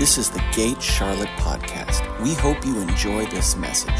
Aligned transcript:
This 0.00 0.16
is 0.16 0.30
the 0.30 0.42
Gate 0.52 0.80
Charlotte 0.80 1.28
podcast. 1.36 2.22
We 2.22 2.32
hope 2.32 2.64
you 2.64 2.80
enjoy 2.80 3.26
this 3.26 3.54
message. 3.54 3.90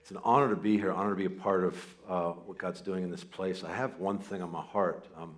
It's 0.00 0.10
an 0.10 0.18
honor 0.24 0.48
to 0.48 0.56
be 0.56 0.76
here, 0.76 0.90
honor 0.90 1.10
to 1.10 1.14
be 1.14 1.26
a 1.26 1.30
part 1.30 1.62
of 1.62 1.96
uh, 2.08 2.30
what 2.32 2.58
God's 2.58 2.80
doing 2.80 3.04
in 3.04 3.10
this 3.12 3.22
place. 3.22 3.62
I 3.62 3.72
have 3.72 4.00
one 4.00 4.18
thing 4.18 4.42
on 4.42 4.50
my 4.50 4.62
heart 4.62 5.06
um, 5.16 5.36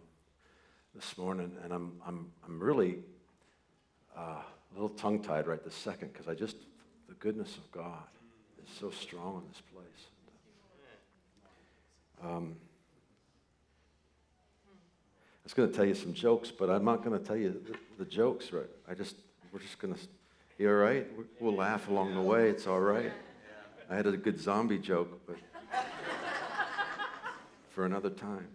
this 0.94 1.18
morning, 1.18 1.54
and 1.62 1.70
I'm, 1.70 2.00
I'm, 2.06 2.32
I'm 2.46 2.60
really 2.60 3.00
uh, 4.16 4.40
a 4.40 4.72
little 4.72 4.88
tongue 4.88 5.20
tied 5.20 5.46
right 5.46 5.62
this 5.62 5.74
second 5.74 6.14
because 6.14 6.28
I 6.28 6.34
just, 6.34 6.56
the 7.10 7.16
goodness 7.16 7.56
of 7.56 7.70
God 7.72 8.06
is 8.64 8.72
so 8.78 8.90
strong 8.90 9.42
in 9.42 9.48
this 9.48 9.62
place. 9.74 10.06
Um, 12.22 12.54
I 14.68 15.42
was 15.42 15.52
going 15.52 15.68
to 15.68 15.76
tell 15.76 15.84
you 15.84 15.94
some 15.94 16.14
jokes, 16.14 16.52
but 16.52 16.70
I'm 16.70 16.84
not 16.84 17.02
going 17.02 17.18
to 17.18 17.24
tell 17.24 17.36
you 17.36 17.60
the, 17.66 18.04
the 18.04 18.08
jokes, 18.08 18.52
right? 18.52 18.68
I 18.88 18.94
just, 18.94 19.16
we're 19.52 19.58
just 19.58 19.80
going 19.80 19.92
to, 19.92 20.00
you 20.56 20.68
all 20.68 20.76
right? 20.76 21.08
We'll 21.40 21.56
laugh 21.56 21.88
along 21.88 22.14
the 22.14 22.20
way. 22.20 22.48
It's 22.48 22.68
all 22.68 22.78
right. 22.78 23.10
I 23.90 23.96
had 23.96 24.06
a 24.06 24.16
good 24.16 24.40
zombie 24.40 24.78
joke, 24.78 25.20
but 25.26 25.36
for 27.70 27.86
another 27.86 28.10
time. 28.10 28.46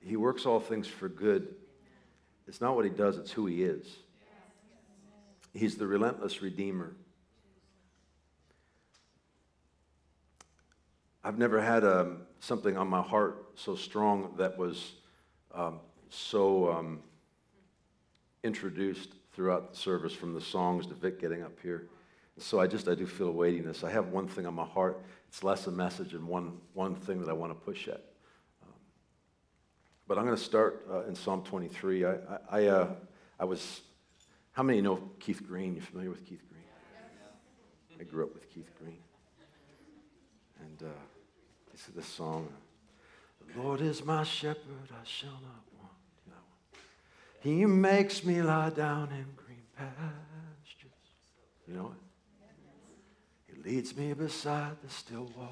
He 0.00 0.16
works 0.16 0.46
all 0.46 0.60
things 0.60 0.86
for 0.86 1.08
good. 1.08 1.56
It's 2.48 2.62
not 2.62 2.74
what 2.74 2.86
he 2.86 2.90
does, 2.90 3.18
it's 3.18 3.30
who 3.30 3.46
he 3.46 3.62
is. 3.62 3.86
He's 5.52 5.76
the 5.76 5.86
relentless 5.86 6.40
redeemer. 6.40 6.96
I've 11.22 11.38
never 11.38 11.60
had 11.60 11.84
um, 11.84 12.22
something 12.40 12.76
on 12.76 12.88
my 12.88 13.02
heart 13.02 13.50
so 13.54 13.76
strong 13.76 14.34
that 14.38 14.56
was 14.56 14.92
um, 15.54 15.80
so 16.08 16.72
um, 16.72 17.00
introduced 18.42 19.10
throughout 19.34 19.72
the 19.72 19.76
service 19.76 20.14
from 20.14 20.32
the 20.32 20.40
songs 20.40 20.86
to 20.86 20.94
Vic 20.94 21.20
getting 21.20 21.42
up 21.42 21.58
here. 21.62 21.88
So 22.38 22.60
I 22.60 22.66
just, 22.66 22.88
I 22.88 22.94
do 22.94 23.06
feel 23.06 23.28
a 23.28 23.32
weightiness. 23.32 23.84
I 23.84 23.90
have 23.90 24.08
one 24.08 24.26
thing 24.26 24.46
on 24.46 24.54
my 24.54 24.64
heart. 24.64 25.02
It's 25.28 25.44
less 25.44 25.66
a 25.66 25.70
message 25.70 26.14
and 26.14 26.26
one, 26.26 26.58
one 26.72 26.94
thing 26.94 27.20
that 27.20 27.28
I 27.28 27.34
want 27.34 27.52
to 27.52 27.58
push 27.58 27.88
at. 27.88 28.04
But 30.08 30.16
I'm 30.16 30.24
going 30.24 30.36
to 30.36 30.42
start 30.42 30.86
uh, 30.90 31.02
in 31.02 31.14
Psalm 31.14 31.42
23. 31.44 32.06
I, 32.06 32.12
I, 32.12 32.16
I, 32.50 32.66
uh, 32.66 32.88
I 33.38 33.44
was, 33.44 33.82
how 34.52 34.62
many 34.62 34.80
know 34.80 34.96
Keith 35.20 35.46
Green? 35.46 35.74
You 35.74 35.82
familiar 35.82 36.08
with 36.08 36.24
Keith 36.24 36.42
Green? 36.48 36.64
I 38.00 38.04
grew 38.04 38.24
up 38.24 38.32
with 38.32 38.48
Keith 38.48 38.70
Green. 38.82 39.02
And 40.60 40.88
uh, 40.88 40.92
this 41.70 41.88
is 41.88 41.94
the 41.94 42.02
song. 42.02 42.48
The 43.54 43.62
Lord 43.62 43.82
is 43.82 44.02
my 44.02 44.24
shepherd, 44.24 44.88
I 44.90 45.04
shall 45.04 45.30
not 45.30 45.64
want. 45.78 45.92
You 46.24 46.32
know, 46.32 46.80
he 47.40 47.66
makes 47.66 48.24
me 48.24 48.40
lie 48.40 48.70
down 48.70 49.10
in 49.10 49.26
green 49.36 49.62
pastures. 49.76 50.90
You 51.66 51.74
know 51.74 51.92
it? 51.92 53.54
He 53.54 53.70
leads 53.70 53.94
me 53.94 54.14
beside 54.14 54.76
the 54.82 54.88
still 54.88 55.30
waters. 55.36 55.48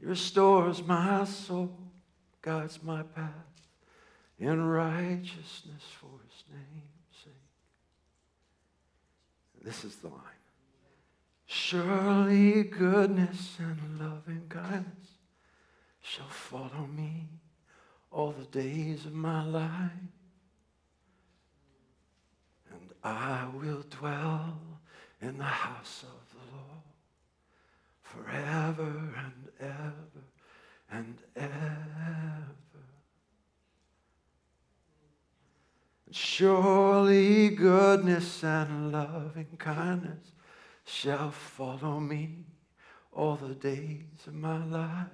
He 0.00 0.06
restores 0.06 0.82
my 0.82 1.24
soul, 1.24 1.76
guides 2.42 2.82
my 2.82 3.02
path 3.02 3.32
in 4.38 4.62
righteousness 4.62 5.82
for 6.00 6.10
his 6.24 6.44
name's 6.50 7.24
sake. 7.24 7.32
This 9.62 9.84
is 9.84 9.96
the 9.96 10.08
line. 10.08 10.40
Surely 11.46 12.62
goodness 12.62 13.56
and 13.58 14.00
loving 14.00 14.46
kindness 14.48 15.18
shall 16.00 16.28
follow 16.28 16.88
me 16.96 17.28
all 18.10 18.32
the 18.32 18.46
days 18.46 19.04
of 19.04 19.12
my 19.12 19.44
life. 19.44 19.90
And 22.72 22.90
I 23.04 23.48
will 23.52 23.84
dwell 23.90 24.58
in 25.20 25.38
the 25.38 25.44
house 25.44 26.04
of 26.04 26.30
the 26.32 26.56
Lord 26.56 26.80
forever 28.00 29.12
and 29.18 29.48
ever 29.60 30.29
and 30.90 31.18
ever. 31.36 32.46
Surely 36.10 37.50
goodness 37.50 38.42
and 38.42 38.90
loving 38.90 39.56
kindness 39.58 40.32
shall 40.84 41.30
follow 41.30 42.00
me 42.00 42.44
all 43.12 43.36
the 43.36 43.54
days 43.54 44.26
of 44.26 44.34
my 44.34 44.64
life 44.64 45.06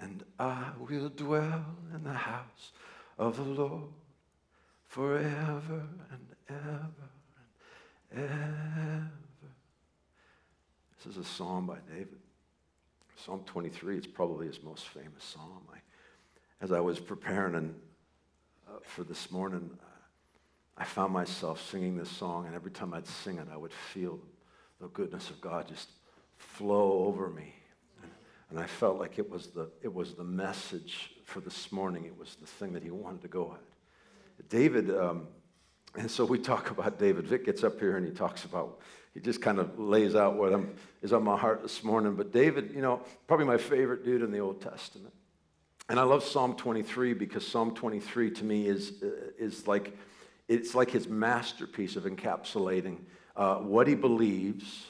and 0.00 0.24
I 0.38 0.70
will 0.78 1.10
dwell 1.10 1.76
in 1.94 2.04
the 2.04 2.12
house 2.12 2.72
of 3.18 3.36
the 3.36 3.42
Lord 3.42 3.90
forever 4.86 5.86
and 6.10 6.26
ever 6.48 7.10
and 8.12 8.24
ever. 8.24 9.10
This 10.96 11.14
is 11.14 11.18
a 11.18 11.24
psalm 11.24 11.66
by 11.66 11.78
David. 11.88 12.19
Psalm 13.24 13.42
23, 13.44 13.98
it's 13.98 14.06
probably 14.06 14.46
his 14.46 14.62
most 14.62 14.88
famous 14.88 15.22
psalm. 15.22 15.62
I, 15.72 15.78
as 16.62 16.72
I 16.72 16.80
was 16.80 16.98
preparing 16.98 17.54
and, 17.54 17.74
uh, 18.66 18.78
for 18.82 19.04
this 19.04 19.30
morning, 19.30 19.70
I 20.78 20.84
found 20.84 21.12
myself 21.12 21.62
singing 21.70 21.98
this 21.98 22.08
song, 22.08 22.46
and 22.46 22.54
every 22.54 22.70
time 22.70 22.94
I'd 22.94 23.06
sing 23.06 23.36
it, 23.36 23.48
I 23.52 23.56
would 23.58 23.72
feel 23.72 24.18
the 24.80 24.88
goodness 24.88 25.28
of 25.28 25.40
God 25.40 25.68
just 25.68 25.90
flow 26.38 27.04
over 27.04 27.28
me. 27.28 27.54
And 28.48 28.58
I 28.58 28.66
felt 28.66 28.98
like 28.98 29.18
it 29.18 29.28
was, 29.28 29.48
the, 29.48 29.70
it 29.82 29.92
was 29.92 30.14
the 30.14 30.24
message 30.24 31.10
for 31.24 31.40
this 31.40 31.70
morning. 31.70 32.06
It 32.06 32.16
was 32.16 32.36
the 32.40 32.46
thing 32.46 32.72
that 32.72 32.82
he 32.82 32.90
wanted 32.90 33.20
to 33.22 33.28
go 33.28 33.52
at. 33.52 34.48
David, 34.48 34.90
um, 34.90 35.28
and 35.96 36.10
so 36.10 36.24
we 36.24 36.38
talk 36.38 36.70
about 36.70 36.98
David. 36.98 37.26
Vic 37.26 37.44
gets 37.44 37.64
up 37.64 37.80
here 37.80 37.96
and 37.96 38.06
he 38.06 38.12
talks 38.12 38.44
about, 38.44 38.80
he 39.14 39.20
just 39.20 39.42
kind 39.42 39.58
of 39.58 39.78
lays 39.78 40.14
out 40.14 40.36
what 40.36 40.52
I'm, 40.52 40.74
is 41.02 41.12
on 41.12 41.24
my 41.24 41.36
heart 41.36 41.62
this 41.62 41.82
morning. 41.82 42.14
But 42.14 42.32
David, 42.32 42.72
you 42.74 42.80
know, 42.80 43.02
probably 43.26 43.46
my 43.46 43.58
favorite 43.58 44.04
dude 44.04 44.22
in 44.22 44.30
the 44.30 44.38
Old 44.38 44.60
Testament. 44.60 45.12
And 45.88 45.98
I 45.98 46.04
love 46.04 46.22
Psalm 46.22 46.54
23 46.54 47.14
because 47.14 47.46
Psalm 47.46 47.74
23 47.74 48.30
to 48.30 48.44
me 48.44 48.68
is, 48.68 49.02
uh, 49.02 49.08
is 49.38 49.66
like, 49.66 49.96
it's 50.46 50.74
like 50.74 50.90
his 50.90 51.08
masterpiece 51.08 51.96
of 51.96 52.04
encapsulating 52.04 52.98
uh, 53.36 53.56
what 53.56 53.88
he 53.88 53.96
believes 53.96 54.86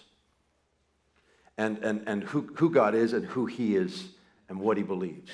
and, 1.56 1.78
and, 1.78 2.02
and 2.06 2.24
who, 2.24 2.50
who 2.56 2.68
God 2.70 2.94
is 2.94 3.14
and 3.14 3.24
who 3.24 3.46
he 3.46 3.76
is 3.76 4.10
and 4.50 4.60
what 4.60 4.76
he 4.76 4.82
believes. 4.82 5.30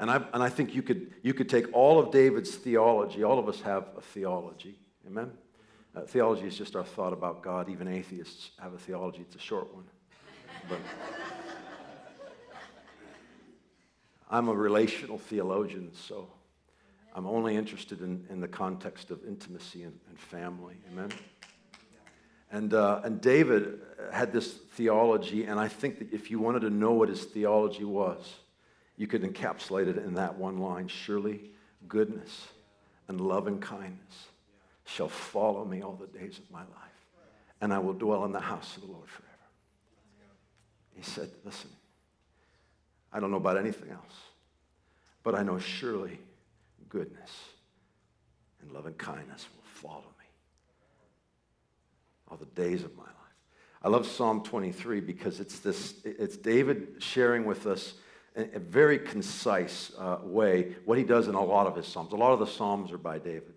And 0.00 0.10
I, 0.10 0.16
and 0.32 0.42
I 0.42 0.48
think 0.48 0.74
you 0.74 0.80
could, 0.80 1.12
you 1.22 1.34
could 1.34 1.50
take 1.50 1.70
all 1.74 2.00
of 2.00 2.10
David's 2.10 2.54
theology, 2.54 3.22
all 3.22 3.38
of 3.38 3.50
us 3.50 3.60
have 3.60 3.88
a 3.98 4.00
theology, 4.00 4.78
amen? 5.06 5.30
Uh, 5.94 6.00
theology 6.00 6.46
is 6.46 6.56
just 6.56 6.74
our 6.74 6.84
thought 6.84 7.12
about 7.12 7.42
God. 7.42 7.68
Even 7.68 7.86
atheists 7.86 8.52
have 8.58 8.72
a 8.72 8.78
theology, 8.78 9.20
it's 9.20 9.36
a 9.36 9.38
short 9.38 9.74
one. 9.74 9.84
But 10.70 10.78
I'm 14.30 14.48
a 14.48 14.54
relational 14.54 15.18
theologian, 15.18 15.90
so 15.92 16.30
I'm 17.14 17.26
only 17.26 17.56
interested 17.56 18.00
in, 18.00 18.24
in 18.30 18.40
the 18.40 18.48
context 18.48 19.10
of 19.10 19.22
intimacy 19.28 19.82
and, 19.82 20.00
and 20.08 20.18
family, 20.18 20.76
amen? 20.90 21.10
And, 22.50 22.72
uh, 22.72 23.02
and 23.04 23.20
David 23.20 23.80
had 24.10 24.32
this 24.32 24.50
theology, 24.50 25.44
and 25.44 25.60
I 25.60 25.68
think 25.68 25.98
that 25.98 26.10
if 26.10 26.30
you 26.30 26.38
wanted 26.38 26.60
to 26.60 26.70
know 26.70 26.92
what 26.92 27.10
his 27.10 27.24
theology 27.24 27.84
was, 27.84 28.36
you 29.00 29.06
could 29.06 29.22
encapsulate 29.22 29.88
it 29.88 29.96
in 29.96 30.12
that 30.12 30.36
one 30.36 30.58
line 30.58 30.86
Surely 30.86 31.40
goodness 31.88 32.48
and 33.08 33.18
loving 33.18 33.58
kindness 33.58 34.26
shall 34.84 35.08
follow 35.08 35.64
me 35.64 35.80
all 35.80 35.94
the 35.94 36.18
days 36.18 36.38
of 36.38 36.50
my 36.50 36.60
life, 36.60 37.00
and 37.62 37.72
I 37.72 37.78
will 37.78 37.94
dwell 37.94 38.26
in 38.26 38.32
the 38.32 38.40
house 38.40 38.76
of 38.76 38.82
the 38.82 38.92
Lord 38.92 39.08
forever. 39.08 39.32
He 40.94 41.00
said, 41.00 41.30
Listen, 41.46 41.70
I 43.10 43.20
don't 43.20 43.30
know 43.30 43.38
about 43.38 43.56
anything 43.56 43.90
else, 43.90 44.12
but 45.22 45.34
I 45.34 45.44
know 45.44 45.58
surely 45.58 46.20
goodness 46.90 47.30
and 48.60 48.70
loving 48.70 48.92
kindness 48.94 49.46
will 49.56 49.90
follow 49.90 50.04
me 50.18 50.26
all 52.28 52.36
the 52.36 52.44
days 52.44 52.84
of 52.84 52.94
my 52.98 53.04
life. 53.04 53.14
I 53.82 53.88
love 53.88 54.06
Psalm 54.06 54.42
23 54.42 55.00
because 55.00 55.40
it's 55.40 55.60
this, 55.60 55.94
it's 56.04 56.36
David 56.36 56.96
sharing 56.98 57.46
with 57.46 57.66
us 57.66 57.94
a 58.36 58.58
very 58.58 58.98
concise 58.98 59.92
uh, 59.98 60.18
way 60.22 60.76
what 60.84 60.98
he 60.98 61.04
does 61.04 61.28
in 61.28 61.34
a 61.34 61.44
lot 61.44 61.66
of 61.66 61.76
his 61.76 61.86
Psalms. 61.86 62.12
A 62.12 62.16
lot 62.16 62.32
of 62.32 62.38
the 62.38 62.46
Psalms 62.46 62.92
are 62.92 62.98
by 62.98 63.18
David. 63.18 63.54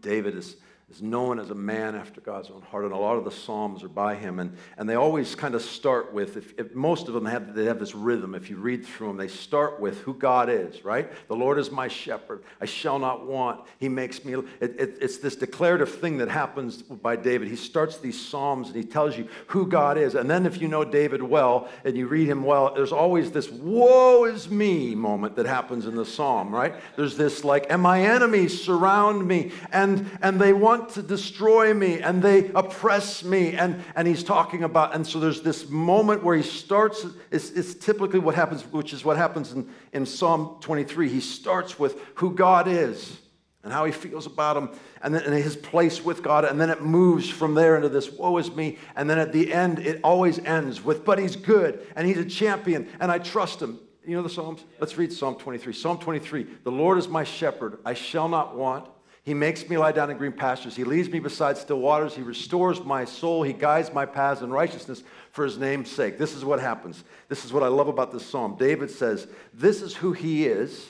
David 0.00 0.36
is, 0.36 0.56
is 0.90 1.02
known 1.02 1.38
as 1.38 1.50
a 1.50 1.54
man 1.54 1.94
after 1.94 2.18
God's 2.20 2.48
own 2.48 2.62
heart, 2.62 2.84
and 2.84 2.94
a 2.94 2.96
lot 2.96 3.16
of 3.16 3.24
the 3.24 3.30
Psalms 3.30 3.82
are 3.82 3.88
by 3.88 4.14
him. 4.14 4.38
And, 4.38 4.56
and 4.78 4.88
they 4.88 4.94
always 4.94 5.34
kind 5.34 5.54
of 5.54 5.60
start 5.60 6.14
with, 6.14 6.38
if, 6.38 6.58
if 6.58 6.74
most 6.74 7.08
of 7.08 7.14
them 7.14 7.26
have, 7.26 7.54
they 7.54 7.66
have 7.66 7.78
this 7.78 7.94
rhythm. 7.94 8.34
If 8.34 8.48
you 8.48 8.56
read 8.56 8.86
through 8.86 9.08
them, 9.08 9.16
they 9.18 9.28
start 9.28 9.80
with 9.80 10.00
who 10.00 10.14
God 10.14 10.48
is, 10.48 10.86
right? 10.86 11.12
The 11.28 11.36
Lord 11.36 11.58
is 11.58 11.70
my 11.70 11.88
shepherd. 11.88 12.42
I 12.58 12.64
shall 12.64 12.98
not 12.98 13.26
want. 13.26 13.66
He 13.78 13.90
makes 13.90 14.24
me. 14.24 14.32
It, 14.32 14.80
it, 14.80 14.98
it's 15.02 15.18
this 15.18 15.36
declarative 15.36 15.94
thing 15.94 16.16
that 16.18 16.30
happens 16.30 16.80
by 16.80 17.16
David. 17.16 17.48
He 17.48 17.56
starts 17.56 17.98
these 17.98 18.18
Psalms 18.18 18.68
and 18.68 18.76
he 18.76 18.84
tells 18.84 19.16
you 19.16 19.28
who 19.48 19.66
God 19.66 19.98
is. 19.98 20.14
And 20.14 20.30
then 20.30 20.46
if 20.46 20.58
you 20.58 20.68
know 20.68 20.84
David 20.84 21.22
well 21.22 21.68
and 21.84 21.98
you 21.98 22.06
read 22.06 22.28
him 22.28 22.44
well, 22.44 22.72
there's 22.74 22.92
always 22.92 23.30
this 23.30 23.50
woe 23.50 24.24
is 24.24 24.48
me 24.48 24.94
moment 24.94 25.36
that 25.36 25.44
happens 25.44 25.84
in 25.84 25.96
the 25.96 26.06
Psalm, 26.06 26.54
right? 26.54 26.74
There's 26.96 27.18
this 27.18 27.44
like, 27.44 27.66
and 27.68 27.82
my 27.82 28.02
enemies 28.02 28.62
surround 28.62 29.28
me 29.28 29.52
and, 29.70 30.08
and 30.22 30.40
they 30.40 30.54
want 30.54 30.77
want 30.78 30.90
to 30.90 31.02
destroy 31.02 31.74
me 31.74 32.00
and 32.00 32.22
they 32.22 32.50
oppress 32.54 33.24
me. 33.24 33.54
And, 33.54 33.82
and 33.96 34.06
he's 34.06 34.22
talking 34.22 34.64
about, 34.64 34.94
and 34.94 35.06
so 35.06 35.20
there's 35.20 35.42
this 35.42 35.68
moment 35.68 36.22
where 36.22 36.36
he 36.36 36.42
starts, 36.42 37.06
it's, 37.30 37.50
it's 37.50 37.74
typically 37.74 38.18
what 38.18 38.34
happens, 38.34 38.62
which 38.62 38.92
is 38.92 39.04
what 39.04 39.16
happens 39.16 39.52
in, 39.52 39.68
in 39.92 40.06
Psalm 40.06 40.56
23. 40.60 41.08
He 41.08 41.20
starts 41.20 41.78
with 41.78 42.00
who 42.16 42.34
God 42.34 42.68
is 42.68 43.18
and 43.64 43.72
how 43.72 43.84
he 43.84 43.92
feels 43.92 44.26
about 44.26 44.56
him 44.56 44.70
and 45.02 45.14
then 45.14 45.22
and 45.24 45.34
his 45.34 45.56
place 45.56 46.04
with 46.04 46.22
God. 46.22 46.44
And 46.44 46.60
then 46.60 46.70
it 46.70 46.82
moves 46.82 47.28
from 47.28 47.54
there 47.54 47.76
into 47.76 47.88
this, 47.88 48.10
woe 48.10 48.36
is 48.38 48.54
me. 48.54 48.78
And 48.96 49.10
then 49.10 49.18
at 49.18 49.32
the 49.32 49.52
end, 49.52 49.80
it 49.80 50.00
always 50.02 50.38
ends 50.38 50.82
with, 50.82 51.04
but 51.04 51.18
he's 51.18 51.36
good 51.36 51.86
and 51.96 52.06
he's 52.06 52.18
a 52.18 52.24
champion 52.24 52.88
and 53.00 53.10
I 53.10 53.18
trust 53.18 53.60
him. 53.60 53.80
You 54.06 54.16
know 54.16 54.22
the 54.22 54.30
Psalms? 54.30 54.64
Let's 54.80 54.96
read 54.96 55.12
Psalm 55.12 55.34
23. 55.34 55.74
Psalm 55.74 55.98
23 55.98 56.46
The 56.64 56.70
Lord 56.70 56.96
is 56.96 57.08
my 57.08 57.24
shepherd, 57.24 57.78
I 57.84 57.92
shall 57.94 58.28
not 58.28 58.56
want. 58.56 58.88
He 59.28 59.34
makes 59.34 59.68
me 59.68 59.76
lie 59.76 59.92
down 59.92 60.10
in 60.10 60.16
green 60.16 60.32
pastures. 60.32 60.74
He 60.74 60.84
leads 60.84 61.10
me 61.10 61.18
beside 61.18 61.58
still 61.58 61.80
waters. 61.80 62.14
He 62.14 62.22
restores 62.22 62.82
my 62.82 63.04
soul. 63.04 63.42
He 63.42 63.52
guides 63.52 63.92
my 63.92 64.06
paths 64.06 64.40
in 64.40 64.48
righteousness 64.48 65.02
for 65.32 65.44
his 65.44 65.58
name's 65.58 65.90
sake. 65.90 66.16
This 66.16 66.32
is 66.32 66.46
what 66.46 66.60
happens. 66.60 67.04
This 67.28 67.44
is 67.44 67.52
what 67.52 67.62
I 67.62 67.68
love 67.68 67.88
about 67.88 68.10
this 68.10 68.24
psalm. 68.24 68.56
David 68.58 68.90
says, 68.90 69.28
This 69.52 69.82
is 69.82 69.94
who 69.94 70.14
he 70.14 70.46
is, 70.46 70.86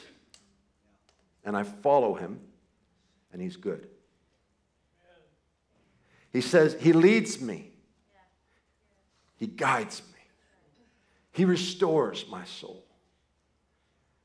and 1.44 1.56
I 1.56 1.64
follow 1.64 2.14
him, 2.14 2.38
and 3.32 3.42
he's 3.42 3.56
good. 3.56 3.88
He 6.32 6.40
says, 6.40 6.76
He 6.78 6.92
leads 6.92 7.40
me, 7.40 7.72
He 9.34 9.48
guides 9.48 10.00
me, 10.14 10.20
He 11.32 11.44
restores 11.44 12.24
my 12.30 12.44
soul. 12.44 12.84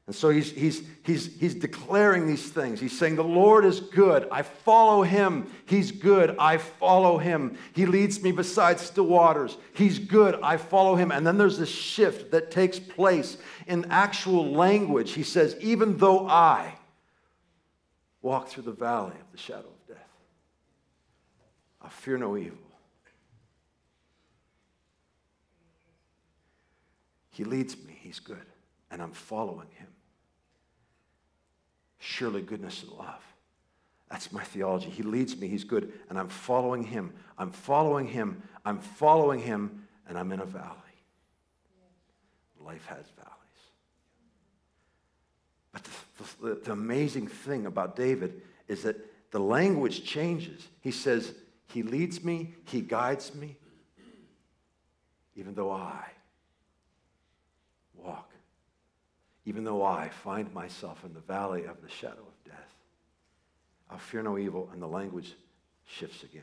And 0.05 0.13
so 0.13 0.29
he's, 0.29 0.51
he's, 0.51 0.83
he's, 1.03 1.39
he's 1.39 1.55
declaring 1.55 2.27
these 2.27 2.49
things. 2.51 2.79
He's 2.81 2.97
saying, 2.97 3.15
The 3.15 3.23
Lord 3.23 3.63
is 3.63 3.79
good. 3.79 4.27
I 4.31 4.41
follow 4.41 5.01
him. 5.01 5.49
He's 5.65 5.91
good. 5.91 6.35
I 6.37 6.57
follow 6.57 7.17
him. 7.17 7.57
He 7.73 7.85
leads 7.85 8.21
me 8.21 8.33
beside 8.33 8.81
still 8.81 9.05
waters. 9.05 9.57
He's 9.73 9.99
good. 9.99 10.37
I 10.43 10.57
follow 10.57 10.95
him. 10.95 11.11
And 11.11 11.25
then 11.25 11.37
there's 11.37 11.57
this 11.57 11.69
shift 11.69 12.31
that 12.31 12.51
takes 12.51 12.79
place 12.79 13.37
in 13.65 13.85
actual 13.91 14.51
language. 14.51 15.13
He 15.13 15.23
says, 15.23 15.55
Even 15.61 15.97
though 15.97 16.27
I 16.27 16.73
walk 18.21 18.49
through 18.49 18.63
the 18.63 18.71
valley 18.71 19.15
of 19.21 19.31
the 19.31 19.37
shadow 19.37 19.59
of 19.59 19.87
death, 19.87 19.97
I 21.81 21.87
fear 21.87 22.17
no 22.17 22.35
evil. 22.35 22.57
He 27.29 27.45
leads 27.45 27.77
me. 27.77 27.97
He's 28.01 28.19
good. 28.19 28.45
And 28.91 29.01
I'm 29.01 29.13
following 29.13 29.69
him 29.71 29.87
surely 32.03 32.41
goodness 32.41 32.83
and 32.83 32.91
love. 32.91 33.21
That's 34.09 34.31
my 34.31 34.43
theology. 34.43 34.89
He 34.89 35.03
leads 35.03 35.37
me, 35.37 35.47
He's 35.47 35.63
good, 35.63 35.91
and 36.09 36.19
I'm 36.19 36.27
following 36.27 36.83
Him. 36.83 37.13
I'm 37.37 37.51
following 37.51 38.07
Him. 38.07 38.43
I'm 38.65 38.79
following 38.79 39.39
Him, 39.39 39.87
and 40.07 40.17
I'm 40.17 40.31
in 40.31 40.39
a 40.39 40.45
valley. 40.45 40.77
Life 42.59 42.85
has 42.85 43.05
valleys. 43.17 43.31
But 45.71 45.83
the, 45.83 46.47
the, 46.47 46.55
the 46.65 46.71
amazing 46.73 47.27
thing 47.27 47.65
about 47.65 47.95
David 47.95 48.41
is 48.67 48.83
that 48.83 48.97
the 49.31 49.39
language 49.39 50.03
changes. 50.03 50.67
He 50.81 50.91
says, 50.91 51.33
He 51.67 51.83
leads 51.83 52.23
me, 52.23 52.53
He 52.65 52.81
guides 52.81 53.33
me, 53.33 53.57
even 55.35 55.55
though 55.55 55.71
I 55.71 56.05
walk 57.95 58.33
even 59.45 59.63
though 59.63 59.83
I 59.83 60.09
find 60.09 60.53
myself 60.53 61.03
in 61.03 61.13
the 61.13 61.19
valley 61.19 61.65
of 61.65 61.81
the 61.81 61.89
shadow 61.89 62.21
of 62.21 62.43
death, 62.45 62.73
I'll 63.89 63.97
fear 63.97 64.23
no 64.23 64.37
evil, 64.37 64.69
and 64.71 64.81
the 64.81 64.87
language 64.87 65.33
shifts 65.85 66.23
again. 66.23 66.41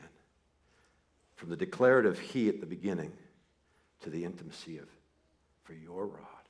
From 1.35 1.49
the 1.49 1.55
declarative 1.55 2.19
he 2.19 2.47
at 2.49 2.59
the 2.59 2.67
beginning 2.67 3.11
to 4.01 4.09
the 4.09 4.23
intimacy 4.23 4.77
of, 4.77 4.87
for 5.63 5.73
your 5.73 6.05
rod 6.05 6.45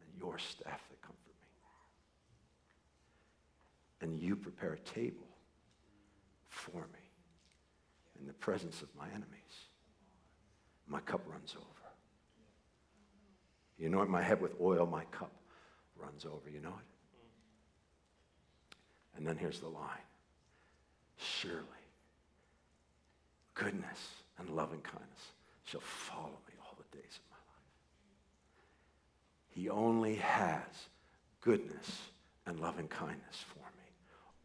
and 0.00 0.18
your 0.18 0.38
staff 0.38 0.80
that 0.90 1.00
comfort 1.02 1.34
me. 1.40 1.48
And 4.00 4.18
you 4.18 4.34
prepare 4.36 4.72
a 4.72 4.78
table 4.78 5.26
for 6.48 6.78
me 6.92 7.10
in 8.20 8.26
the 8.26 8.32
presence 8.32 8.82
of 8.82 8.88
my 8.96 9.06
enemies. 9.08 9.28
My 10.88 11.00
cup 11.00 11.22
runs 11.28 11.54
over. 11.56 11.77
You 13.78 13.86
anoint 13.86 14.10
my 14.10 14.22
head 14.22 14.40
with 14.40 14.54
oil, 14.60 14.86
my 14.86 15.04
cup 15.06 15.32
runs 15.96 16.24
over. 16.24 16.50
You 16.50 16.60
know 16.60 16.68
it? 16.68 16.86
And 19.16 19.26
then 19.26 19.36
here's 19.36 19.60
the 19.60 19.68
line 19.68 20.04
Surely, 21.16 21.64
goodness 23.54 23.98
and 24.38 24.50
loving 24.50 24.80
kindness 24.80 25.32
shall 25.64 25.80
follow 25.80 26.38
me 26.48 26.54
all 26.60 26.76
the 26.76 26.96
days 26.96 27.18
of 27.18 27.30
my 27.30 27.36
life. 27.36 27.64
He 29.48 29.68
only 29.68 30.16
has 30.16 30.88
goodness 31.40 32.02
and 32.46 32.60
loving 32.60 32.88
kindness 32.88 33.44
for 33.52 33.58
me 33.58 33.88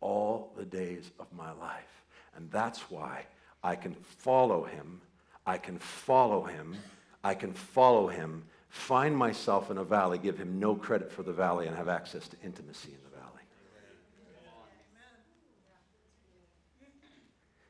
all 0.02 0.52
the 0.58 0.66
days 0.66 1.12
of 1.20 1.28
my 1.32 1.52
life. 1.54 2.04
And 2.36 2.52
that's 2.52 2.90
why 2.90 3.26
I 3.64 3.76
can 3.76 3.94
follow 3.94 4.64
him. 4.64 5.02
I 5.46 5.58
can 5.58 5.78
follow 5.80 6.44
him. 6.44 6.76
I 7.24 7.36
can 7.36 7.54
follow 7.54 8.08
him 8.08 8.44
find 8.74 9.16
myself 9.16 9.70
in 9.70 9.78
a 9.78 9.84
valley, 9.84 10.18
give 10.18 10.36
him 10.36 10.60
no 10.60 10.74
credit 10.74 11.12
for 11.12 11.22
the 11.22 11.32
valley, 11.32 11.68
and 11.68 11.78
have 11.78 11.88
access 11.88 12.28
to 12.28 12.36
intimacy 12.44 12.90
in 12.90 12.98
the 13.04 13.16
valley. 13.16 13.44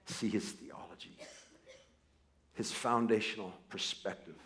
See 0.05 0.29
his 0.29 0.50
theology, 0.50 1.17
his 2.53 2.71
foundational 2.71 3.53
perspective 3.67 4.38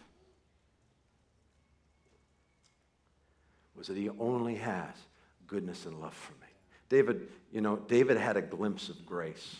was 3.75 3.85
that 3.85 3.95
he 3.95 4.09
only 4.17 4.55
has 4.55 4.95
goodness 5.45 5.85
and 5.85 6.01
love 6.01 6.15
for 6.15 6.33
me. 6.33 6.47
David, 6.89 7.27
you 7.53 7.61
know, 7.61 7.75
David 7.87 8.17
had 8.17 8.35
a 8.35 8.41
glimpse 8.41 8.89
of 8.89 9.05
grace. 9.05 9.57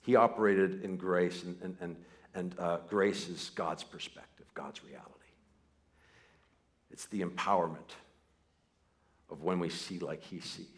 He 0.00 0.16
operated 0.16 0.82
in 0.82 0.96
grace, 0.96 1.44
and, 1.44 1.56
and, 1.62 1.76
and, 1.80 1.96
and 2.34 2.58
uh, 2.58 2.78
grace 2.88 3.28
is 3.28 3.52
God's 3.54 3.84
perspective, 3.84 4.46
God's 4.54 4.82
reality. 4.82 5.13
It's 6.94 7.06
the 7.06 7.22
empowerment 7.22 7.90
of 9.28 9.42
when 9.42 9.58
we 9.58 9.68
see 9.68 9.98
like 9.98 10.22
he 10.22 10.38
sees. 10.38 10.68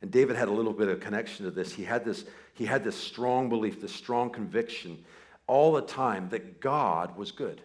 And 0.00 0.10
David 0.10 0.34
had 0.34 0.48
a 0.48 0.50
little 0.50 0.72
bit 0.72 0.88
of 0.88 0.98
connection 1.00 1.44
to 1.44 1.50
this. 1.50 1.74
He 1.74 1.84
had 1.84 2.06
this, 2.06 2.24
he 2.54 2.64
had 2.64 2.82
this 2.82 2.96
strong 2.96 3.50
belief, 3.50 3.78
this 3.78 3.92
strong 3.92 4.30
conviction 4.30 5.04
all 5.46 5.74
the 5.74 5.82
time 5.82 6.30
that 6.30 6.62
God 6.62 7.18
was 7.18 7.32
good. 7.32 7.60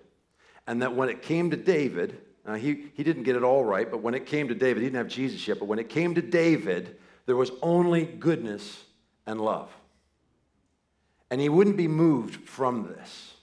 And 0.67 0.81
that 0.81 0.93
when 0.93 1.07
it 1.07 1.21
came 1.21 1.49
to 1.51 1.55
David, 1.55 2.19
he, 2.57 2.87
he 2.93 3.05
didn't 3.05 3.23
get 3.23 3.37
it 3.37 3.43
all 3.43 3.63
right, 3.63 3.89
but 3.89 4.01
when 4.01 4.15
it 4.15 4.25
came 4.25 4.49
to 4.49 4.53
David, 4.53 4.83
he 4.83 4.87
didn't 4.87 4.97
have 4.97 5.07
Jesus 5.07 5.47
yet, 5.47 5.57
but 5.57 5.69
when 5.69 5.79
it 5.79 5.87
came 5.87 6.13
to 6.15 6.21
David, 6.21 6.97
there 7.25 7.37
was 7.37 7.51
only 7.61 8.03
goodness 8.03 8.83
and 9.25 9.39
love. 9.39 9.71
And 11.31 11.39
he 11.39 11.47
wouldn't 11.47 11.77
be 11.77 11.87
moved 11.87 12.49
from 12.49 12.83
this. 12.83 13.33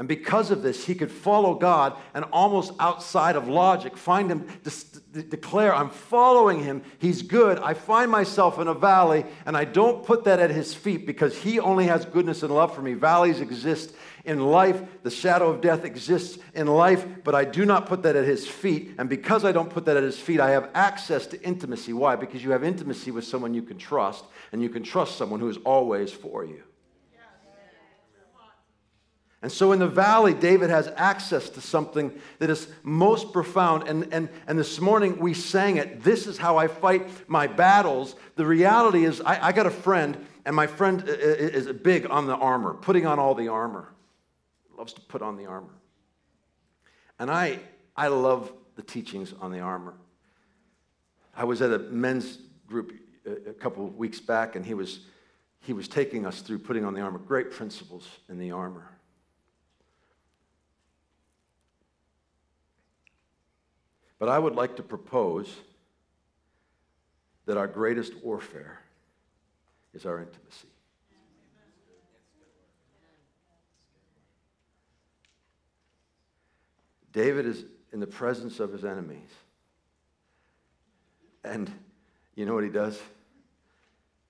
And 0.00 0.08
because 0.08 0.50
of 0.50 0.62
this, 0.62 0.86
he 0.86 0.94
could 0.94 1.12
follow 1.12 1.52
God 1.52 1.94
and 2.14 2.24
almost 2.32 2.72
outside 2.80 3.36
of 3.36 3.48
logic 3.48 3.98
find 3.98 4.30
him, 4.30 4.48
de- 4.62 5.22
declare, 5.24 5.74
I'm 5.74 5.90
following 5.90 6.64
him. 6.64 6.82
He's 6.98 7.20
good. 7.20 7.58
I 7.58 7.74
find 7.74 8.10
myself 8.10 8.58
in 8.58 8.66
a 8.66 8.72
valley 8.72 9.26
and 9.44 9.58
I 9.58 9.66
don't 9.66 10.02
put 10.02 10.24
that 10.24 10.40
at 10.40 10.50
his 10.50 10.72
feet 10.72 11.06
because 11.06 11.36
he 11.36 11.60
only 11.60 11.84
has 11.88 12.06
goodness 12.06 12.42
and 12.42 12.54
love 12.54 12.74
for 12.74 12.80
me. 12.80 12.94
Valleys 12.94 13.42
exist 13.42 13.92
in 14.24 14.40
life, 14.40 14.82
the 15.02 15.10
shadow 15.10 15.50
of 15.50 15.60
death 15.60 15.84
exists 15.84 16.38
in 16.54 16.66
life, 16.66 17.06
but 17.22 17.34
I 17.34 17.44
do 17.44 17.66
not 17.66 17.84
put 17.84 18.02
that 18.04 18.16
at 18.16 18.24
his 18.24 18.48
feet. 18.48 18.94
And 18.96 19.06
because 19.06 19.44
I 19.44 19.52
don't 19.52 19.68
put 19.68 19.84
that 19.84 19.98
at 19.98 20.02
his 20.02 20.18
feet, 20.18 20.40
I 20.40 20.52
have 20.52 20.70
access 20.72 21.26
to 21.26 21.42
intimacy. 21.42 21.92
Why? 21.92 22.16
Because 22.16 22.42
you 22.42 22.52
have 22.52 22.64
intimacy 22.64 23.10
with 23.10 23.24
someone 23.24 23.52
you 23.52 23.62
can 23.62 23.76
trust, 23.76 24.24
and 24.52 24.62
you 24.62 24.70
can 24.70 24.82
trust 24.82 25.18
someone 25.18 25.40
who 25.40 25.48
is 25.50 25.58
always 25.58 26.10
for 26.10 26.42
you. 26.42 26.62
And 29.42 29.50
so 29.50 29.72
in 29.72 29.78
the 29.78 29.88
valley, 29.88 30.34
David 30.34 30.68
has 30.68 30.92
access 30.96 31.48
to 31.50 31.62
something 31.62 32.12
that 32.40 32.50
is 32.50 32.68
most 32.82 33.32
profound. 33.32 33.88
And, 33.88 34.12
and, 34.12 34.28
and 34.46 34.58
this 34.58 34.80
morning 34.80 35.18
we 35.18 35.32
sang 35.32 35.78
it. 35.78 36.02
This 36.02 36.26
is 36.26 36.36
how 36.36 36.58
I 36.58 36.66
fight 36.68 37.08
my 37.26 37.46
battles. 37.46 38.16
The 38.36 38.44
reality 38.44 39.04
is, 39.04 39.22
I, 39.22 39.48
I 39.48 39.52
got 39.52 39.66
a 39.66 39.70
friend 39.70 40.26
and 40.44 40.54
my 40.54 40.66
friend 40.66 41.04
is 41.06 41.66
big 41.68 42.06
on 42.10 42.26
the 42.26 42.36
armor, 42.36 42.74
putting 42.74 43.06
on 43.06 43.18
all 43.18 43.34
the 43.34 43.48
armor. 43.48 43.88
Loves 44.76 44.92
to 44.94 45.00
put 45.00 45.22
on 45.22 45.36
the 45.36 45.46
armor. 45.46 45.74
And 47.18 47.30
I, 47.30 47.60
I 47.96 48.08
love 48.08 48.52
the 48.76 48.82
teachings 48.82 49.34
on 49.40 49.52
the 49.52 49.60
armor. 49.60 49.94
I 51.34 51.44
was 51.44 51.62
at 51.62 51.70
a 51.70 51.78
men's 51.78 52.38
group 52.66 52.92
a 53.26 53.50
a 53.50 53.52
couple 53.52 53.86
of 53.86 53.96
weeks 53.96 54.20
back, 54.20 54.56
and 54.56 54.64
he 54.64 54.74
was, 54.74 55.00
he 55.60 55.72
was 55.72 55.88
taking 55.88 56.24
us 56.26 56.40
through 56.40 56.58
putting 56.58 56.84
on 56.84 56.94
the 56.94 57.00
armor. 57.00 57.18
Great 57.18 57.50
principles 57.50 58.08
in 58.28 58.38
the 58.38 58.50
armor. 58.50 58.88
But 64.20 64.28
I 64.28 64.38
would 64.38 64.54
like 64.54 64.76
to 64.76 64.82
propose 64.82 65.52
that 67.46 67.56
our 67.56 67.66
greatest 67.66 68.22
warfare 68.22 68.78
is 69.94 70.06
our 70.06 70.18
intimacy. 70.20 70.68
David 77.12 77.46
is 77.46 77.64
in 77.92 77.98
the 77.98 78.06
presence 78.06 78.60
of 78.60 78.72
his 78.72 78.84
enemies. 78.84 79.30
And 81.42 81.72
you 82.36 82.44
know 82.44 82.54
what 82.54 82.62
he 82.62 82.70
does? 82.70 83.00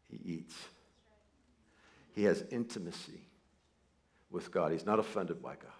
He 0.08 0.20
eats. 0.24 0.54
He 2.12 2.24
has 2.24 2.44
intimacy 2.50 3.20
with 4.30 4.52
God. 4.52 4.70
He's 4.70 4.86
not 4.86 5.00
offended 5.00 5.42
by 5.42 5.56
God. 5.56 5.79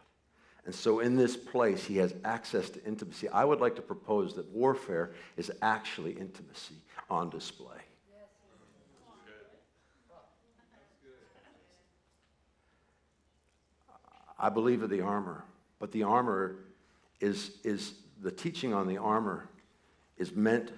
And 0.66 0.74
so 0.74 1.00
in 1.00 1.16
this 1.16 1.36
place, 1.36 1.84
he 1.84 1.96
has 1.98 2.14
access 2.24 2.70
to 2.70 2.84
intimacy. 2.84 3.28
I 3.28 3.44
would 3.44 3.60
like 3.60 3.76
to 3.76 3.82
propose 3.82 4.34
that 4.34 4.46
warfare 4.50 5.12
is 5.36 5.50
actually 5.62 6.12
intimacy 6.12 6.76
on 7.08 7.30
display. 7.30 7.76
I 14.38 14.48
believe 14.48 14.82
in 14.82 14.88
the 14.90 15.02
armor, 15.02 15.44
but 15.78 15.92
the 15.92 16.02
armor 16.02 16.56
is, 17.20 17.58
is 17.62 17.94
the 18.22 18.30
teaching 18.30 18.72
on 18.72 18.88
the 18.88 18.96
armor 18.96 19.48
is 20.16 20.34
meant 20.34 20.72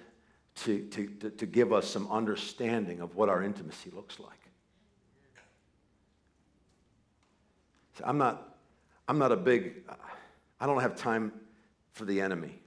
to, 0.55 0.81
to, 0.87 1.07
to, 1.07 1.29
to 1.29 1.45
give 1.45 1.71
us 1.71 1.87
some 1.87 2.09
understanding 2.11 2.99
of 2.99 3.15
what 3.15 3.29
our 3.29 3.41
intimacy 3.41 3.89
looks 3.91 4.19
like. 4.19 4.31
So 7.97 8.03
I'm 8.05 8.17
not, 8.17 8.52
I'm 9.13 9.19
not 9.19 9.31
a 9.31 9.37
big, 9.37 9.83
I 10.59 10.65
don't 10.65 10.81
have 10.81 10.95
time 10.95 11.33
for 11.91 12.03
the 12.03 12.19
enemy. 12.19 12.59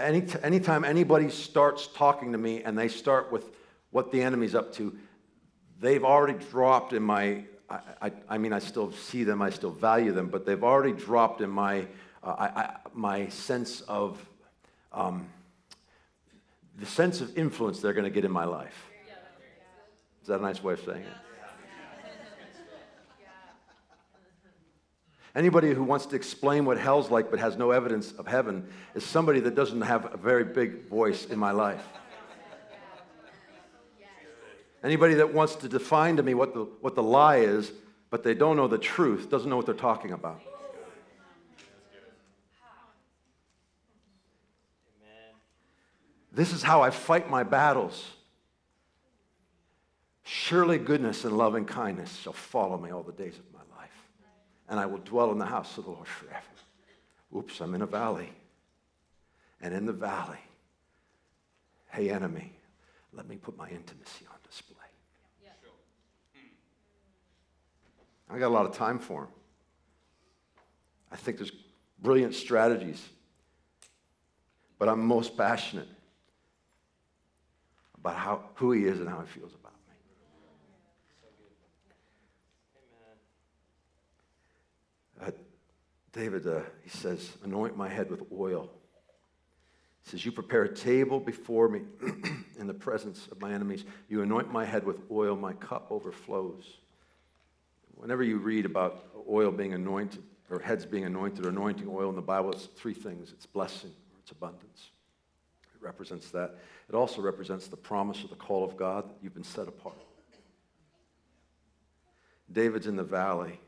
Any, 0.00 0.24
anytime 0.42 0.84
anybody 0.84 1.28
starts 1.28 1.86
talking 1.88 2.32
to 2.32 2.38
me 2.38 2.62
and 2.62 2.78
they 2.78 2.88
start 2.88 3.30
with 3.30 3.50
what 3.90 4.10
the 4.10 4.22
enemy's 4.22 4.54
up 4.54 4.72
to, 4.76 4.96
they've 5.80 6.02
already 6.02 6.42
dropped 6.46 6.94
in 6.94 7.02
my, 7.02 7.44
I, 7.68 7.80
I, 8.00 8.12
I 8.30 8.38
mean, 8.38 8.54
I 8.54 8.58
still 8.58 8.90
see 8.90 9.22
them, 9.22 9.42
I 9.42 9.50
still 9.50 9.72
value 9.72 10.12
them, 10.12 10.28
but 10.28 10.46
they've 10.46 10.64
already 10.64 10.94
dropped 10.94 11.42
in 11.42 11.50
my, 11.50 11.86
uh, 12.22 12.30
I, 12.38 12.76
my 12.94 13.28
sense 13.28 13.82
of, 13.82 14.18
um, 14.94 15.28
the 16.78 16.86
sense 16.86 17.20
of 17.20 17.36
influence 17.36 17.80
they're 17.80 17.92
going 17.92 18.04
to 18.04 18.10
get 18.10 18.24
in 18.24 18.32
my 18.32 18.46
life. 18.46 18.86
Is 20.22 20.28
that 20.28 20.40
a 20.40 20.42
nice 20.42 20.62
way 20.62 20.72
of 20.72 20.80
saying 20.80 21.02
it? 21.02 21.27
Anybody 25.38 25.72
who 25.72 25.84
wants 25.84 26.06
to 26.06 26.16
explain 26.16 26.64
what 26.64 26.78
hell's 26.78 27.12
like 27.12 27.30
but 27.30 27.38
has 27.38 27.56
no 27.56 27.70
evidence 27.70 28.10
of 28.10 28.26
heaven 28.26 28.68
is 28.96 29.04
somebody 29.04 29.38
that 29.38 29.54
doesn't 29.54 29.82
have 29.82 30.12
a 30.12 30.16
very 30.16 30.42
big 30.42 30.88
voice 30.88 31.26
in 31.26 31.38
my 31.38 31.52
life. 31.52 31.84
Anybody 34.82 35.14
that 35.14 35.32
wants 35.32 35.54
to 35.54 35.68
define 35.68 36.16
to 36.16 36.24
me 36.24 36.34
what 36.34 36.54
the, 36.54 36.64
what 36.80 36.96
the 36.96 37.04
lie 37.04 37.36
is, 37.36 37.70
but 38.10 38.24
they 38.24 38.34
don't 38.34 38.56
know 38.56 38.66
the 38.66 38.78
truth, 38.78 39.30
doesn't 39.30 39.48
know 39.48 39.56
what 39.56 39.66
they're 39.66 39.76
talking 39.76 40.10
about. 40.10 40.40
This 46.32 46.52
is 46.52 46.64
how 46.64 46.82
I 46.82 46.90
fight 46.90 47.30
my 47.30 47.44
battles. 47.44 48.04
Surely 50.24 50.78
goodness 50.78 51.24
and 51.24 51.38
loving 51.38 51.64
kindness 51.64 52.16
shall 52.16 52.32
follow 52.32 52.76
me 52.76 52.90
all 52.90 53.04
the 53.04 53.12
days 53.12 53.38
of 53.38 53.44
my 53.52 53.57
life, 53.57 53.57
and 54.68 54.78
I 54.78 54.86
will 54.86 54.98
dwell 54.98 55.32
in 55.32 55.38
the 55.38 55.46
house 55.46 55.78
of 55.78 55.84
the 55.84 55.90
Lord 55.90 56.06
forever. 56.06 56.42
Oops, 57.36 57.60
I'm 57.60 57.74
in 57.74 57.82
a 57.82 57.86
valley. 57.86 58.30
And 59.60 59.74
in 59.74 59.86
the 59.86 59.92
valley, 59.92 60.38
hey, 61.90 62.10
enemy, 62.10 62.52
let 63.12 63.28
me 63.28 63.36
put 63.36 63.56
my 63.56 63.68
intimacy 63.68 64.26
on 64.30 64.36
display. 64.48 64.76
I 68.30 68.38
got 68.38 68.48
a 68.48 68.54
lot 68.54 68.66
of 68.66 68.74
time 68.74 68.98
for 68.98 69.22
him. 69.22 69.28
I 71.10 71.16
think 71.16 71.38
there's 71.38 71.52
brilliant 72.02 72.34
strategies, 72.34 73.02
but 74.78 74.88
I'm 74.88 75.04
most 75.04 75.36
passionate 75.36 75.88
about 77.98 78.16
how, 78.16 78.42
who 78.56 78.72
he 78.72 78.84
is 78.84 79.00
and 79.00 79.08
how 79.08 79.20
he 79.20 79.26
feels 79.26 79.54
about 79.54 79.72
me. 79.72 79.78
Uh, 85.26 85.30
David, 86.18 86.48
uh, 86.48 86.62
he 86.82 86.90
says, 86.90 87.30
anoint 87.44 87.76
my 87.76 87.88
head 87.88 88.10
with 88.10 88.24
oil. 88.36 88.68
He 90.02 90.10
says, 90.10 90.26
You 90.26 90.32
prepare 90.32 90.64
a 90.64 90.74
table 90.74 91.20
before 91.20 91.68
me 91.68 91.82
in 92.58 92.66
the 92.66 92.74
presence 92.74 93.28
of 93.30 93.40
my 93.40 93.52
enemies. 93.52 93.84
You 94.08 94.22
anoint 94.22 94.52
my 94.52 94.64
head 94.64 94.82
with 94.82 94.96
oil, 95.12 95.36
my 95.36 95.52
cup 95.52 95.86
overflows. 95.90 96.64
Whenever 97.94 98.24
you 98.24 98.38
read 98.38 98.66
about 98.66 99.04
oil 99.30 99.52
being 99.52 99.74
anointed, 99.74 100.24
or 100.50 100.58
heads 100.58 100.84
being 100.84 101.04
anointed, 101.04 101.46
or 101.46 101.50
anointing 101.50 101.86
oil 101.88 102.10
in 102.10 102.16
the 102.16 102.20
Bible, 102.22 102.50
it's 102.50 102.64
three 102.64 102.94
things 102.94 103.30
it's 103.30 103.46
blessing, 103.46 103.90
or 103.90 104.18
it's 104.18 104.32
abundance. 104.32 104.90
It 105.72 105.80
represents 105.80 106.32
that. 106.32 106.56
It 106.88 106.96
also 106.96 107.22
represents 107.22 107.68
the 107.68 107.76
promise 107.76 108.24
or 108.24 108.28
the 108.28 108.34
call 108.34 108.64
of 108.64 108.76
God 108.76 109.08
that 109.08 109.18
you've 109.22 109.34
been 109.34 109.44
set 109.44 109.68
apart. 109.68 110.02
David's 112.50 112.88
in 112.88 112.96
the 112.96 113.04
valley, 113.04 113.60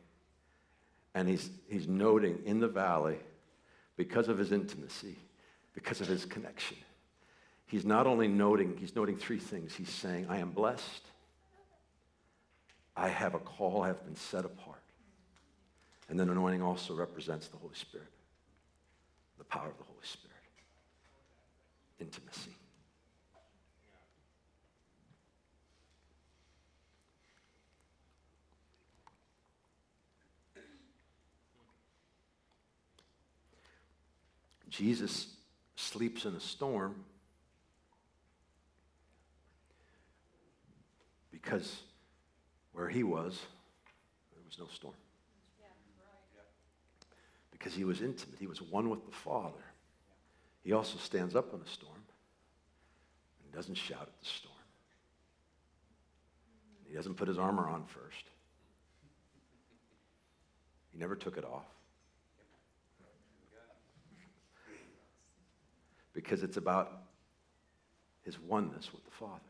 and 1.14 1.29
he's, 1.29 1.50
he's 1.69 1.88
noting 1.88 2.40
in 2.45 2.61
the 2.61 2.69
valley, 2.69 3.19
because 3.97 4.29
of 4.29 4.38
his 4.38 4.52
intimacy, 4.52 5.19
because 5.75 6.00
of 6.00 6.07
his 6.07 6.25
connection, 6.25 6.76
he's 7.67 7.85
not 7.85 8.07
only 8.07 8.29
noting, 8.29 8.76
he's 8.79 8.97
noting 8.97 9.17
three 9.17 9.38
things. 9.38 9.75
He's 9.75 9.90
saying, 9.90 10.26
I 10.29 10.38
am 10.38 10.50
blessed, 10.50 11.07
I 12.97 13.09
have 13.09 13.35
a 13.35 13.38
call, 13.38 13.83
I 13.83 13.88
have 13.88 14.02
been 14.05 14.17
set 14.17 14.45
apart. 14.45 14.83
And 16.09 16.19
then 16.19 16.29
anointing 16.29 16.62
also 16.62 16.95
represents 16.95 17.49
the 17.49 17.57
Holy 17.57 17.75
Spirit, 17.75 18.09
the 19.38 19.45
power 19.45 19.69
of 19.69 19.76
the 19.79 19.85
Holy 19.85 19.99
Spirit, 20.02 20.37
intimacy. 22.00 22.57
Jesus 34.71 35.27
sleeps 35.75 36.25
in 36.25 36.35
a 36.35 36.41
storm 36.41 36.95
because 41.33 41.83
where 42.73 42.89
he 42.89 43.03
was, 43.03 43.39
there 44.33 44.43
was 44.47 44.59
no 44.59 44.67
storm. 44.73 44.95
Because 47.50 47.75
he 47.75 47.85
was 47.85 48.00
intimate, 48.00 48.39
he 48.39 48.47
was 48.47 48.62
one 48.62 48.89
with 48.89 49.05
the 49.05 49.12
Father. 49.12 49.65
He 50.62 50.73
also 50.73 50.99
stands 50.99 51.35
up 51.35 51.53
in 51.53 51.61
a 51.61 51.69
storm 51.69 52.03
and 53.43 53.53
doesn't 53.53 53.75
shout 53.75 54.03
at 54.03 54.21
the 54.21 54.27
storm. 54.27 54.55
He 56.89 56.95
doesn't 56.95 57.15
put 57.15 57.29
his 57.29 57.39
armor 57.39 57.69
on 57.69 57.85
first. 57.87 58.25
He 60.93 60.99
never 60.99 61.17
took 61.17 61.37
it 61.37 61.45
off. 61.45 61.67
Because 66.12 66.43
it's 66.43 66.57
about 66.57 67.02
his 68.23 68.38
oneness 68.38 68.93
with 68.93 69.05
the 69.05 69.11
Father. 69.11 69.40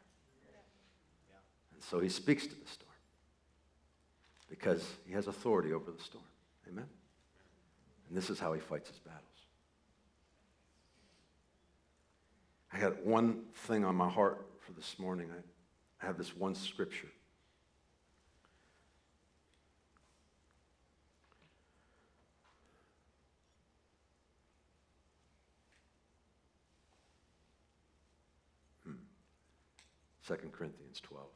And 1.75 1.83
so 1.83 2.00
he 2.00 2.09
speaks 2.09 2.47
to 2.47 2.55
the 2.55 2.69
storm 2.69 2.90
because 4.50 4.85
he 5.07 5.14
has 5.14 5.29
authority 5.29 5.73
over 5.73 5.90
the 5.90 6.02
storm. 6.02 6.25
Amen? 6.69 6.87
And 8.09 8.17
this 8.17 8.29
is 8.29 8.38
how 8.38 8.52
he 8.52 8.61
fights 8.61 8.90
his 8.90 8.99
battles. 8.99 9.25
I 12.73 12.79
got 12.79 13.05
one 13.05 13.43
thing 13.55 13.85
on 13.85 13.95
my 13.95 14.09
heart 14.09 14.47
for 14.61 14.73
this 14.73 14.99
morning. 14.99 15.29
I, 15.33 16.05
I 16.05 16.07
have 16.07 16.19
this 16.19 16.37
one 16.37 16.55
scripture. 16.55 17.09
2 30.31 30.37
Corinthians 30.53 31.01
12. 31.03 31.27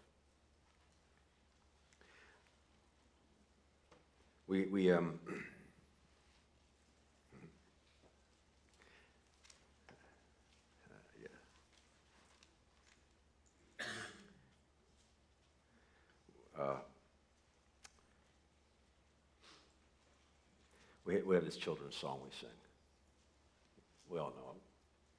We, 4.46 4.66
we 4.66 4.92
um, 4.92 5.18
uh, 16.56 16.76
we, 21.04 21.20
we 21.22 21.34
have 21.34 21.44
this 21.44 21.56
children's 21.56 21.96
song 21.96 22.20
we 22.22 22.30
sing. 22.38 22.48
We 24.08 24.20
all 24.20 24.32
know 24.36 24.52
it. 24.54 24.62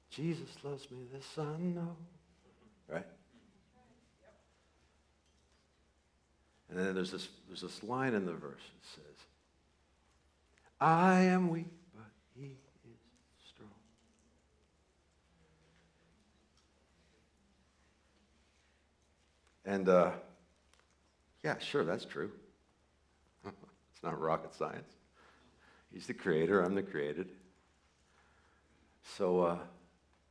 Jesus 0.08 0.48
loves 0.62 0.90
me, 0.90 1.00
this 1.12 1.26
I 1.36 1.60
know. 1.60 1.94
Right? 2.88 3.04
And 6.68 6.78
then 6.78 6.94
there's 6.94 7.12
this, 7.12 7.28
there's 7.46 7.60
this 7.60 7.82
line 7.82 8.14
in 8.14 8.26
the 8.26 8.32
verse 8.32 8.62
that 8.62 8.88
says, 8.94 9.24
I 10.80 11.22
am 11.22 11.48
weak, 11.48 11.70
but 11.94 12.10
he 12.34 12.46
is 12.46 13.48
strong. 13.48 13.70
And 19.64 19.88
uh, 19.88 20.10
yeah, 21.44 21.58
sure, 21.58 21.84
that's 21.84 22.04
true. 22.04 22.30
it's 23.44 24.02
not 24.02 24.20
rocket 24.20 24.52
science. 24.54 24.92
He's 25.92 26.06
the 26.06 26.14
creator, 26.14 26.60
I'm 26.62 26.74
the 26.74 26.82
created. 26.82 27.28
So 29.16 29.40
uh, 29.40 29.58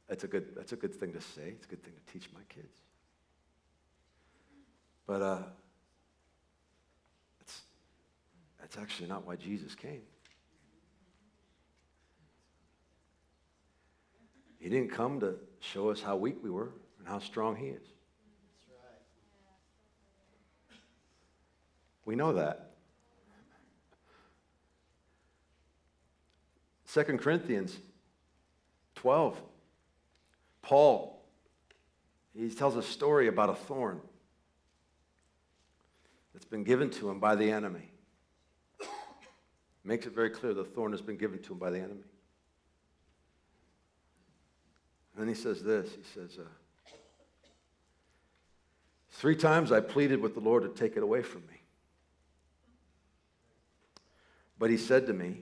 that's, 0.07 0.25
a 0.25 0.27
good, 0.27 0.55
that's 0.55 0.73
a 0.73 0.75
good 0.75 0.93
thing 0.93 1.13
to 1.13 1.21
say. 1.21 1.47
It's 1.47 1.65
a 1.65 1.69
good 1.69 1.83
thing 1.83 1.93
to 1.93 2.13
teach 2.13 2.29
my 2.33 2.41
kids. 2.49 2.81
But 5.07 5.21
uh, 5.21 5.43
it's, 7.41 7.61
that's 8.65 8.79
actually 8.79 9.07
not 9.07 9.27
why 9.27 9.35
Jesus 9.35 9.75
came. 9.75 10.01
He 14.57 14.69
didn't 14.69 14.89
come 14.89 15.19
to 15.19 15.35
show 15.59 15.91
us 15.91 16.01
how 16.01 16.15
weak 16.15 16.37
we 16.41 16.49
were 16.49 16.71
and 16.97 17.07
how 17.07 17.19
strong 17.19 17.55
He 17.55 17.67
is. 17.67 17.83
We 22.05 22.15
know 22.15 22.33
that. 22.33 22.71
2 26.91 27.03
Corinthians 27.19 27.77
12, 28.95 29.39
Paul, 30.63 31.23
he 32.33 32.49
tells 32.49 32.75
a 32.75 32.81
story 32.81 33.27
about 33.27 33.51
a 33.51 33.55
thorn 33.55 34.01
that's 36.33 36.45
been 36.45 36.63
given 36.63 36.89
to 36.89 37.11
him 37.11 37.19
by 37.19 37.35
the 37.35 37.51
enemy. 37.51 37.91
Makes 39.85 40.07
it 40.07 40.13
very 40.13 40.31
clear 40.31 40.55
the 40.55 40.63
thorn 40.63 40.91
has 40.93 41.01
been 41.01 41.15
given 41.15 41.39
to 41.43 41.53
him 41.53 41.59
by 41.59 41.69
the 41.69 41.77
enemy. 41.77 42.03
And 45.13 45.21
then 45.21 45.27
he 45.27 45.39
says 45.39 45.63
this 45.63 45.89
he 45.91 46.03
says, 46.13 46.37
uh, 46.39 46.43
Three 49.11 49.35
times 49.35 49.71
I 49.71 49.79
pleaded 49.79 50.19
with 50.19 50.33
the 50.33 50.41
Lord 50.41 50.63
to 50.63 50.69
take 50.69 50.97
it 50.97 51.03
away 51.03 51.21
from 51.21 51.41
me. 51.41 51.61
But 54.57 54.71
he 54.71 54.77
said 54.77 55.05
to 55.07 55.13
me, 55.13 55.41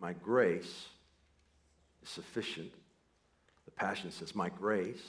My 0.00 0.12
grace 0.12 0.86
is 2.02 2.08
sufficient. 2.08 2.72
The 3.66 3.70
Passion 3.70 4.10
says, 4.10 4.34
My 4.34 4.48
grace 4.48 5.02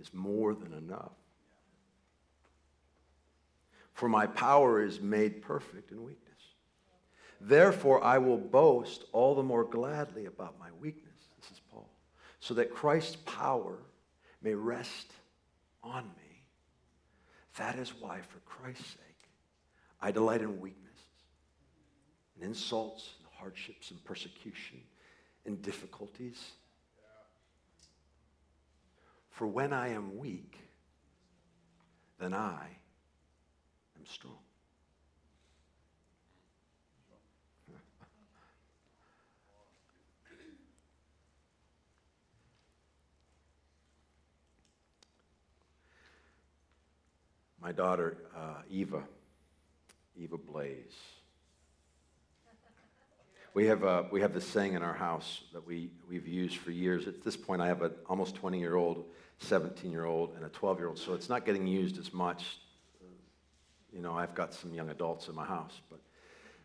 is 0.00 0.12
more 0.12 0.52
than 0.52 0.72
enough. 0.72 1.12
For 3.94 4.08
my 4.08 4.26
power 4.26 4.82
is 4.82 5.00
made 5.00 5.42
perfect 5.42 5.92
in 5.92 6.02
weakness. 6.02 6.29
Therefore, 7.40 8.04
I 8.04 8.18
will 8.18 8.36
boast 8.36 9.04
all 9.12 9.34
the 9.34 9.42
more 9.42 9.64
gladly 9.64 10.26
about 10.26 10.58
my 10.58 10.68
weakness. 10.78 11.14
This 11.40 11.50
is 11.50 11.60
Paul. 11.70 11.88
So 12.40 12.54
that 12.54 12.74
Christ's 12.74 13.16
power 13.24 13.78
may 14.42 14.54
rest 14.54 15.12
on 15.82 16.04
me. 16.04 16.42
That 17.56 17.76
is 17.76 17.94
why, 17.98 18.20
for 18.20 18.38
Christ's 18.40 18.86
sake, 18.86 19.30
I 20.00 20.10
delight 20.10 20.42
in 20.42 20.60
weakness 20.60 20.90
and 22.34 22.44
insults 22.44 23.10
and 23.18 23.28
hardships 23.38 23.90
and 23.90 24.02
persecution 24.04 24.80
and 25.46 25.62
difficulties. 25.62 26.52
For 29.30 29.46
when 29.46 29.72
I 29.72 29.88
am 29.88 30.18
weak, 30.18 30.58
then 32.18 32.34
I 32.34 32.66
am 33.96 34.04
strong. 34.04 34.36
My 47.60 47.72
daughter, 47.72 48.16
uh, 48.34 48.62
Eva, 48.70 49.02
Eva 50.16 50.38
Blaze, 50.38 50.96
we 53.52 53.66
have, 53.66 53.84
uh, 53.84 54.04
we 54.10 54.20
have 54.20 54.32
this 54.32 54.46
saying 54.46 54.74
in 54.74 54.82
our 54.82 54.94
house 54.94 55.42
that 55.52 55.66
we, 55.66 55.90
we've 56.08 56.26
used 56.26 56.56
for 56.56 56.70
years. 56.70 57.06
At 57.06 57.22
this 57.22 57.36
point, 57.36 57.60
I 57.60 57.66
have 57.66 57.82
an 57.82 57.92
almost 58.08 58.36
20 58.36 58.58
year 58.58 58.76
old, 58.76 59.04
17 59.38 59.90
year 59.90 60.04
old, 60.04 60.34
and 60.36 60.44
a 60.44 60.48
12 60.48 60.78
year 60.78 60.88
old, 60.88 60.98
so 60.98 61.14
it's 61.14 61.28
not 61.28 61.44
getting 61.44 61.66
used 61.66 61.98
as 61.98 62.14
much. 62.14 62.58
You 63.92 64.00
know, 64.00 64.16
I've 64.16 64.34
got 64.34 64.54
some 64.54 64.72
young 64.72 64.88
adults 64.88 65.28
in 65.28 65.34
my 65.34 65.44
house, 65.44 65.80
but, 65.90 65.98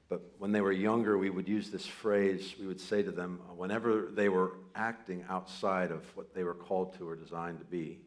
but 0.08 0.22
when 0.38 0.52
they 0.52 0.62
were 0.62 0.72
younger, 0.72 1.18
we 1.18 1.32
would 1.32 1.50
use 1.50 1.72
this 1.72 1.88
phrase. 1.88 2.54
We 2.60 2.68
would 2.68 2.80
say 2.80 3.02
to 3.02 3.12
them, 3.12 3.42
whenever 3.58 4.12
they 4.14 4.30
were 4.30 4.54
acting 4.76 5.26
outside 5.28 5.92
of 5.92 6.04
what 6.16 6.36
they 6.36 6.44
were 6.44 6.54
called 6.54 6.96
to 7.00 7.10
or 7.10 7.16
designed 7.16 7.60
to 7.60 7.66
be, 7.66 8.00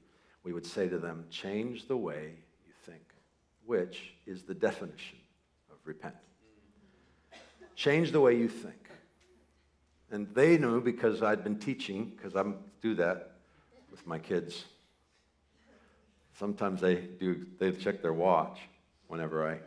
we 0.44 0.53
would 0.53 0.64
say 0.64 0.88
to 0.88 0.98
them, 0.98 1.27
change 1.31 1.88
the 1.88 1.96
way 1.96 2.37
which 3.69 4.15
is 4.27 4.45
the 4.45 4.55
definition 4.55 5.19
of 5.71 5.77
repent. 5.85 6.15
Change 7.77 8.13
the 8.13 8.21
way 8.21 8.35
you 8.35 8.49
think. 8.49 8.89
And 10.11 10.27
they 10.35 10.57
knew 10.57 10.81
because 10.81 11.23
I'd 11.23 11.45
been 11.45 11.59
teaching, 11.59 12.13
because 12.17 12.35
I 12.35 12.45
do 12.81 12.95
that 12.95 13.33
with 13.91 14.07
my 14.07 14.19
kids. 14.19 14.65
Sometimes 16.39 16.81
they 16.81 16.95
do, 16.95 17.45
they 17.59 17.73
check 17.73 18.01
their 18.01 18.15
watch 18.15 18.59
whenever 19.07 19.47
I, 19.47 19.59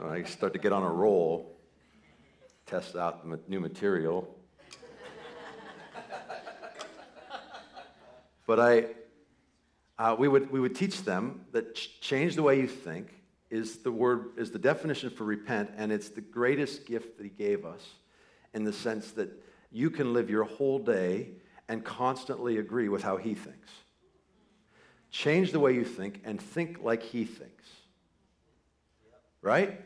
I 0.00 0.22
start 0.22 0.52
to 0.52 0.60
get 0.60 0.72
on 0.72 0.84
a 0.84 0.92
roll, 0.92 1.56
test 2.66 2.94
out 2.94 3.28
the 3.28 3.40
new 3.48 3.58
material. 3.58 4.32
but 8.46 8.60
I, 8.60 8.84
uh, 9.98 10.14
we, 10.18 10.28
would, 10.28 10.50
we 10.50 10.60
would 10.60 10.74
teach 10.74 11.02
them 11.02 11.42
that 11.52 11.74
ch- 11.74 12.00
change 12.00 12.36
the 12.36 12.42
way 12.42 12.60
you 12.60 12.68
think 12.68 13.14
is 13.50 13.78
the 13.78 13.90
word 13.90 14.30
is 14.36 14.50
the 14.50 14.58
definition 14.58 15.10
for 15.10 15.24
repent 15.24 15.70
and 15.76 15.90
it's 15.90 16.10
the 16.10 16.20
greatest 16.20 16.86
gift 16.86 17.16
that 17.16 17.24
he 17.24 17.30
gave 17.30 17.64
us 17.64 17.82
in 18.54 18.64
the 18.64 18.72
sense 18.72 19.12
that 19.12 19.30
you 19.72 19.90
can 19.90 20.12
live 20.12 20.30
your 20.30 20.44
whole 20.44 20.78
day 20.78 21.30
and 21.68 21.84
constantly 21.84 22.58
agree 22.58 22.88
with 22.88 23.02
how 23.02 23.16
he 23.16 23.34
thinks. 23.34 23.70
Change 25.10 25.52
the 25.52 25.60
way 25.60 25.74
you 25.74 25.84
think 25.84 26.20
and 26.24 26.40
think 26.40 26.82
like 26.82 27.02
he 27.02 27.24
thinks. 27.24 27.64
Right? 29.40 29.80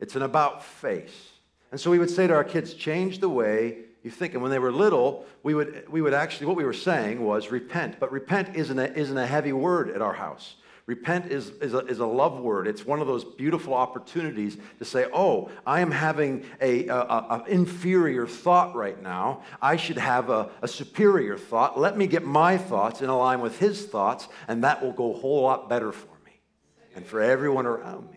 It's 0.00 0.16
an 0.16 0.22
about 0.22 0.64
face. 0.64 1.30
And 1.70 1.80
so 1.80 1.90
we 1.90 1.98
would 1.98 2.10
say 2.10 2.26
to 2.26 2.34
our 2.34 2.44
kids 2.44 2.74
change 2.74 3.18
the 3.18 3.28
way 3.28 3.85
you 4.06 4.10
think 4.12 4.34
and 4.34 4.42
when 4.42 4.52
they 4.52 4.58
were 4.60 4.72
little 4.72 5.26
we 5.42 5.52
would 5.52 5.84
we 5.90 6.00
would 6.00 6.14
actually 6.14 6.46
what 6.46 6.56
we 6.56 6.64
were 6.64 6.72
saying 6.72 7.20
was 7.20 7.50
repent 7.50 7.98
but 7.98 8.10
repent 8.12 8.54
isn't 8.54 8.78
a, 8.78 8.92
isn't 8.94 9.18
a 9.18 9.26
heavy 9.26 9.52
word 9.52 9.90
at 9.90 10.00
our 10.00 10.14
house 10.14 10.54
Repent 10.86 11.32
is, 11.32 11.50
is, 11.60 11.74
a, 11.74 11.78
is 11.86 11.98
a 11.98 12.06
love 12.06 12.38
word. 12.38 12.68
It's 12.68 12.86
one 12.86 13.00
of 13.00 13.08
those 13.08 13.24
beautiful 13.24 13.74
opportunities 13.74 14.56
to 14.78 14.84
say, 14.84 15.06
oh, 15.12 15.50
I 15.66 15.80
am 15.80 15.90
having 15.90 16.44
a, 16.60 16.86
a, 16.86 16.94
a 16.96 17.44
inferior 17.48 18.24
thought 18.24 18.76
right 18.76 19.02
now. 19.02 19.42
I 19.60 19.74
should 19.74 19.98
have 19.98 20.30
a, 20.30 20.48
a 20.62 20.68
superior 20.68 21.36
thought. 21.36 21.76
Let 21.76 21.98
me 21.98 22.06
get 22.06 22.24
my 22.24 22.56
thoughts 22.56 23.02
in 23.02 23.08
line 23.08 23.40
with 23.40 23.58
his 23.58 23.84
thoughts, 23.86 24.28
and 24.46 24.62
that 24.62 24.80
will 24.80 24.92
go 24.92 25.12
a 25.12 25.18
whole 25.18 25.42
lot 25.42 25.68
better 25.68 25.90
for 25.90 26.14
me 26.24 26.40
and 26.94 27.04
for 27.04 27.20
everyone 27.20 27.66
around 27.66 28.08
me. 28.12 28.15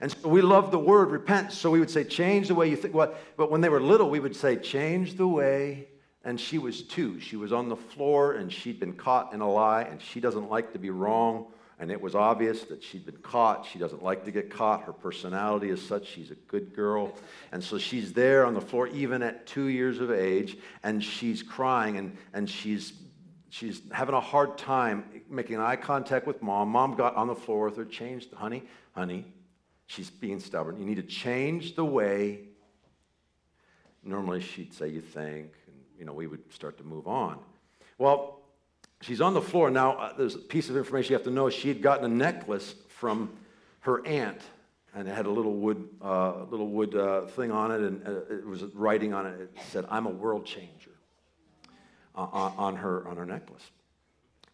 And 0.00 0.10
so 0.10 0.28
we 0.28 0.40
love 0.40 0.70
the 0.70 0.78
word 0.78 1.10
repent. 1.10 1.52
So 1.52 1.70
we 1.70 1.78
would 1.78 1.90
say, 1.90 2.04
change 2.04 2.48
the 2.48 2.54
way 2.54 2.68
you 2.68 2.76
think. 2.76 2.94
But 2.94 3.50
when 3.50 3.60
they 3.60 3.68
were 3.68 3.80
little, 3.80 4.08
we 4.08 4.20
would 4.20 4.36
say, 4.36 4.56
change 4.56 5.16
the 5.16 5.28
way 5.28 5.88
and 6.24 6.38
she 6.38 6.58
was 6.58 6.82
two. 6.82 7.18
She 7.20 7.36
was 7.36 7.52
on 7.52 7.68
the 7.68 7.76
floor 7.76 8.32
and 8.32 8.52
she'd 8.52 8.78
been 8.78 8.94
caught 8.94 9.32
in 9.32 9.40
a 9.40 9.50
lie 9.50 9.82
and 9.82 10.00
she 10.00 10.20
doesn't 10.20 10.50
like 10.50 10.72
to 10.72 10.78
be 10.78 10.90
wrong. 10.90 11.46
And 11.78 11.90
it 11.90 11.98
was 11.98 12.14
obvious 12.14 12.64
that 12.64 12.82
she'd 12.82 13.06
been 13.06 13.16
caught. 13.16 13.64
She 13.64 13.78
doesn't 13.78 14.02
like 14.02 14.26
to 14.26 14.30
get 14.30 14.50
caught. 14.50 14.82
Her 14.82 14.92
personality 14.92 15.70
is 15.70 15.80
such. 15.80 16.06
She's 16.06 16.30
a 16.30 16.34
good 16.34 16.74
girl. 16.74 17.14
And 17.52 17.64
so 17.64 17.78
she's 17.78 18.12
there 18.12 18.44
on 18.44 18.52
the 18.52 18.60
floor, 18.60 18.86
even 18.88 19.22
at 19.22 19.46
two 19.46 19.68
years 19.68 19.98
of 19.98 20.10
age, 20.10 20.58
and 20.82 21.02
she's 21.02 21.42
crying 21.42 21.96
and, 21.96 22.18
and 22.34 22.50
she's, 22.50 22.92
she's 23.48 23.80
having 23.92 24.14
a 24.14 24.20
hard 24.20 24.58
time 24.58 25.04
making 25.30 25.58
eye 25.58 25.76
contact 25.76 26.26
with 26.26 26.42
mom. 26.42 26.68
Mom 26.68 26.96
got 26.96 27.16
on 27.16 27.28
the 27.28 27.34
floor 27.34 27.66
with 27.66 27.78
her, 27.78 27.86
changed, 27.86 28.30
honey, 28.34 28.62
honey, 28.92 29.24
she's 29.90 30.08
being 30.08 30.38
stubborn. 30.38 30.78
You 30.78 30.86
need 30.86 30.96
to 30.96 31.02
change 31.02 31.74
the 31.74 31.84
way. 31.84 32.40
Normally 34.04 34.40
she'd 34.40 34.72
say, 34.72 34.88
You 34.88 35.00
think, 35.00 35.52
and 35.66 35.76
you 35.98 36.04
know, 36.04 36.12
we 36.12 36.26
would 36.26 36.52
start 36.52 36.78
to 36.78 36.84
move 36.84 37.08
on. 37.08 37.38
Well, 37.98 38.40
she's 39.00 39.20
on 39.20 39.34
the 39.34 39.42
floor. 39.42 39.68
Now, 39.70 39.92
uh, 39.92 40.12
there's 40.16 40.36
a 40.36 40.38
piece 40.38 40.70
of 40.70 40.76
information 40.76 41.10
you 41.10 41.16
have 41.16 41.24
to 41.24 41.30
know. 41.30 41.50
She 41.50 41.68
had 41.68 41.82
gotten 41.82 42.04
a 42.04 42.14
necklace 42.14 42.74
from 42.88 43.30
her 43.80 44.06
aunt, 44.06 44.40
and 44.94 45.08
it 45.08 45.14
had 45.14 45.26
a 45.26 45.30
little 45.30 45.54
wood, 45.54 45.88
uh, 46.00 46.44
little 46.44 46.68
wood 46.68 46.94
uh, 46.94 47.22
thing 47.22 47.50
on 47.50 47.72
it, 47.72 47.80
and 47.80 48.06
uh, 48.06 48.32
it 48.32 48.46
was 48.46 48.62
writing 48.74 49.12
on 49.12 49.26
it. 49.26 49.40
It 49.40 49.50
said, 49.70 49.86
"I'm 49.90 50.06
a 50.06 50.10
world 50.10 50.46
changer," 50.46 50.92
uh, 52.14 52.28
on, 52.32 52.52
on, 52.56 52.76
her 52.76 53.08
on 53.08 53.16
her 53.16 53.26
necklace. 53.26 53.70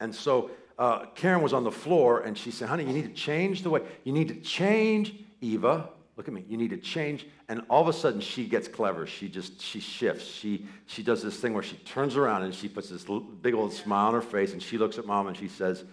And 0.01 0.15
so 0.15 0.51
uh, 0.79 1.07
Karen 1.15 1.43
was 1.43 1.53
on 1.53 1.65
the 1.65 1.71
floor, 1.71 2.21
and 2.21 2.37
she 2.37 2.51
said, 2.51 2.69
"Honey, 2.69 2.85
you 2.85 2.93
need 2.93 3.05
to 3.05 3.21
change 3.21 3.63
the 3.63 3.71
way. 3.71 3.83
You 4.05 4.13
need 4.13 4.29
to 4.29 4.41
change, 4.41 5.15
Eva." 5.47 5.91
look 6.17 6.29
at 6.29 6.35
me 6.35 6.45
you 6.49 6.57
need 6.57 6.71
to 6.71 6.79
change 6.79 7.27
and 7.49 7.63
all 7.69 7.83
of 7.83 7.89
a 7.89 7.93
sudden 7.93 8.21
she 8.21 8.47
gets 8.47 8.67
clever. 8.69 9.07
She 9.07 9.29
just 9.29 9.61
she 9.61 9.81
shifts. 9.81 10.25
She 10.25 10.67
she 10.87 11.03
does 11.03 11.23
this 11.23 11.37
thing 11.37 11.53
where 11.53 11.63
she 11.63 11.77
turns 11.77 12.17
around 12.17 12.43
and 12.43 12.55
she 12.55 12.69
puts 12.69 12.89
this 12.89 13.05
big 13.43 13.55
old 13.55 13.73
smile 13.73 14.09
on 14.09 14.15
her 14.15 14.23
face 14.23 14.53
and 14.53 14.63
she 14.63 14.79
looks 14.79 14.99
at 14.99 15.07
mom 15.07 15.27
and 15.27 15.37
she 15.37 15.49
says 15.49 15.85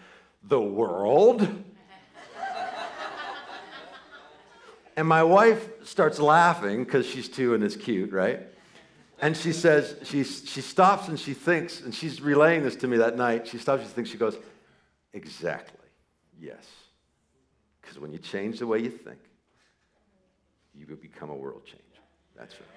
the 0.43 0.59
world? 0.59 1.47
And 4.95 5.07
my 5.07 5.23
wife 5.23 5.83
starts 5.83 6.19
laughing 6.19 6.83
because 6.83 7.07
she's 7.07 7.27
two 7.27 7.55
and 7.55 7.63
is 7.63 7.75
cute 7.75 8.11
right? 8.11 8.41
And 9.19 9.35
she 9.35 9.51
says 9.51 9.95
she, 10.03 10.23
she 10.23 10.61
stops 10.61 11.07
and 11.07 11.19
she 11.19 11.33
thinks 11.33 11.81
and 11.81 11.95
she's 11.95 12.21
relaying 12.21 12.61
this 12.61 12.75
to 12.75 12.87
me 12.87 12.97
that 12.97 13.17
night. 13.17 13.47
She 13.47 13.57
stops 13.57 13.81
she 13.81 13.89
thinks 13.89 14.11
she 14.11 14.19
goes 14.19 14.37
exactly 15.11 15.87
yes. 16.39 16.63
Because 17.81 17.97
when 17.97 18.13
you 18.13 18.19
change 18.19 18.59
the 18.59 18.67
way 18.67 18.77
you 18.77 18.91
think 18.91 19.17
you 20.75 20.85
will 20.87 20.95
become 20.95 21.29
a 21.29 21.35
world 21.35 21.65
changer. 21.65 21.81
That's 22.35 22.55
right. 22.55 22.69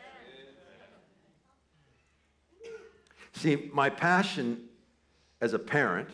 See, 3.32 3.70
my 3.72 3.90
passion 3.90 4.68
as 5.40 5.52
a 5.52 5.58
parent 5.58 6.08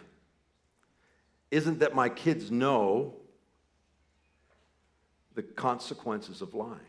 isn't 1.51 1.79
that 1.81 1.95
my 1.95 2.09
kids 2.09 2.51
know 2.51 3.14
the 5.35 5.42
consequences 5.42 6.42
of 6.42 6.55
lying. 6.55 6.81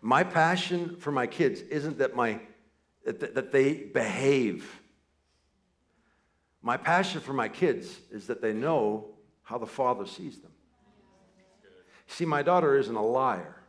My 0.00 0.24
passion 0.24 0.96
for 0.96 1.12
my 1.12 1.26
kids 1.26 1.60
isn't 1.62 1.98
that, 1.98 2.14
my, 2.14 2.40
that, 3.04 3.34
that 3.34 3.52
they 3.52 3.74
behave. 3.74 4.80
My 6.62 6.76
passion 6.76 7.20
for 7.20 7.32
my 7.32 7.48
kids 7.48 8.00
is 8.10 8.26
that 8.28 8.40
they 8.40 8.52
know 8.52 9.08
how 9.42 9.58
the 9.58 9.66
Father 9.66 10.06
sees 10.06 10.38
them. 10.38 10.49
See, 12.10 12.24
my 12.24 12.42
daughter 12.42 12.76
isn't 12.76 12.94
a 12.94 13.02
liar. 13.02 13.62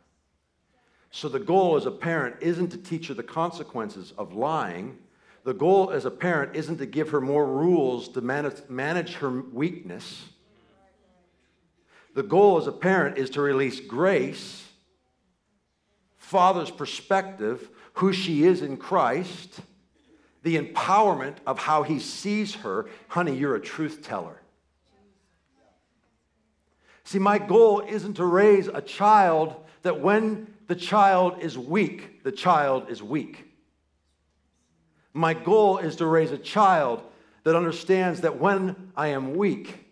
So 1.12 1.28
the 1.28 1.38
goal 1.38 1.76
as 1.76 1.86
a 1.86 1.92
parent 1.92 2.36
isn't 2.40 2.70
to 2.70 2.76
teach 2.76 3.06
her 3.06 3.14
the 3.14 3.22
consequences 3.22 4.12
of 4.18 4.34
lying. 4.34 4.98
The 5.44 5.54
goal 5.54 5.90
as 5.90 6.06
a 6.06 6.10
parent 6.10 6.56
isn't 6.56 6.78
to 6.78 6.86
give 6.86 7.10
her 7.10 7.20
more 7.20 7.46
rules 7.46 8.08
to 8.10 8.20
manage, 8.20 8.68
manage 8.68 9.14
her 9.14 9.30
weakness. 9.30 10.24
The 12.14 12.24
goal 12.24 12.58
as 12.58 12.66
a 12.66 12.72
parent 12.72 13.16
is 13.16 13.30
to 13.30 13.40
release 13.40 13.78
grace, 13.78 14.66
father's 16.18 16.70
perspective, 16.70 17.70
who 17.94 18.12
she 18.12 18.44
is 18.44 18.60
in 18.60 18.76
Christ, 18.76 19.60
the 20.42 20.58
empowerment 20.58 21.36
of 21.46 21.60
how 21.60 21.84
he 21.84 22.00
sees 22.00 22.56
her. 22.56 22.86
Honey, 23.08 23.36
you're 23.36 23.54
a 23.54 23.60
truth 23.60 24.02
teller. 24.02 24.41
See, 27.04 27.18
my 27.18 27.38
goal 27.38 27.80
isn't 27.80 28.14
to 28.14 28.24
raise 28.24 28.68
a 28.68 28.80
child 28.80 29.56
that 29.82 30.00
when 30.00 30.54
the 30.68 30.76
child 30.76 31.40
is 31.40 31.58
weak, 31.58 32.22
the 32.22 32.32
child 32.32 32.90
is 32.90 33.02
weak. 33.02 33.48
My 35.12 35.34
goal 35.34 35.78
is 35.78 35.96
to 35.96 36.06
raise 36.06 36.30
a 36.30 36.38
child 36.38 37.02
that 37.44 37.56
understands 37.56 38.20
that 38.20 38.38
when 38.38 38.92
I 38.96 39.08
am 39.08 39.34
weak, 39.34 39.84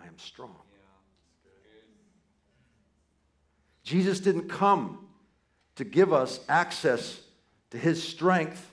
I 0.00 0.06
am 0.06 0.18
strong. 0.18 0.56
Jesus 3.82 4.20
didn't 4.20 4.48
come 4.48 5.06
to 5.76 5.84
give 5.84 6.12
us 6.12 6.40
access 6.48 7.20
to 7.70 7.78
his 7.78 8.02
strength 8.02 8.71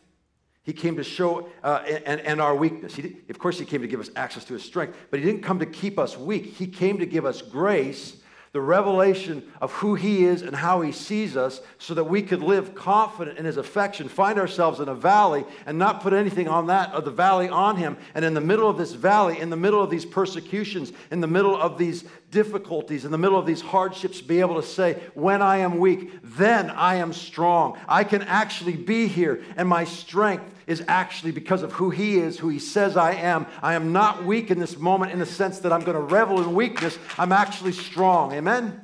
he 0.70 0.74
came 0.74 0.98
to 0.98 1.04
show, 1.04 1.50
uh, 1.64 1.82
and, 2.06 2.22
and 2.22 2.40
our 2.40 2.56
weakness. 2.56 2.94
He 2.94 3.02
did, 3.02 3.16
of 3.32 3.40
course, 3.40 3.58
He 3.58 3.66
came 3.66 3.82
to 3.82 3.88
give 3.88 4.00
us 4.00 4.12
access 4.16 4.46
to 4.46 4.54
His 4.54 4.62
strength, 4.62 4.96
but 5.10 5.20
He 5.20 5.26
didn't 5.26 5.42
come 5.42 5.58
to 5.58 5.66
keep 5.66 5.98
us 5.98 6.16
weak. 6.16 6.46
He 6.46 6.68
came 6.68 7.00
to 7.00 7.08
give 7.08 7.26
us 7.26 7.42
grace 7.42 8.18
the 8.52 8.62
revelation 8.62 9.52
of 9.62 9.72
who 9.74 9.96
He 9.96 10.26
is 10.26 10.44
and 10.44 10.56
how 10.56 10.82
He 10.82 10.92
sees 10.92 11.36
us 11.36 11.60
so 11.80 11.96
that 11.96 12.04
we 12.04 12.22
could 12.22 12.44
live 12.44 12.76
confident 12.76 13.40
in 13.40 13.46
His 13.46 13.58
affection, 13.58 14.08
find 14.08 14.38
ourselves 14.38 14.80
in 14.80 14.90
a 14.90 14.94
valley 14.94 15.44
and 15.66 15.80
not 15.80 16.02
put 16.02 16.14
anything 16.14 16.48
on 16.48 16.68
that 16.68 16.94
of 16.94 17.04
the 17.04 17.10
valley 17.10 17.50
on 17.50 17.76
Him. 17.76 17.98
And 18.14 18.24
in 18.24 18.36
the 18.36 18.40
middle 18.42 18.70
of 18.70 18.78
this 18.78 18.94
valley, 18.94 19.40
in 19.40 19.50
the 19.50 19.58
middle 19.58 19.82
of 19.82 19.90
these 19.90 20.06
persecutions, 20.06 20.94
in 21.10 21.20
the 21.20 21.26
middle 21.26 21.60
of 21.60 21.80
these 21.80 22.04
difficulties, 22.32 23.06
in 23.06 23.12
the 23.12 23.18
middle 23.18 23.38
of 23.38 23.46
these 23.46 23.62
hardships, 23.62 24.22
be 24.22 24.40
able 24.40 24.62
to 24.62 24.68
say, 24.68 25.02
When 25.14 25.42
I 25.42 25.58
am 25.58 25.80
weak, 25.80 26.12
then 26.24 26.70
I 26.70 26.96
am 26.96 27.14
strong. 27.14 27.78
I 27.88 28.04
can 28.04 28.22
actually 28.24 28.76
be 28.76 29.08
here, 29.08 29.44
and 29.58 29.68
my 29.68 29.84
strength 29.84 30.44
is 30.68 30.84
actually 30.88 31.32
because 31.32 31.64
of 31.64 31.72
who 31.74 31.90
He 31.90 32.20
is, 32.20 32.38
who 32.38 32.50
He 32.50 32.60
says 32.60 32.96
I 32.96 33.14
am. 33.14 33.48
I 33.62 33.74
am 33.74 33.92
not 33.92 34.26
weak 34.26 34.52
in 34.52 34.60
this 34.60 34.78
moment 34.78 35.12
in 35.12 35.20
the 35.20 35.26
sense 35.26 35.60
that 35.60 35.74
I'm 35.74 35.82
going 35.82 35.98
to 35.98 36.04
revel 36.04 36.42
in 36.42 36.54
weakness. 36.54 36.98
I'm 37.18 37.32
actually 37.32 37.74
strong. 37.74 38.34
Amen? 38.34 38.64
Amen. 38.64 38.82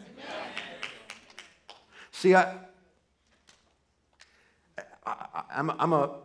See, 2.11 2.33
I, 2.33 2.55
I, 5.05 5.43
I'm, 5.51 5.69
I'm 5.69 5.93
a, 5.93 6.15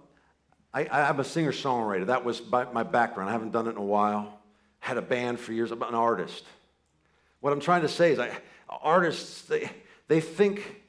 I, 0.73 0.87
I'm 0.89 1.21
a 1.21 1.25
singer 1.25 1.53
songwriter. 1.53 2.07
That 2.07 2.25
was 2.25 2.41
my 2.51 2.83
background. 2.83 3.29
I 3.29 3.33
haven't 3.33 3.53
done 3.53 3.67
it 3.67 3.73
in 3.73 3.77
a 3.77 3.83
while. 3.83 4.39
Had 4.79 4.97
a 4.97 5.03
band 5.03 5.39
for 5.41 5.53
years. 5.53 5.73
I'm 5.73 5.83
an 5.83 5.95
artist. 5.95 6.45
What 7.41 7.53
I'm 7.53 7.61
trying 7.61 7.83
to 7.83 7.89
say 7.89 8.13
is, 8.13 8.19
I, 8.19 8.31
artists 8.69 9.43
they, 9.43 9.71
they 10.09 10.21
think 10.21 10.83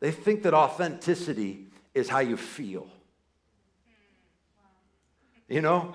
they 0.00 0.10
think 0.10 0.42
that 0.42 0.54
authenticity 0.54 1.66
is 1.94 2.08
how 2.08 2.18
you 2.18 2.36
feel. 2.36 2.86
You 5.48 5.62
know, 5.62 5.94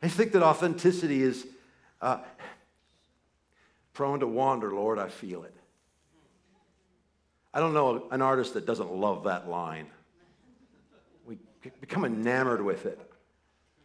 they 0.00 0.08
think 0.08 0.32
that 0.32 0.42
authenticity 0.42 1.22
is 1.22 1.46
uh, 2.00 2.18
prone 3.92 4.20
to 4.20 4.26
wander. 4.26 4.72
Lord, 4.72 4.98
I 4.98 5.08
feel 5.08 5.42
it. 5.44 5.54
I 7.52 7.58
don't 7.58 7.74
know 7.74 8.06
an 8.10 8.22
artist 8.22 8.54
that 8.54 8.66
doesn't 8.66 8.92
love 8.92 9.24
that 9.24 9.48
line. 9.48 9.86
We 11.26 11.38
become 11.80 12.04
enamored 12.04 12.62
with 12.62 12.86
it. 12.86 13.00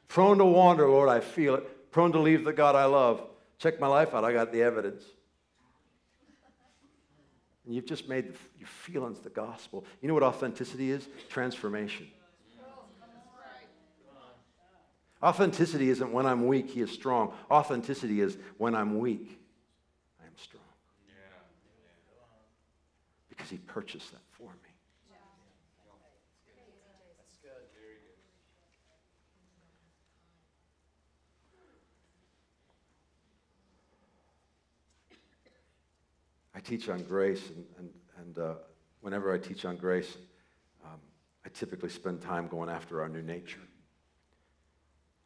Prone 0.08 0.38
to 0.38 0.46
wander, 0.46 0.88
Lord, 0.88 1.10
I 1.10 1.20
feel 1.20 1.56
it. 1.56 1.92
Prone 1.92 2.12
to 2.12 2.20
leave 2.20 2.46
the 2.46 2.54
God 2.54 2.76
I 2.76 2.86
love. 2.86 3.22
Check 3.58 3.80
my 3.80 3.88
life 3.88 4.14
out, 4.14 4.24
I 4.24 4.34
got 4.34 4.52
the 4.52 4.62
evidence. 4.62 5.04
And 7.66 7.74
you've 7.74 7.86
just 7.86 8.08
made 8.08 8.28
the, 8.28 8.38
your 8.60 8.68
feelings 8.68 9.20
the 9.20 9.30
gospel. 9.30 9.86
You 10.02 10.08
know 10.08 10.14
what 10.14 10.24
authenticity 10.24 10.92
is? 10.92 11.08
Transformation. 11.30 12.08
Authenticity 15.24 15.90
isn't 15.90 16.12
when 16.12 16.28
I'm 16.28 16.46
weak, 16.46 16.70
he 16.70 16.82
is 16.82 16.92
strong. 16.92 17.34
Authenticity 17.50 18.22
is 18.22 18.38
when 18.58 18.76
I'm 18.76 19.00
weak, 19.00 19.40
I 20.22 20.28
am 20.28 20.34
strong. 20.38 20.62
Because 23.30 23.50
he 23.50 23.58
purchased 23.58 24.12
that 24.12 24.22
for 24.34 24.50
me. 24.50 24.76
I 36.54 36.55
teach 36.66 36.90
on 36.90 37.04
grace, 37.04 37.50
and, 37.50 37.66
and, 37.78 37.90
and 38.18 38.38
uh, 38.40 38.54
whenever 39.02 39.32
I 39.32 39.38
teach 39.38 39.66
on 39.66 39.76
grace, 39.76 40.18
um, 40.84 41.00
I 41.46 41.50
typically 41.50 41.90
spend 41.90 42.22
time 42.22 42.48
going 42.48 42.70
after 42.70 43.02
our 43.02 43.10
new 43.10 43.22
nature. 43.22 43.60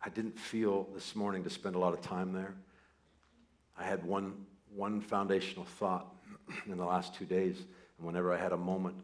I 0.01 0.09
didn't 0.09 0.37
feel 0.37 0.87
this 0.93 1.15
morning 1.15 1.43
to 1.43 1.49
spend 1.49 1.75
a 1.75 1.79
lot 1.79 1.93
of 1.93 2.01
time 2.01 2.33
there. 2.33 2.55
I 3.77 3.83
had 3.83 4.03
one, 4.03 4.45
one 4.75 4.99
foundational 4.99 5.65
thought 5.65 6.13
in 6.67 6.77
the 6.77 6.85
last 6.85 7.15
two 7.15 7.25
days, 7.25 7.57
and 7.97 8.05
whenever 8.05 8.33
I 8.33 8.37
had 8.37 8.51
a 8.51 8.57
moment, 8.57 8.95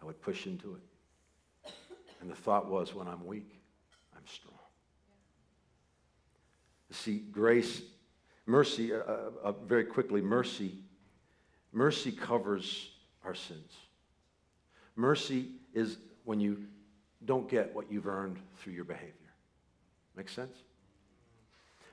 I 0.00 0.06
would 0.06 0.20
push 0.20 0.46
into 0.46 0.74
it. 0.74 1.72
And 2.20 2.30
the 2.30 2.36
thought 2.36 2.68
was 2.68 2.94
when 2.94 3.08
I'm 3.08 3.26
weak, 3.26 3.50
I'm 4.16 4.26
strong. 4.26 4.54
See, 6.90 7.18
grace, 7.18 7.82
mercy, 8.46 8.94
uh, 8.94 8.98
uh, 8.98 9.30
uh, 9.42 9.52
very 9.52 9.84
quickly, 9.84 10.20
mercy, 10.20 10.78
mercy 11.72 12.12
covers 12.12 12.90
our 13.24 13.34
sins. 13.34 13.72
Mercy 14.96 15.48
is 15.74 15.96
when 16.24 16.40
you 16.40 16.64
don't 17.24 17.48
get 17.48 17.74
what 17.74 17.90
you've 17.90 18.06
earned 18.06 18.38
through 18.58 18.74
your 18.74 18.84
behavior. 18.84 19.12
Make 20.16 20.28
sense? 20.28 20.56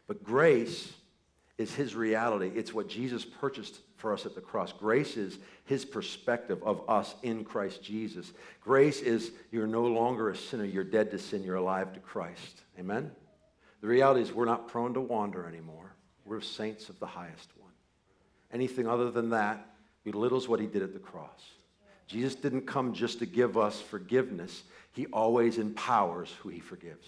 But 0.07 0.23
grace 0.23 0.91
is 1.57 1.73
his 1.75 1.93
reality. 1.93 2.51
It's 2.55 2.73
what 2.73 2.87
Jesus 2.87 3.25
purchased 3.25 3.79
for 3.97 4.13
us 4.13 4.25
at 4.25 4.33
the 4.33 4.41
cross. 4.41 4.71
Grace 4.71 5.17
is 5.17 5.37
his 5.65 5.85
perspective 5.85 6.61
of 6.63 6.89
us 6.89 7.15
in 7.21 7.43
Christ 7.43 7.83
Jesus. 7.83 8.31
Grace 8.61 9.01
is 9.01 9.31
you're 9.51 9.67
no 9.67 9.83
longer 9.83 10.29
a 10.29 10.35
sinner, 10.35 10.63
you're 10.63 10.83
dead 10.83 11.11
to 11.11 11.19
sin, 11.19 11.43
you're 11.43 11.55
alive 11.55 11.93
to 11.93 11.99
Christ. 11.99 12.63
Amen? 12.79 13.11
The 13.81 13.87
reality 13.87 14.21
is 14.21 14.33
we're 14.33 14.45
not 14.45 14.67
prone 14.67 14.93
to 14.93 15.01
wander 15.01 15.45
anymore. 15.45 15.93
We're 16.25 16.41
saints 16.41 16.89
of 16.89 16.99
the 16.99 17.05
highest 17.05 17.49
one. 17.57 17.71
Anything 18.51 18.87
other 18.87 19.11
than 19.11 19.29
that 19.29 19.68
belittles 20.03 20.47
what 20.47 20.59
he 20.59 20.67
did 20.67 20.81
at 20.81 20.93
the 20.93 20.99
cross. 20.99 21.51
Jesus 22.07 22.33
didn't 22.35 22.65
come 22.65 22.93
just 22.93 23.19
to 23.19 23.25
give 23.25 23.57
us 23.57 23.79
forgiveness, 23.79 24.63
he 24.93 25.05
always 25.07 25.57
empowers 25.57 26.33
who 26.41 26.49
he 26.49 26.59
forgives. 26.59 27.07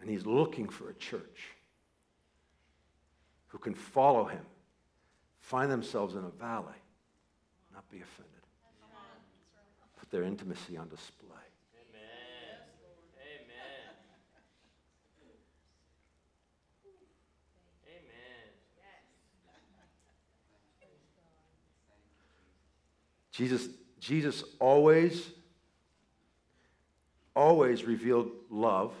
And 0.00 0.10
he's 0.10 0.26
looking 0.26 0.68
for 0.68 0.90
a 0.90 0.94
church 0.94 1.50
who 3.48 3.58
can 3.58 3.74
follow 3.74 4.24
him, 4.24 4.44
find 5.40 5.70
themselves 5.70 6.14
in 6.14 6.24
a 6.24 6.30
valley, 6.30 6.72
not 7.72 7.88
be 7.90 7.98
offended, 7.98 8.32
put 10.00 10.10
their 10.10 10.24
intimacy 10.24 10.76
on 10.76 10.88
display. 10.88 11.41
Jesus, 23.32 23.68
Jesus 23.98 24.44
always, 24.60 25.30
always 27.34 27.84
revealed 27.84 28.30
love 28.50 28.92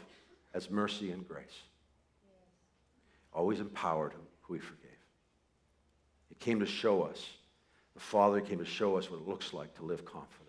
as 0.54 0.70
mercy 0.70 1.10
and 1.12 1.26
grace. 1.26 1.62
Always 3.32 3.60
empowered 3.60 4.12
who 4.42 4.54
he 4.54 4.60
forgave. 4.60 4.90
He 6.28 6.34
came 6.36 6.60
to 6.60 6.66
show 6.66 7.02
us, 7.02 7.24
the 7.94 8.00
Father 8.00 8.40
came 8.40 8.58
to 8.58 8.64
show 8.64 8.96
us 8.96 9.10
what 9.10 9.20
it 9.20 9.28
looks 9.28 9.52
like 9.52 9.74
to 9.76 9.84
live 9.84 10.04
confident 10.04 10.42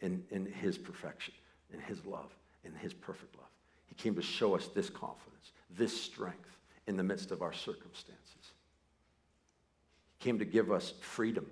in, 0.00 0.22
in 0.30 0.46
his 0.46 0.78
perfection, 0.78 1.34
in 1.72 1.80
his 1.80 2.04
love, 2.06 2.30
in 2.64 2.72
his 2.74 2.94
perfect 2.94 3.36
love. 3.36 3.48
He 3.86 3.94
came 3.94 4.14
to 4.14 4.22
show 4.22 4.54
us 4.54 4.68
this 4.68 4.90
confidence, 4.90 5.52
this 5.76 5.98
strength 5.98 6.56
in 6.86 6.96
the 6.96 7.02
midst 7.02 7.30
of 7.30 7.42
our 7.42 7.52
circumstances. 7.52 8.52
He 10.18 10.24
came 10.24 10.38
to 10.38 10.44
give 10.44 10.70
us 10.70 10.94
freedom. 11.00 11.46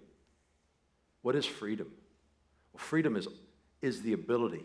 What 1.27 1.35
is 1.35 1.45
freedom? 1.45 1.89
Well, 2.73 2.79
freedom 2.79 3.17
is, 3.17 3.27
is 3.83 4.01
the 4.01 4.12
ability 4.12 4.62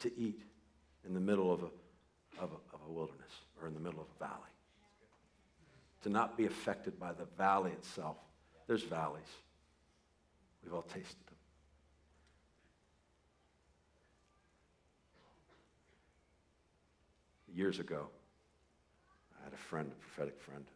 to 0.00 0.14
eat 0.14 0.42
in 1.06 1.14
the 1.14 1.20
middle 1.20 1.50
of 1.50 1.62
a, 1.62 1.70
of 2.38 2.50
a, 2.52 2.74
of 2.74 2.80
a 2.86 2.92
wilderness 2.92 3.30
or 3.58 3.66
in 3.66 3.72
the 3.72 3.80
middle 3.80 3.98
of 3.98 4.06
a 4.14 4.28
valley. 4.28 4.50
To 6.02 6.10
not 6.10 6.36
be 6.36 6.44
affected 6.44 7.00
by 7.00 7.14
the 7.14 7.24
valley 7.38 7.70
itself. 7.70 8.18
There's 8.66 8.82
valleys. 8.82 9.24
We've 10.62 10.74
all 10.74 10.82
tasted 10.82 11.16
them. 11.26 11.36
Years 17.54 17.78
ago, 17.78 18.08
I 19.40 19.44
had 19.44 19.54
a 19.54 19.56
friend, 19.56 19.90
a 19.90 19.94
prophetic 19.98 20.38
friend, 20.42 20.66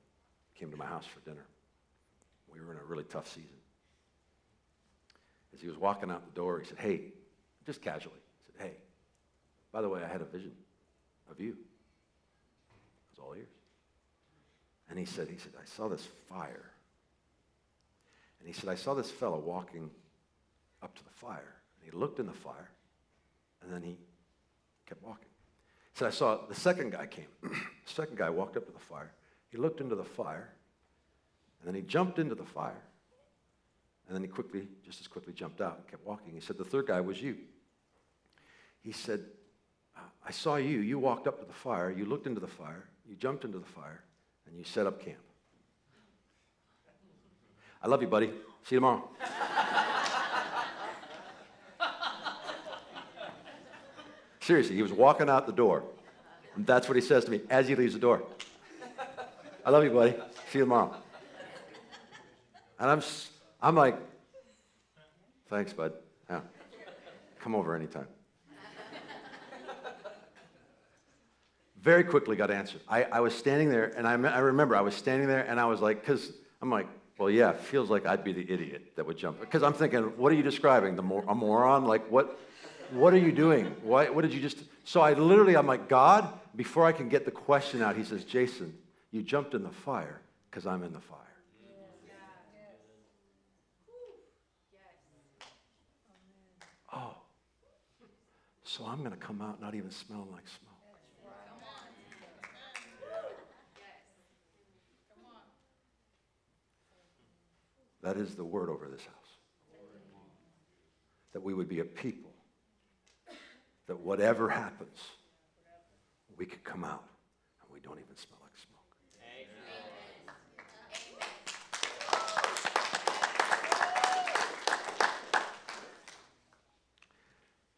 came 0.58 0.70
to 0.70 0.78
my 0.78 0.86
house 0.86 1.04
for 1.04 1.20
dinner. 1.28 1.44
We 2.50 2.58
were 2.64 2.72
in 2.72 2.78
a 2.78 2.84
really 2.84 3.04
tough 3.04 3.28
season. 3.28 3.58
As 5.54 5.60
he 5.60 5.68
was 5.68 5.78
walking 5.78 6.10
out 6.10 6.24
the 6.24 6.34
door, 6.34 6.58
he 6.60 6.66
said, 6.66 6.78
Hey, 6.78 7.12
just 7.64 7.80
casually, 7.80 8.20
he 8.46 8.52
said, 8.52 8.66
Hey, 8.66 8.74
by 9.72 9.82
the 9.82 9.88
way, 9.88 10.02
I 10.02 10.08
had 10.08 10.20
a 10.20 10.26
vision 10.26 10.52
of 11.30 11.40
you. 11.40 11.50
It 11.50 11.56
was 13.12 13.18
all 13.20 13.34
ears. 13.34 13.48
And 14.88 14.98
he 14.98 15.04
said, 15.04 15.28
he 15.28 15.38
said, 15.38 15.52
I 15.60 15.64
saw 15.64 15.88
this 15.88 16.06
fire. 16.28 16.70
And 18.38 18.46
he 18.46 18.52
said, 18.52 18.68
I 18.68 18.74
saw 18.74 18.94
this 18.94 19.10
fellow 19.10 19.38
walking 19.38 19.90
up 20.82 20.94
to 20.94 21.04
the 21.04 21.10
fire. 21.10 21.54
And 21.80 21.90
he 21.90 21.96
looked 21.96 22.18
in 22.18 22.26
the 22.26 22.32
fire, 22.32 22.70
and 23.62 23.72
then 23.72 23.82
he 23.82 23.96
kept 24.86 25.02
walking. 25.02 25.28
He 25.92 25.98
said, 25.98 26.08
I 26.08 26.10
saw 26.10 26.46
the 26.46 26.54
second 26.54 26.92
guy 26.92 27.06
came. 27.06 27.26
the 27.42 27.50
second 27.86 28.18
guy 28.18 28.28
walked 28.28 28.56
up 28.56 28.66
to 28.66 28.72
the 28.72 28.78
fire. 28.78 29.12
He 29.48 29.56
looked 29.56 29.80
into 29.80 29.94
the 29.94 30.04
fire, 30.04 30.52
and 31.60 31.68
then 31.68 31.74
he 31.74 31.82
jumped 31.82 32.18
into 32.18 32.34
the 32.34 32.44
fire. 32.44 32.82
And 34.06 34.14
then 34.14 34.22
he 34.22 34.28
quickly, 34.28 34.68
just 34.84 35.00
as 35.00 35.06
quickly, 35.06 35.32
jumped 35.32 35.60
out 35.60 35.76
and 35.78 35.88
kept 35.88 36.06
walking. 36.06 36.34
He 36.34 36.40
said, 36.40 36.58
The 36.58 36.64
third 36.64 36.86
guy 36.86 37.00
was 37.00 37.20
you. 37.22 37.36
He 38.80 38.92
said, 38.92 39.24
I 40.26 40.30
saw 40.30 40.56
you. 40.56 40.80
You 40.80 40.98
walked 40.98 41.26
up 41.26 41.40
to 41.40 41.46
the 41.46 41.52
fire, 41.52 41.90
you 41.90 42.04
looked 42.04 42.26
into 42.26 42.40
the 42.40 42.46
fire, 42.46 42.88
you 43.06 43.16
jumped 43.16 43.44
into 43.44 43.58
the 43.58 43.66
fire, 43.66 44.02
and 44.46 44.58
you 44.58 44.64
set 44.64 44.86
up 44.86 45.00
camp. 45.02 45.18
I 47.82 47.88
love 47.88 48.00
you, 48.00 48.08
buddy. 48.08 48.28
See 48.62 48.76
you 48.76 48.78
tomorrow. 48.78 49.08
Seriously, 54.40 54.76
he 54.76 54.82
was 54.82 54.92
walking 54.92 55.28
out 55.30 55.46
the 55.46 55.52
door. 55.52 55.84
And 56.56 56.66
that's 56.66 56.88
what 56.88 56.96
he 56.96 57.02
says 57.02 57.24
to 57.24 57.30
me 57.30 57.40
as 57.50 57.68
he 57.68 57.74
leaves 57.74 57.94
the 57.94 58.00
door. 58.00 58.22
I 59.64 59.70
love 59.70 59.84
you, 59.84 59.90
buddy. 59.90 60.14
See 60.50 60.58
you 60.58 60.64
tomorrow. 60.64 60.94
And 62.78 62.90
I'm, 62.90 63.02
I'm 63.64 63.74
like, 63.74 63.98
thanks, 65.48 65.72
bud. 65.72 65.94
Yeah. 66.28 66.42
Come 67.40 67.54
over 67.54 67.74
anytime. 67.74 68.06
very 71.80 72.04
quickly 72.04 72.36
got 72.36 72.50
answered. 72.50 72.82
I, 72.86 73.04
I 73.04 73.20
was 73.20 73.34
standing 73.34 73.70
there, 73.70 73.90
and 73.96 74.06
I, 74.06 74.12
I 74.12 74.40
remember 74.40 74.76
I 74.76 74.82
was 74.82 74.94
standing 74.94 75.28
there, 75.28 75.46
and 75.46 75.58
I 75.58 75.64
was 75.64 75.80
like, 75.80 76.02
because 76.02 76.30
I'm 76.60 76.68
like, 76.68 76.86
well, 77.16 77.30
yeah, 77.30 77.52
feels 77.52 77.88
like 77.88 78.04
I'd 78.04 78.22
be 78.22 78.34
the 78.34 78.50
idiot 78.52 78.96
that 78.96 79.06
would 79.06 79.16
jump. 79.16 79.40
Because 79.40 79.62
I'm 79.62 79.72
thinking, 79.72 80.02
what 80.18 80.30
are 80.30 80.34
you 80.34 80.42
describing? 80.42 80.94
The 80.94 81.02
mor- 81.02 81.24
a 81.26 81.34
moron? 81.34 81.86
Like, 81.86 82.10
what, 82.10 82.38
what 82.90 83.14
are 83.14 83.18
you 83.18 83.32
doing? 83.32 83.74
Why, 83.82 84.10
what 84.10 84.22
did 84.22 84.34
you 84.34 84.42
just. 84.42 84.58
So 84.84 85.00
I 85.00 85.14
literally, 85.14 85.56
I'm 85.56 85.66
like, 85.66 85.88
God, 85.88 86.28
before 86.54 86.84
I 86.84 86.92
can 86.92 87.08
get 87.08 87.24
the 87.24 87.30
question 87.30 87.80
out, 87.80 87.96
he 87.96 88.04
says, 88.04 88.24
Jason, 88.24 88.76
you 89.10 89.22
jumped 89.22 89.54
in 89.54 89.62
the 89.62 89.70
fire 89.70 90.20
because 90.50 90.66
I'm 90.66 90.82
in 90.82 90.92
the 90.92 91.00
fire. 91.00 91.18
So 98.76 98.84
I'm 98.84 98.98
going 98.98 99.12
to 99.12 99.16
come 99.16 99.40
out 99.40 99.60
not 99.60 99.76
even 99.76 99.92
smelling 99.92 100.32
like 100.32 100.48
smoke. 100.48 100.72
That 108.02 108.16
is 108.16 108.34
the 108.34 108.44
word 108.44 108.68
over 108.68 108.88
this 108.88 109.02
house. 109.02 109.38
That 111.34 111.42
we 111.42 111.54
would 111.54 111.68
be 111.68 111.78
a 111.78 111.84
people 111.84 112.32
that 113.86 114.00
whatever 114.00 114.48
happens, 114.48 114.98
we 116.36 116.44
could 116.44 116.64
come 116.64 116.82
out 116.82 117.04
and 117.62 117.70
we 117.72 117.78
don't 117.78 118.00
even 118.00 118.16
smell 118.16 118.40
like 118.42 118.56
smoke. 118.56 118.80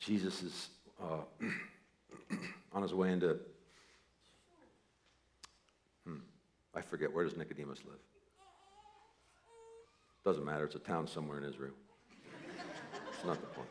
Jesus 0.00 0.42
is 0.42 0.68
uh, 1.02 1.20
on 2.72 2.82
his 2.82 2.94
way 2.94 3.12
into, 3.12 3.38
hmm, 6.04 6.18
I 6.74 6.80
forget, 6.80 7.12
where 7.12 7.24
does 7.24 7.36
Nicodemus 7.36 7.80
live? 7.84 7.98
Doesn't 10.24 10.44
matter, 10.44 10.64
it's 10.64 10.74
a 10.74 10.80
town 10.80 11.06
somewhere 11.06 11.38
in 11.38 11.44
Israel. 11.44 11.74
It's 13.12 13.24
not 13.24 13.40
the 13.40 13.46
point. 13.46 13.68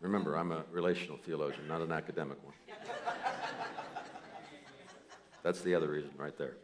Remember, 0.00 0.36
I'm 0.36 0.52
a 0.52 0.64
relational 0.70 1.18
theologian, 1.18 1.66
not 1.68 1.80
an 1.80 1.92
academic 1.92 2.38
one. 2.44 2.54
That's 5.42 5.62
the 5.62 5.74
other 5.74 5.88
reason 5.88 6.10
right 6.18 6.36
there. 6.36 6.56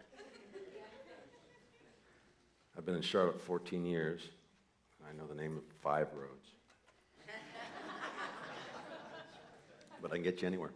I've 2.77 2.85
been 2.85 2.95
in 2.95 3.03
Charlotte 3.03 3.41
14 3.41 3.87
years. 3.87 4.29
I 5.09 5.17
know 5.17 5.27
the 5.27 5.35
name 5.35 5.57
of 5.57 5.63
five 5.83 6.09
roads. 6.15 6.56
But 10.03 10.13
I 10.13 10.15
can 10.15 10.23
get 10.23 10.43
you 10.43 10.49
anywhere. 10.49 10.71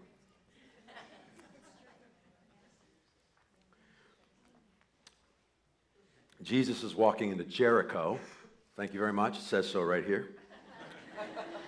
Jesus 6.42 6.82
is 6.82 6.94
walking 6.94 7.30
into 7.32 7.44
Jericho. 7.44 8.18
Thank 8.76 8.94
you 8.94 8.98
very 8.98 9.12
much. 9.12 9.36
It 9.36 9.42
says 9.42 9.68
so 9.68 9.82
right 9.82 10.04
here. 10.04 10.30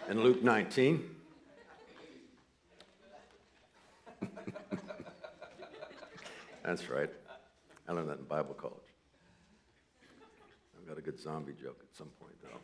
in 0.09 0.23
Luke 0.23 0.43
19. 0.43 1.05
That's 6.65 6.89
right. 6.89 7.11
I 7.87 7.93
learned 7.93 8.09
that 8.09 8.19
in 8.19 8.25
Bible 8.25 8.55
college. 8.55 8.79
I've 10.81 10.89
got 10.89 10.97
a 10.97 11.03
good 11.03 11.21
zombie 11.21 11.53
joke 11.53 11.81
at 11.83 11.95
some 11.97 12.09
point, 12.19 12.33
though. 12.43 12.59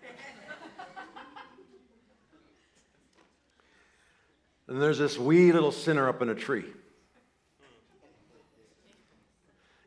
And 4.68 4.81
there's 4.81 4.98
this 4.98 5.18
wee 5.18 5.50
little 5.52 5.72
sinner 5.72 6.09
up 6.09 6.22
in 6.22 6.28
a 6.28 6.35
tree. 6.35 6.64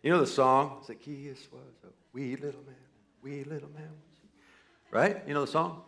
You 0.02 0.10
know 0.10 0.20
the 0.20 0.28
song? 0.28 0.82
Zacchaeus 0.86 1.48
was 1.52 1.62
a 1.84 1.88
wee 2.12 2.36
little 2.36 2.62
man, 2.62 2.76
wee 3.22 3.44
little 3.44 3.70
man. 3.70 3.90
Right? 4.90 5.22
You 5.28 5.36
know 5.36 5.46
the 5.46 5.52
song? 5.52 5.84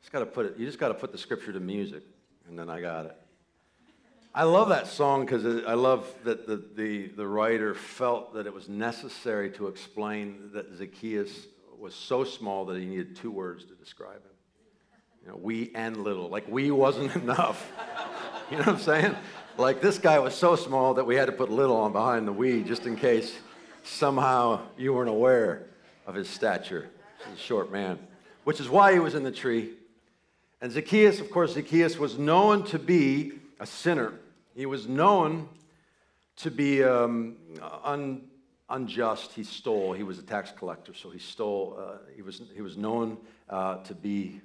Just 0.00 0.12
got 0.12 0.20
to 0.20 0.26
put 0.26 0.46
it. 0.46 0.54
You 0.56 0.64
just 0.64 0.78
got 0.78 0.88
to 0.88 0.94
put 0.94 1.10
the 1.10 1.18
scripture 1.18 1.52
to 1.52 1.60
music, 1.60 2.04
and 2.48 2.56
then 2.56 2.70
I 2.70 2.80
got 2.80 3.06
it. 3.06 3.16
I 4.32 4.44
love 4.44 4.68
that 4.68 4.86
song 4.86 5.24
because 5.24 5.44
I 5.64 5.74
love 5.74 6.06
that 6.22 6.46
the, 6.46 6.62
the, 6.76 7.08
the 7.08 7.26
writer 7.26 7.74
felt 7.74 8.34
that 8.34 8.46
it 8.46 8.54
was 8.54 8.68
necessary 8.68 9.50
to 9.52 9.66
explain 9.66 10.50
that 10.52 10.72
Zacchaeus 10.76 11.48
was 11.76 11.94
so 11.94 12.22
small 12.22 12.64
that 12.66 12.78
he 12.78 12.86
needed 12.86 13.16
two 13.16 13.32
words 13.32 13.64
to 13.64 13.74
describe 13.74 14.22
him. 14.22 14.27
You 15.28 15.34
know, 15.34 15.40
wee 15.42 15.70
and 15.74 16.04
little. 16.04 16.30
Like, 16.30 16.48
wee 16.48 16.70
wasn't 16.70 17.14
enough. 17.22 17.70
you 18.50 18.56
know 18.56 18.62
what 18.62 18.76
I'm 18.76 18.78
saying? 18.78 19.14
Like, 19.58 19.82
this 19.82 19.98
guy 19.98 20.18
was 20.20 20.34
so 20.34 20.56
small 20.56 20.94
that 20.94 21.04
we 21.04 21.16
had 21.16 21.26
to 21.26 21.32
put 21.32 21.50
little 21.50 21.76
on 21.76 21.92
behind 21.92 22.26
the 22.26 22.32
wee 22.32 22.62
just 22.62 22.86
in 22.86 22.96
case 22.96 23.36
somehow 23.82 24.62
you 24.78 24.94
weren't 24.94 25.10
aware 25.10 25.66
of 26.06 26.14
his 26.14 26.30
stature. 26.30 26.88
He's 27.28 27.36
a 27.36 27.42
short 27.42 27.70
man, 27.70 27.98
which 28.44 28.58
is 28.58 28.70
why 28.70 28.94
he 28.94 29.00
was 29.00 29.14
in 29.14 29.22
the 29.22 29.30
tree. 29.30 29.72
And 30.62 30.72
Zacchaeus, 30.72 31.20
of 31.20 31.30
course, 31.30 31.52
Zacchaeus 31.52 31.98
was 31.98 32.16
known 32.16 32.64
to 32.64 32.78
be 32.78 33.32
a 33.60 33.66
sinner. 33.66 34.14
He 34.56 34.64
was 34.64 34.88
known 34.88 35.50
to 36.36 36.50
be 36.50 36.82
um, 36.82 37.36
un, 37.84 38.22
unjust. 38.70 39.32
He 39.34 39.44
stole. 39.44 39.92
He 39.92 40.04
was 40.04 40.18
a 40.18 40.22
tax 40.22 40.52
collector, 40.56 40.94
so 40.94 41.10
he 41.10 41.18
stole. 41.18 41.76
Uh, 41.78 41.98
he, 42.16 42.22
was, 42.22 42.40
he 42.54 42.62
was 42.62 42.78
known 42.78 43.18
uh, 43.50 43.82
to 43.82 43.94
be, 43.94 44.40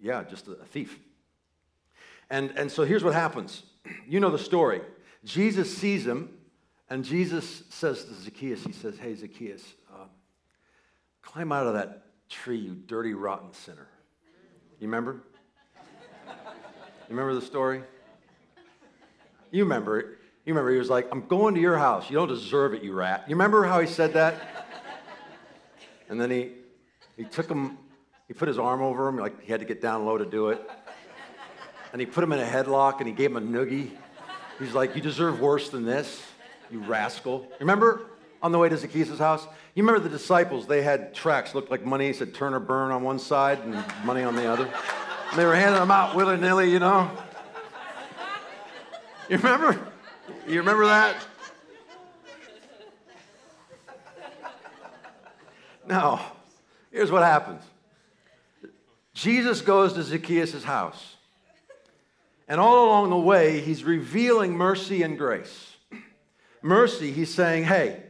yeah, 0.00 0.24
just 0.24 0.48
a, 0.48 0.54
thief. 0.66 0.98
And, 2.30 2.50
and 2.56 2.70
so 2.70 2.84
here's 2.84 3.04
what 3.04 3.14
happens. 3.14 3.62
You 4.06 4.20
know 4.20 4.30
the 4.30 4.38
story. 4.38 4.82
Jesus 5.24 5.74
sees 5.74 6.06
him, 6.06 6.30
and 6.90 7.04
Jesus 7.04 7.64
says 7.70 8.04
to 8.04 8.14
Zacchaeus, 8.14 8.62
He 8.62 8.72
says, 8.72 8.98
Hey, 8.98 9.14
Zacchaeus, 9.14 9.64
uh, 9.90 10.04
climb 11.22 11.52
out 11.52 11.66
of 11.66 11.72
that 11.74 12.02
tree, 12.28 12.58
you 12.58 12.74
dirty, 12.74 13.14
rotten 13.14 13.52
sinner. 13.54 13.88
You 14.78 14.88
remember? 14.88 15.22
You 16.26 17.16
remember 17.16 17.34
the 17.34 17.46
story? 17.46 17.82
You 19.50 19.64
remember 19.64 19.98
it. 19.98 20.06
You 20.44 20.54
remember 20.54 20.72
he 20.72 20.78
was 20.78 20.90
like, 20.90 21.08
I'm 21.10 21.26
going 21.26 21.54
to 21.54 21.60
your 21.60 21.78
house. 21.78 22.10
You 22.10 22.16
don't 22.16 22.28
deserve 22.28 22.74
it, 22.74 22.82
you 22.82 22.92
rat. 22.92 23.24
You 23.26 23.34
remember 23.34 23.64
how 23.64 23.80
he 23.80 23.86
said 23.86 24.12
that? 24.14 24.34
And 26.08 26.20
then 26.20 26.30
he, 26.30 26.52
he 27.16 27.24
took 27.24 27.48
him, 27.48 27.78
he 28.28 28.34
put 28.34 28.46
his 28.46 28.58
arm 28.58 28.82
over 28.82 29.08
him, 29.08 29.16
like 29.16 29.42
he 29.42 29.50
had 29.50 29.60
to 29.60 29.66
get 29.66 29.80
down 29.80 30.04
low 30.04 30.18
to 30.18 30.26
do 30.26 30.50
it. 30.50 30.70
And 31.92 32.00
he 32.00 32.06
put 32.06 32.22
him 32.22 32.32
in 32.32 32.38
a 32.38 32.44
headlock 32.44 32.98
and 32.98 33.06
he 33.06 33.12
gave 33.14 33.34
him 33.34 33.38
a 33.38 33.40
noogie. 33.40 33.90
He's 34.58 34.74
like, 34.74 34.94
You 34.94 35.00
deserve 35.00 35.40
worse 35.40 35.70
than 35.70 35.86
this, 35.86 36.22
you 36.70 36.80
rascal. 36.80 37.50
Remember 37.58 38.02
on 38.42 38.52
the 38.52 38.58
way 38.58 38.68
to 38.68 38.76
Zacchaeus' 38.76 39.18
house? 39.18 39.44
You 39.74 39.82
remember 39.82 40.06
the 40.06 40.14
disciples, 40.14 40.66
they 40.66 40.82
had 40.82 41.14
tracts, 41.14 41.54
looked 41.54 41.70
like 41.70 41.86
money, 41.86 42.12
said 42.12 42.34
turn 42.34 42.52
or 42.52 42.60
burn 42.60 42.90
on 42.90 43.02
one 43.02 43.18
side 43.18 43.60
and 43.60 43.82
money 44.04 44.22
on 44.22 44.36
the 44.36 44.46
other. 44.46 44.68
And 45.30 45.38
they 45.38 45.46
were 45.46 45.54
handing 45.54 45.80
them 45.80 45.90
out 45.90 46.14
willy 46.14 46.36
nilly, 46.36 46.70
you 46.70 46.78
know. 46.78 47.10
You 49.30 49.36
remember? 49.38 49.88
You 50.46 50.58
remember 50.58 50.86
that? 50.86 51.16
Now, 55.86 56.32
here's 56.90 57.10
what 57.10 57.22
happens 57.22 57.62
Jesus 59.18 59.62
goes 59.62 59.94
to 59.94 60.02
Zacchaeus' 60.04 60.62
house. 60.62 61.16
And 62.46 62.60
all 62.60 62.86
along 62.86 63.10
the 63.10 63.18
way, 63.18 63.60
he's 63.60 63.82
revealing 63.82 64.56
mercy 64.56 65.02
and 65.02 65.18
grace. 65.18 65.74
Mercy, 66.62 67.10
he's 67.10 67.34
saying, 67.34 67.64
hey, 67.64 68.00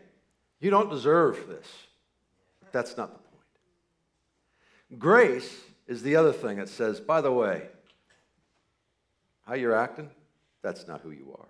you 0.60 0.70
don't 0.70 0.90
deserve 0.90 1.48
this. 1.48 1.66
That's 2.72 2.96
not 2.98 3.14
the 3.14 3.18
point. 3.18 5.00
Grace 5.00 5.56
is 5.86 6.02
the 6.02 6.16
other 6.16 6.32
thing 6.32 6.58
that 6.58 6.68
says, 6.68 7.00
by 7.00 7.22
the 7.22 7.32
way, 7.32 7.62
how 9.46 9.54
you're 9.54 9.74
acting, 9.74 10.10
that's 10.60 10.86
not 10.86 11.00
who 11.00 11.10
you 11.10 11.34
are. 11.38 11.48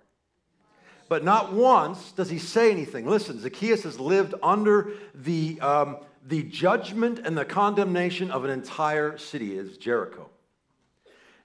But 1.09 1.25
not 1.25 1.53
once 1.53 2.12
does 2.12 2.31
he 2.31 2.38
say 2.38 2.71
anything. 2.71 3.07
Listen, 3.07 3.40
Zacchaeus 3.40 3.83
has 3.83 3.99
lived 3.99 4.35
under 4.40 4.92
the, 5.14 5.61
um, 5.61 5.97
the 6.28 6.42
judgment 6.42 7.20
and 7.24 7.36
the 7.36 7.44
condemnation 7.44 8.30
of 8.30 8.44
an 8.44 8.50
entire 8.50 9.16
city, 9.16 9.56
is 9.56 9.78
Jericho. 9.78 10.28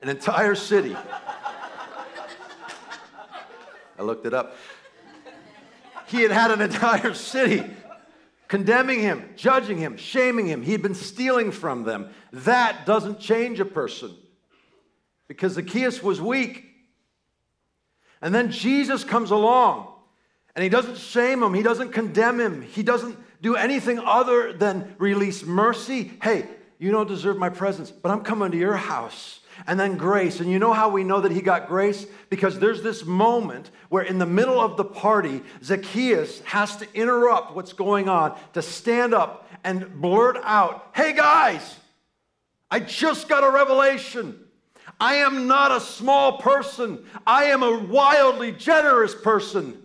An 0.02 0.10
entire 0.10 0.56
city. 0.56 0.96
I 3.98 4.02
looked 4.02 4.26
it 4.26 4.34
up. 4.34 4.58
He 6.08 6.22
had 6.22 6.32
had 6.32 6.52
an 6.52 6.60
entire 6.62 7.14
city 7.14 7.64
condemning 8.50 9.00
him, 9.00 9.30
judging 9.38 9.78
him, 9.78 9.96
shaming 9.96 10.48
him. 10.48 10.62
He 10.62 10.74
had 10.74 10.82
been 10.82 10.96
stealing 10.96 11.52
from 11.52 11.84
them. 11.84 12.10
That 12.34 12.86
doesn't 12.86 13.22
change 13.22 13.62
a 13.62 13.66
person 13.66 14.14
because 15.30 15.54
Zacchaeus 15.54 16.04
was 16.04 16.22
weak. 16.22 16.66
And 18.22 18.36
then 18.36 18.52
Jesus 18.52 19.06
comes 19.06 19.32
along 19.32 19.88
and 20.56 20.64
he 20.64 20.70
doesn't 20.70 20.98
shame 20.98 21.42
him, 21.42 21.54
he 21.54 21.64
doesn't 21.64 21.94
condemn 21.94 22.40
him, 22.40 22.62
he 22.62 22.84
doesn't 22.84 23.18
do 23.44 23.56
anything 23.56 24.00
other 24.00 24.54
than 24.54 24.96
release 24.98 25.44
mercy. 25.44 26.14
Hey, 26.24 26.48
you 26.80 26.92
don't 26.92 27.08
deserve 27.08 27.38
my 27.38 27.50
presence, 27.50 27.92
but 27.92 28.10
I'm 28.10 28.22
coming 28.22 28.52
to 28.52 28.58
your 28.58 28.78
house 28.78 29.42
and 29.68 29.80
then 29.80 29.98
grace. 29.98 30.40
And 30.40 30.50
you 30.50 30.60
know 30.60 30.74
how 30.74 30.90
we 30.90 31.04
know 31.04 31.22
that 31.22 31.32
he 31.32 31.42
got 31.42 31.68
grace? 31.68 32.08
Because 32.30 32.58
there's 32.58 32.82
this 32.82 33.06
moment 33.06 33.70
where, 33.90 34.04
in 34.04 34.18
the 34.18 34.26
middle 34.26 34.60
of 34.60 34.78
the 34.78 34.86
party, 34.86 35.44
Zacchaeus 35.62 36.40
has 36.42 36.78
to 36.78 36.88
interrupt 36.96 37.54
what's 37.54 37.74
going 37.74 38.10
on 38.10 38.40
to 38.54 38.62
stand 38.62 39.14
up 39.14 39.48
and 39.64 40.02
blurt 40.02 40.38
out, 40.44 40.92
Hey 40.96 41.14
guys, 41.14 41.76
I 42.72 42.80
just 42.80 43.28
got 43.28 43.44
a 43.44 43.52
revelation. 43.52 44.40
I 45.00 45.16
am 45.16 45.48
not 45.48 45.72
a 45.72 45.82
small 45.82 46.38
person, 46.38 47.06
I 47.28 47.46
am 47.46 47.62
a 47.62 47.78
wildly 47.78 48.54
generous 48.54 49.14
person. 49.14 49.80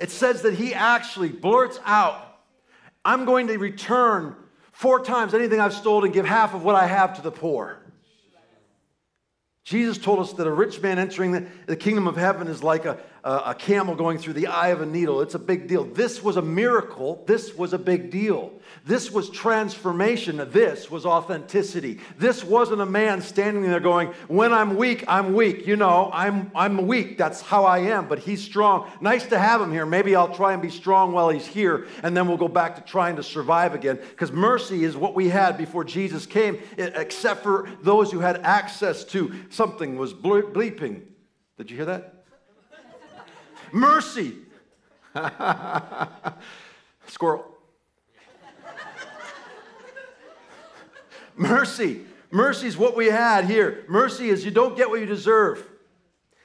It 0.00 0.10
says 0.10 0.42
that 0.42 0.54
he 0.54 0.74
actually 0.74 1.28
blurts 1.28 1.78
out, 1.84 2.27
I'm 3.08 3.24
going 3.24 3.46
to 3.46 3.56
return 3.56 4.36
four 4.70 5.02
times 5.02 5.32
anything 5.32 5.60
I've 5.60 5.72
stolen 5.72 6.04
and 6.04 6.12
give 6.12 6.26
half 6.26 6.52
of 6.52 6.62
what 6.62 6.74
I 6.74 6.86
have 6.86 7.16
to 7.16 7.22
the 7.22 7.30
poor. 7.30 7.78
Jesus 9.64 9.96
told 9.96 10.18
us 10.18 10.34
that 10.34 10.46
a 10.46 10.52
rich 10.52 10.82
man 10.82 10.98
entering 10.98 11.32
the, 11.32 11.46
the 11.64 11.76
kingdom 11.76 12.06
of 12.06 12.16
heaven 12.16 12.48
is 12.48 12.62
like 12.62 12.84
a, 12.84 12.98
a, 13.24 13.32
a 13.46 13.54
camel 13.54 13.94
going 13.94 14.18
through 14.18 14.34
the 14.34 14.48
eye 14.48 14.68
of 14.68 14.82
a 14.82 14.86
needle. 14.86 15.22
It's 15.22 15.34
a 15.34 15.38
big 15.38 15.68
deal. 15.68 15.84
This 15.84 16.22
was 16.22 16.36
a 16.36 16.42
miracle. 16.42 17.24
This 17.26 17.54
was 17.54 17.72
a 17.72 17.78
big 17.78 18.10
deal. 18.10 18.52
This 18.84 19.10
was 19.10 19.30
transformation. 19.30 20.36
This 20.50 20.90
was 20.90 21.04
authenticity. 21.04 22.00
This 22.18 22.42
wasn't 22.42 22.80
a 22.80 22.86
man 22.86 23.20
standing 23.20 23.62
there 23.62 23.80
going, 23.80 24.08
When 24.28 24.52
I'm 24.52 24.76
weak, 24.76 25.04
I'm 25.08 25.34
weak. 25.34 25.66
You 25.66 25.76
know, 25.76 26.10
I'm, 26.12 26.50
I'm 26.54 26.86
weak. 26.86 27.18
That's 27.18 27.40
how 27.40 27.64
I 27.64 27.78
am. 27.78 28.08
But 28.08 28.18
he's 28.18 28.42
strong. 28.42 28.90
Nice 29.00 29.26
to 29.26 29.38
have 29.38 29.60
him 29.60 29.72
here. 29.72 29.86
Maybe 29.86 30.16
I'll 30.16 30.34
try 30.34 30.52
and 30.52 30.62
be 30.62 30.70
strong 30.70 31.12
while 31.12 31.28
he's 31.28 31.46
here, 31.46 31.86
and 32.02 32.16
then 32.16 32.28
we'll 32.28 32.36
go 32.36 32.48
back 32.48 32.76
to 32.76 32.82
trying 32.82 33.16
to 33.16 33.22
survive 33.22 33.74
again. 33.74 33.96
Because 33.96 34.32
mercy 34.32 34.84
is 34.84 34.96
what 34.96 35.14
we 35.14 35.28
had 35.28 35.58
before 35.58 35.84
Jesus 35.84 36.26
came, 36.26 36.58
except 36.76 37.42
for 37.42 37.68
those 37.82 38.10
who 38.10 38.20
had 38.20 38.38
access 38.42 39.04
to 39.04 39.34
something 39.50 39.96
was 39.96 40.14
bleeping. 40.14 41.02
Did 41.56 41.70
you 41.70 41.76
hear 41.76 41.86
that? 41.86 42.24
Mercy. 43.72 44.36
Squirrel. 47.06 47.57
Mercy. 51.38 52.00
Mercy 52.30 52.66
is 52.66 52.76
what 52.76 52.96
we 52.96 53.06
had 53.06 53.46
here. 53.46 53.84
Mercy 53.88 54.28
is 54.28 54.44
you 54.44 54.50
don't 54.50 54.76
get 54.76 54.90
what 54.90 55.00
you 55.00 55.06
deserve. 55.06 55.64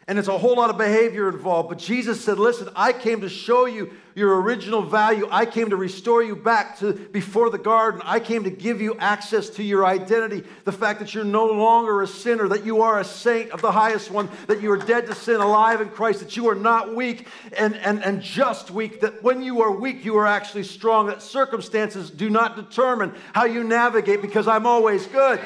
And 0.07 0.19
it's 0.19 0.27
a 0.27 0.37
whole 0.37 0.55
lot 0.55 0.69
of 0.69 0.77
behavior 0.77 1.29
involved. 1.29 1.69
But 1.69 1.77
Jesus 1.77 2.23
said, 2.23 2.37
Listen, 2.37 2.69
I 2.75 2.91
came 2.91 3.21
to 3.21 3.29
show 3.29 3.65
you 3.65 3.93
your 4.15 4.41
original 4.41 4.81
value. 4.81 5.27
I 5.31 5.45
came 5.45 5.69
to 5.69 5.77
restore 5.77 6.21
you 6.21 6.35
back 6.35 6.77
to 6.79 6.93
before 6.93 7.49
the 7.49 7.57
garden. 7.57 8.01
I 8.03 8.19
came 8.19 8.43
to 8.43 8.49
give 8.49 8.81
you 8.81 8.95
access 8.99 9.49
to 9.51 9.63
your 9.63 9.85
identity. 9.85 10.43
The 10.65 10.71
fact 10.71 10.99
that 10.99 11.13
you're 11.13 11.23
no 11.23 11.45
longer 11.45 12.01
a 12.01 12.07
sinner, 12.07 12.47
that 12.49 12.65
you 12.65 12.81
are 12.81 12.99
a 12.99 13.03
saint 13.03 13.51
of 13.51 13.61
the 13.61 13.71
highest 13.71 14.11
one, 14.11 14.29
that 14.47 14.61
you 14.61 14.71
are 14.71 14.77
dead 14.77 15.07
to 15.07 15.15
sin, 15.15 15.39
alive 15.39 15.81
in 15.81 15.89
Christ, 15.89 16.19
that 16.19 16.35
you 16.35 16.49
are 16.49 16.55
not 16.55 16.93
weak 16.93 17.27
and, 17.57 17.75
and, 17.77 18.03
and 18.03 18.21
just 18.21 18.71
weak, 18.71 19.01
that 19.01 19.23
when 19.23 19.41
you 19.41 19.61
are 19.61 19.71
weak, 19.71 20.03
you 20.03 20.17
are 20.17 20.27
actually 20.27 20.63
strong, 20.63 21.07
that 21.07 21.21
circumstances 21.21 22.11
do 22.11 22.29
not 22.29 22.55
determine 22.55 23.13
how 23.33 23.45
you 23.45 23.63
navigate 23.63 24.21
because 24.21 24.47
I'm 24.47 24.65
always 24.65 25.07
good. 25.07 25.39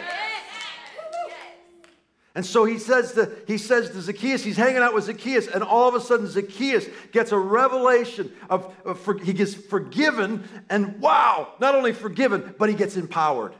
And 2.37 2.45
so 2.45 2.65
he 2.65 2.77
says 2.77 3.13
to, 3.13 3.35
he 3.47 3.57
says 3.57 3.89
to 3.89 3.99
Zacchaeus, 3.99 4.43
he's 4.43 4.57
hanging 4.57 4.83
out 4.83 4.93
with 4.93 5.05
Zacchaeus, 5.05 5.47
and 5.47 5.63
all 5.63 5.89
of 5.89 5.95
a 5.95 5.99
sudden 5.99 6.27
Zacchaeus 6.27 6.85
gets 7.11 7.31
a 7.31 7.37
revelation 7.37 8.31
of, 8.47 8.71
of 8.85 8.99
for, 8.99 9.17
he 9.17 9.33
gets 9.33 9.55
forgiven, 9.55 10.47
and 10.69 11.01
wow, 11.01 11.55
not 11.59 11.73
only 11.73 11.93
forgiven, 11.93 12.53
but 12.59 12.69
he 12.69 12.75
gets 12.75 12.95
empowered. 12.95 13.55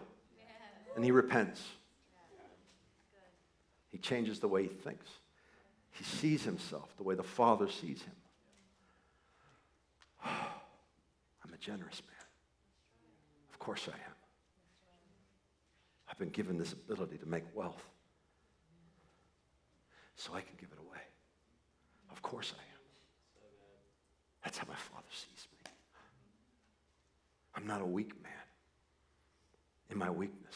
And 0.95 1.03
he 1.03 1.09
repents. 1.09 1.59
He 3.89 3.97
changes 3.97 4.39
the 4.39 4.47
way 4.47 4.61
he 4.61 4.69
thinks. 4.69 5.07
He 5.93 6.03
sees 6.03 6.43
himself 6.43 6.95
the 6.97 7.03
way 7.03 7.15
the 7.15 7.23
Father 7.23 7.67
sees 7.71 8.03
him. 8.03 8.15
I'm 10.23 11.51
a 11.51 11.57
generous 11.57 12.03
man. 12.05 12.28
Of 13.49 13.57
course 13.57 13.88
I 13.91 13.95
am. 13.95 14.15
I've 16.11 16.19
been 16.19 16.30
given 16.30 16.59
this 16.59 16.73
ability 16.73 17.17
to 17.17 17.25
make 17.25 17.43
wealth 17.55 17.84
so 20.18 20.34
I 20.34 20.41
can 20.41 20.55
give 20.59 20.70
it 20.72 20.80
away. 20.80 21.01
Of 22.11 22.22
course 22.22 22.53
I 22.57 22.61
am. 22.61 22.82
That's 24.43 24.57
how 24.57 24.68
my 24.68 24.76
Father 24.76 25.07
sees 25.11 25.47
me. 25.51 25.72
I'm 27.55 27.65
not 27.65 27.82
a 27.82 27.86
weak 27.86 28.11
man. 28.22 28.32
In 29.89 29.97
my 29.97 30.09
weakness, 30.09 30.55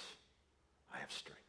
I 0.93 0.97
have 0.99 1.11
strength. 1.11 1.41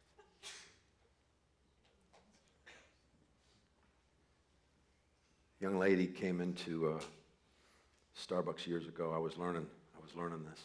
young 5.63 5.79
lady 5.79 6.05
came 6.05 6.41
into 6.41 6.89
uh, 6.89 6.99
Starbucks 8.19 8.67
years 8.67 8.85
ago. 8.85 9.13
I 9.15 9.17
was 9.17 9.37
learning. 9.37 9.65
I 9.97 10.01
was 10.03 10.13
learning 10.13 10.43
this. 10.49 10.59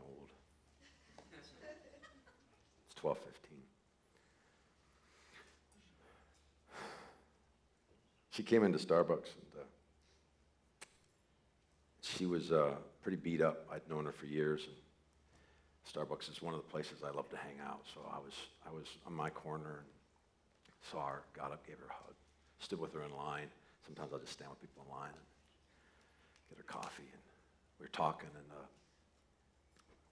Old. 0.00 0.28
It's 2.86 2.94
twelve 2.94 3.18
fifteen. 3.18 3.62
She 8.30 8.42
came 8.42 8.64
into 8.64 8.78
Starbucks 8.78 9.34
and 9.34 9.52
uh, 9.58 9.64
she 12.02 12.26
was 12.26 12.52
uh, 12.52 12.74
pretty 13.02 13.16
beat 13.16 13.40
up. 13.40 13.66
I'd 13.72 13.88
known 13.88 14.04
her 14.04 14.12
for 14.12 14.26
years. 14.26 14.62
And, 14.66 14.76
Starbucks 15.88 16.30
is 16.30 16.42
one 16.42 16.52
of 16.52 16.60
the 16.60 16.70
places 16.70 17.02
I 17.02 17.10
love 17.10 17.30
to 17.30 17.36
hang 17.38 17.58
out. 17.66 17.80
So 17.94 18.00
I 18.12 18.18
was, 18.18 18.34
I 18.68 18.70
was 18.70 18.84
on 19.06 19.14
my 19.14 19.30
corner 19.30 19.80
and 19.80 19.88
saw 20.92 21.06
her, 21.06 21.22
got 21.34 21.50
up, 21.50 21.66
gave 21.66 21.78
her 21.78 21.86
a 21.88 21.92
hug, 21.92 22.14
stood 22.58 22.78
with 22.78 22.92
her 22.92 23.02
in 23.04 23.16
line. 23.16 23.48
Sometimes 23.86 24.12
I'll 24.12 24.18
just 24.18 24.34
stand 24.34 24.50
with 24.50 24.60
people 24.60 24.84
in 24.84 24.92
line 24.92 25.14
and 25.16 25.26
get 26.50 26.58
her 26.58 26.64
coffee. 26.64 27.08
And 27.10 27.22
we 27.80 27.84
were 27.84 27.90
talking, 27.90 28.28
and 28.36 28.44
uh, 28.52 28.66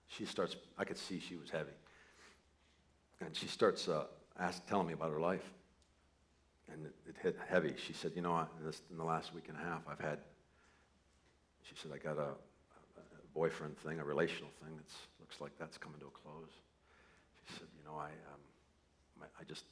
she 0.09 0.25
starts, 0.25 0.57
I 0.79 0.85
could 0.85 0.99
see 0.99 1.21
she 1.21 1.37
was 1.37 1.51
heavy. 1.51 1.73
And 3.21 3.35
she 3.35 3.47
starts 3.47 3.89
uh, 3.89 4.05
ask, 4.39 4.67
telling 4.67 4.87
me 4.87 4.93
about 4.93 5.11
her 5.11 5.21
life. 5.21 5.45
And 6.73 6.87
it, 6.87 6.95
it 7.09 7.17
hit 7.23 7.39
heavy. 7.49 7.75
She 7.77 7.93
said, 7.93 8.13
You 8.15 8.23
know, 8.23 8.47
this, 8.65 8.83
in 8.91 8.99
the 8.99 9.05
last 9.05 9.35
week 9.35 9.45
and 9.49 9.57
a 9.57 9.61
half, 9.61 9.83
I've 9.89 10.01
had, 10.01 10.19
she 11.63 11.75
said, 11.81 11.93
I 11.95 11.99
got 11.99 12.19
a, 12.19 12.31
boyfriend 13.37 13.77
thing, 13.85 14.01
a 14.01 14.05
relational 14.05 14.49
thing 14.65 14.75
that 14.75 14.89
looks 15.21 15.43
like 15.43 15.53
that's 15.59 15.77
coming 15.77 16.01
to 16.01 16.07
a 16.07 16.17
close. 16.25 16.57
She 17.45 17.53
said, 17.61 17.69
you 17.77 17.85
know, 17.85 17.95
I, 18.01 18.09
um, 18.33 18.41
my, 19.21 19.27
I 19.39 19.45
just 19.45 19.65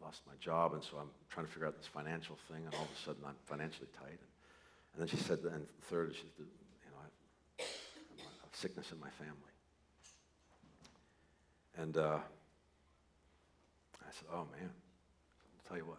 lost 0.00 0.22
my 0.26 0.32
job, 0.40 0.72
and 0.72 0.82
so 0.82 0.96
I'm 0.96 1.12
trying 1.28 1.44
to 1.44 1.52
figure 1.52 1.68
out 1.68 1.76
this 1.76 1.86
financial 1.86 2.38
thing, 2.48 2.64
and 2.64 2.74
all 2.74 2.88
of 2.88 2.88
a 2.88 3.00
sudden 3.04 3.22
I'm 3.28 3.36
financially 3.44 3.88
tight. 3.92 4.16
And, 4.16 4.32
and 4.96 4.98
then 5.04 5.08
she 5.08 5.20
said, 5.22 5.40
and 5.44 5.68
third, 5.92 6.14
she 6.16 6.24
said, 6.32 6.48
you 6.48 6.90
know, 6.90 7.00
I 7.04 7.62
have 8.40 8.45
sickness 8.56 8.90
in 8.90 8.98
my 8.98 9.10
family. 9.10 9.52
And 11.76 11.96
uh, 11.96 12.18
I 14.00 14.10
said, 14.12 14.28
oh, 14.32 14.46
man. 14.58 14.70
I'll 14.70 15.68
tell 15.68 15.76
you 15.76 15.84
what, 15.84 15.98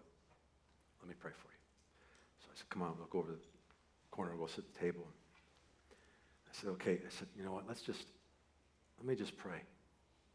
let 1.02 1.10
me 1.10 1.16
pray 1.20 1.32
for 1.32 1.48
you. 1.48 1.60
So 2.42 2.48
I 2.52 2.58
said, 2.58 2.70
come 2.70 2.82
on, 2.82 2.96
we'll 2.98 3.08
go 3.08 3.20
over 3.20 3.32
the 3.32 3.38
corner 4.12 4.32
and 4.32 4.40
we'll 4.40 4.48
sit 4.48 4.66
at 4.66 4.74
the 4.74 4.80
table. 4.80 5.06
I 6.50 6.54
said, 6.54 6.70
okay. 6.72 6.94
I 6.94 7.10
said, 7.10 7.28
you 7.38 7.44
know 7.44 7.52
what? 7.52 7.68
Let's 7.68 7.82
just, 7.82 8.06
let 8.98 9.08
me 9.08 9.16
just 9.16 9.38
pray. 9.38 9.62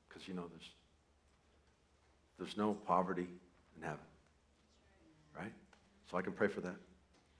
Because, 0.08 0.28
you 0.28 0.34
know, 0.34 0.46
there's, 0.48 0.70
there's 2.38 2.56
no 2.56 2.74
poverty 2.74 3.26
in 3.76 3.82
heaven. 3.82 4.04
Right? 5.36 5.52
So 6.10 6.18
I 6.18 6.22
can 6.22 6.34
pray 6.34 6.48
for 6.48 6.60
that. 6.60 6.76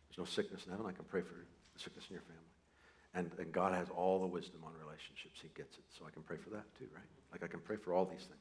There's 0.08 0.18
no 0.18 0.24
sickness 0.24 0.64
in 0.64 0.72
heaven. 0.72 0.86
I 0.86 0.92
can 0.92 1.04
pray 1.04 1.20
for 1.20 1.34
the 1.34 1.80
sickness 1.80 2.06
in 2.08 2.14
your 2.14 2.22
family. 2.22 2.51
And, 3.14 3.30
and 3.38 3.52
God 3.52 3.74
has 3.74 3.88
all 3.90 4.20
the 4.20 4.26
wisdom 4.26 4.60
on 4.64 4.72
relationships. 4.72 5.40
He 5.42 5.48
gets 5.54 5.76
it. 5.76 5.84
So 5.96 6.06
I 6.06 6.10
can 6.10 6.22
pray 6.22 6.38
for 6.38 6.50
that 6.50 6.64
too, 6.78 6.86
right? 6.94 7.04
Like 7.30 7.42
I 7.44 7.46
can 7.46 7.60
pray 7.60 7.76
for 7.76 7.92
all 7.92 8.04
these 8.04 8.24
things. 8.24 8.40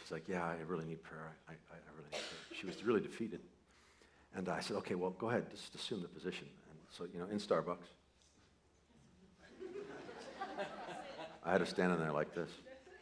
She's 0.00 0.10
like, 0.10 0.28
yeah, 0.28 0.44
I 0.44 0.56
really 0.66 0.84
need 0.84 1.02
prayer. 1.02 1.36
I, 1.48 1.52
I, 1.52 1.54
I 1.74 1.90
really 1.96 2.08
need 2.10 2.18
prayer. 2.18 2.58
She 2.58 2.66
was 2.66 2.82
really 2.84 3.00
defeated. 3.00 3.40
And 4.34 4.48
I 4.48 4.60
said, 4.60 4.76
okay, 4.78 4.94
well, 4.94 5.10
go 5.10 5.28
ahead. 5.28 5.50
Just 5.50 5.74
assume 5.74 6.02
the 6.02 6.08
position. 6.08 6.46
And 6.70 6.78
so, 6.90 7.06
you 7.12 7.18
know, 7.18 7.26
in 7.26 7.38
Starbucks, 7.38 7.88
I 11.44 11.52
had 11.52 11.60
her 11.60 11.66
standing 11.66 11.98
there 11.98 12.12
like 12.12 12.34
this, 12.34 12.50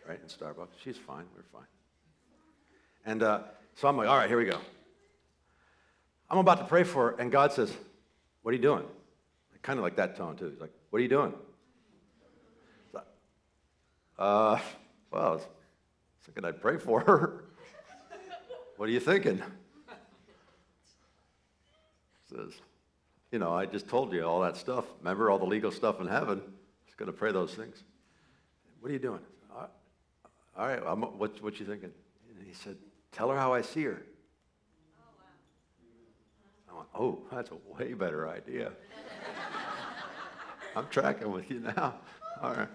right, 0.08 0.18
in 0.20 0.28
Starbucks. 0.28 0.68
She's 0.82 0.96
fine. 0.96 1.24
We're 1.36 1.42
fine. 1.52 1.68
And 3.04 3.22
uh, 3.22 3.40
so 3.74 3.88
I'm 3.88 3.96
like, 3.96 4.08
all 4.08 4.16
right, 4.16 4.28
here 4.28 4.38
we 4.38 4.46
go. 4.46 4.58
I'm 6.30 6.38
about 6.38 6.58
to 6.58 6.64
pray 6.64 6.84
for 6.84 7.10
her, 7.10 7.16
and 7.18 7.32
God 7.32 7.52
says, 7.52 7.72
What 8.42 8.52
are 8.52 8.56
you 8.56 8.62
doing? 8.62 8.84
Kind 9.62 9.78
of 9.78 9.82
like 9.82 9.96
that 9.96 10.16
tone, 10.16 10.36
too. 10.36 10.48
He's 10.50 10.60
like, 10.60 10.72
What 10.90 10.98
are 10.98 11.02
you 11.02 11.08
doing? 11.08 11.34
Uh, 14.18 14.58
well, 15.12 15.22
I 15.22 15.30
was 15.30 15.42
thinking 16.24 16.44
I'd 16.44 16.60
pray 16.60 16.76
for 16.76 17.00
her. 17.00 17.44
what 18.76 18.88
are 18.88 18.92
you 18.92 18.98
thinking? 18.98 19.40
Says, 22.28 22.52
You 23.30 23.38
know, 23.38 23.52
I 23.54 23.66
just 23.66 23.88
told 23.88 24.12
you 24.12 24.24
all 24.24 24.40
that 24.40 24.56
stuff. 24.56 24.84
Remember 24.98 25.30
all 25.30 25.38
the 25.38 25.46
legal 25.46 25.70
stuff 25.70 26.00
in 26.00 26.08
heaven? 26.08 26.42
He's 26.84 26.96
going 26.96 27.10
to 27.10 27.16
pray 27.16 27.30
those 27.30 27.54
things. 27.54 27.84
What 28.80 28.90
are 28.90 28.92
you 28.92 28.98
doing? 28.98 29.20
All 30.58 30.66
right, 30.66 30.80
I'm, 30.84 31.02
what, 31.02 31.40
what 31.40 31.60
you 31.60 31.66
thinking? 31.66 31.92
And 32.36 32.46
he 32.46 32.52
said, 32.52 32.76
Tell 33.12 33.30
her 33.30 33.36
how 33.36 33.54
I 33.54 33.62
see 33.62 33.84
her. 33.84 34.02
I 36.68 36.76
went, 36.76 36.88
Oh, 36.98 37.22
that's 37.30 37.50
a 37.50 37.56
way 37.78 37.94
better 37.94 38.28
idea. 38.28 38.72
I'm 40.76 40.86
tracking 40.90 41.30
with 41.30 41.50
you 41.50 41.60
now. 41.60 41.94
All 42.42 42.54
right. 42.54 42.68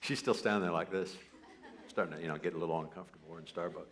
She's 0.00 0.18
still 0.18 0.34
standing 0.34 0.62
there 0.62 0.72
like 0.72 0.90
this, 0.90 1.16
starting 1.88 2.16
to, 2.16 2.20
you 2.20 2.28
know, 2.28 2.36
get 2.36 2.54
a 2.54 2.58
little 2.58 2.80
uncomfortable. 2.80 3.28
We're 3.28 3.38
in 3.38 3.44
Starbucks. 3.44 3.86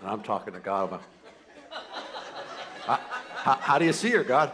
And 0.00 0.10
I'm 0.10 0.22
talking 0.22 0.52
to 0.54 0.60
God 0.60 0.88
about, 0.88 1.02
how, 2.84 3.00
how, 3.36 3.54
how 3.54 3.78
do 3.78 3.84
you 3.84 3.92
see 3.92 4.10
her, 4.10 4.24
God? 4.24 4.52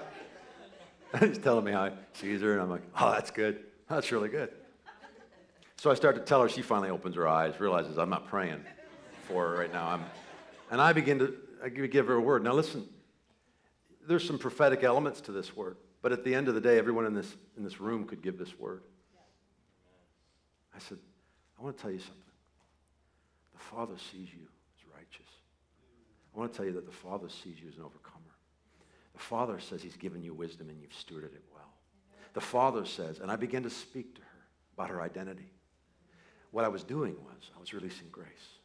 He's 1.21 1.39
telling 1.39 1.65
me 1.65 1.73
how 1.73 1.87
he 1.87 1.93
sees 2.13 2.43
her, 2.43 2.53
and 2.53 2.61
I'm 2.61 2.71
like, 2.71 2.83
oh, 3.01 3.13
that's 3.13 3.31
good. 3.31 3.65
That's 3.89 4.13
really 4.13 4.29
good. 4.29 4.51
So 5.77 5.91
I 5.91 5.95
start 5.95 6.17
to 6.17 6.23
tell 6.23 6.43
her, 6.43 6.49
she 6.49 6.61
finally 6.61 6.91
opens 6.91 7.17
her 7.17 7.27
eyes, 7.27 7.59
realizes 7.59 7.97
I'm 7.97 8.11
not 8.11 8.29
praying 8.29 8.63
for 9.27 9.49
her 9.49 9.57
right 9.57 9.73
now. 9.73 9.89
I'm, 9.89 10.05
and 10.71 10.81
I 10.81 10.93
begin 10.93 11.19
to 11.21 11.35
I 11.63 11.69
give 11.69 12.07
her 12.07 12.15
a 12.15 12.21
word. 12.21 12.45
Now 12.45 12.53
listen, 12.53 12.87
there's 14.07 14.27
some 14.27 14.39
prophetic 14.39 14.83
elements 14.85 15.21
to 15.23 15.33
this 15.33 15.57
word, 15.57 15.77
but 16.03 16.13
at 16.13 16.25
the 16.25 16.35
end 16.35 16.49
of 16.49 16.55
the 16.55 16.61
day, 16.61 16.79
everyone 16.79 17.07
in 17.07 17.15
this, 17.15 17.35
in 17.57 17.65
this 17.65 17.81
room 17.81 18.05
could 18.05 18.23
give 18.23 18.39
this 18.39 18.59
word. 18.59 18.83
I 20.75 20.79
said, 20.79 20.99
I 21.59 21.63
want 21.63 21.77
to 21.77 21.83
tell 21.83 21.91
you 21.91 21.99
something. 21.99 22.15
The 23.53 23.59
Father 23.59 23.95
sees 23.99 24.29
you 24.33 24.47
as 24.77 24.95
righteous. 24.95 25.27
I 26.35 26.39
want 26.39 26.53
to 26.53 26.57
tell 26.57 26.67
you 26.67 26.73
that 26.73 26.87
the 26.87 26.93
Father 26.93 27.29
sees 27.29 27.61
you 27.61 27.69
as 27.69 27.77
an 27.77 27.83
overcomer. 27.83 28.25
The 29.13 29.19
Father 29.19 29.59
says 29.59 29.83
He's 29.83 29.97
given 29.97 30.23
you 30.23 30.33
wisdom 30.35 30.69
and 30.69 30.81
you've 30.81 30.93
stewarded 30.93 31.35
it 31.35 31.45
well. 31.53 31.73
The 32.35 32.41
Father 32.41 32.85
says, 32.85 33.19
and 33.19 33.31
I 33.31 33.37
began 33.37 33.65
to 33.65 33.71
speak 33.71 34.15
to 34.15 34.21
her 34.21 34.47
about 34.77 34.91
her 34.91 35.03
identity. 35.03 35.51
What 36.53 36.65
I 36.65 36.69
was 36.69 36.85
doing 36.85 37.17
was 37.25 37.51
I 37.57 37.61
was 37.61 37.75
releasing 37.75 38.09
grace. 38.11 38.58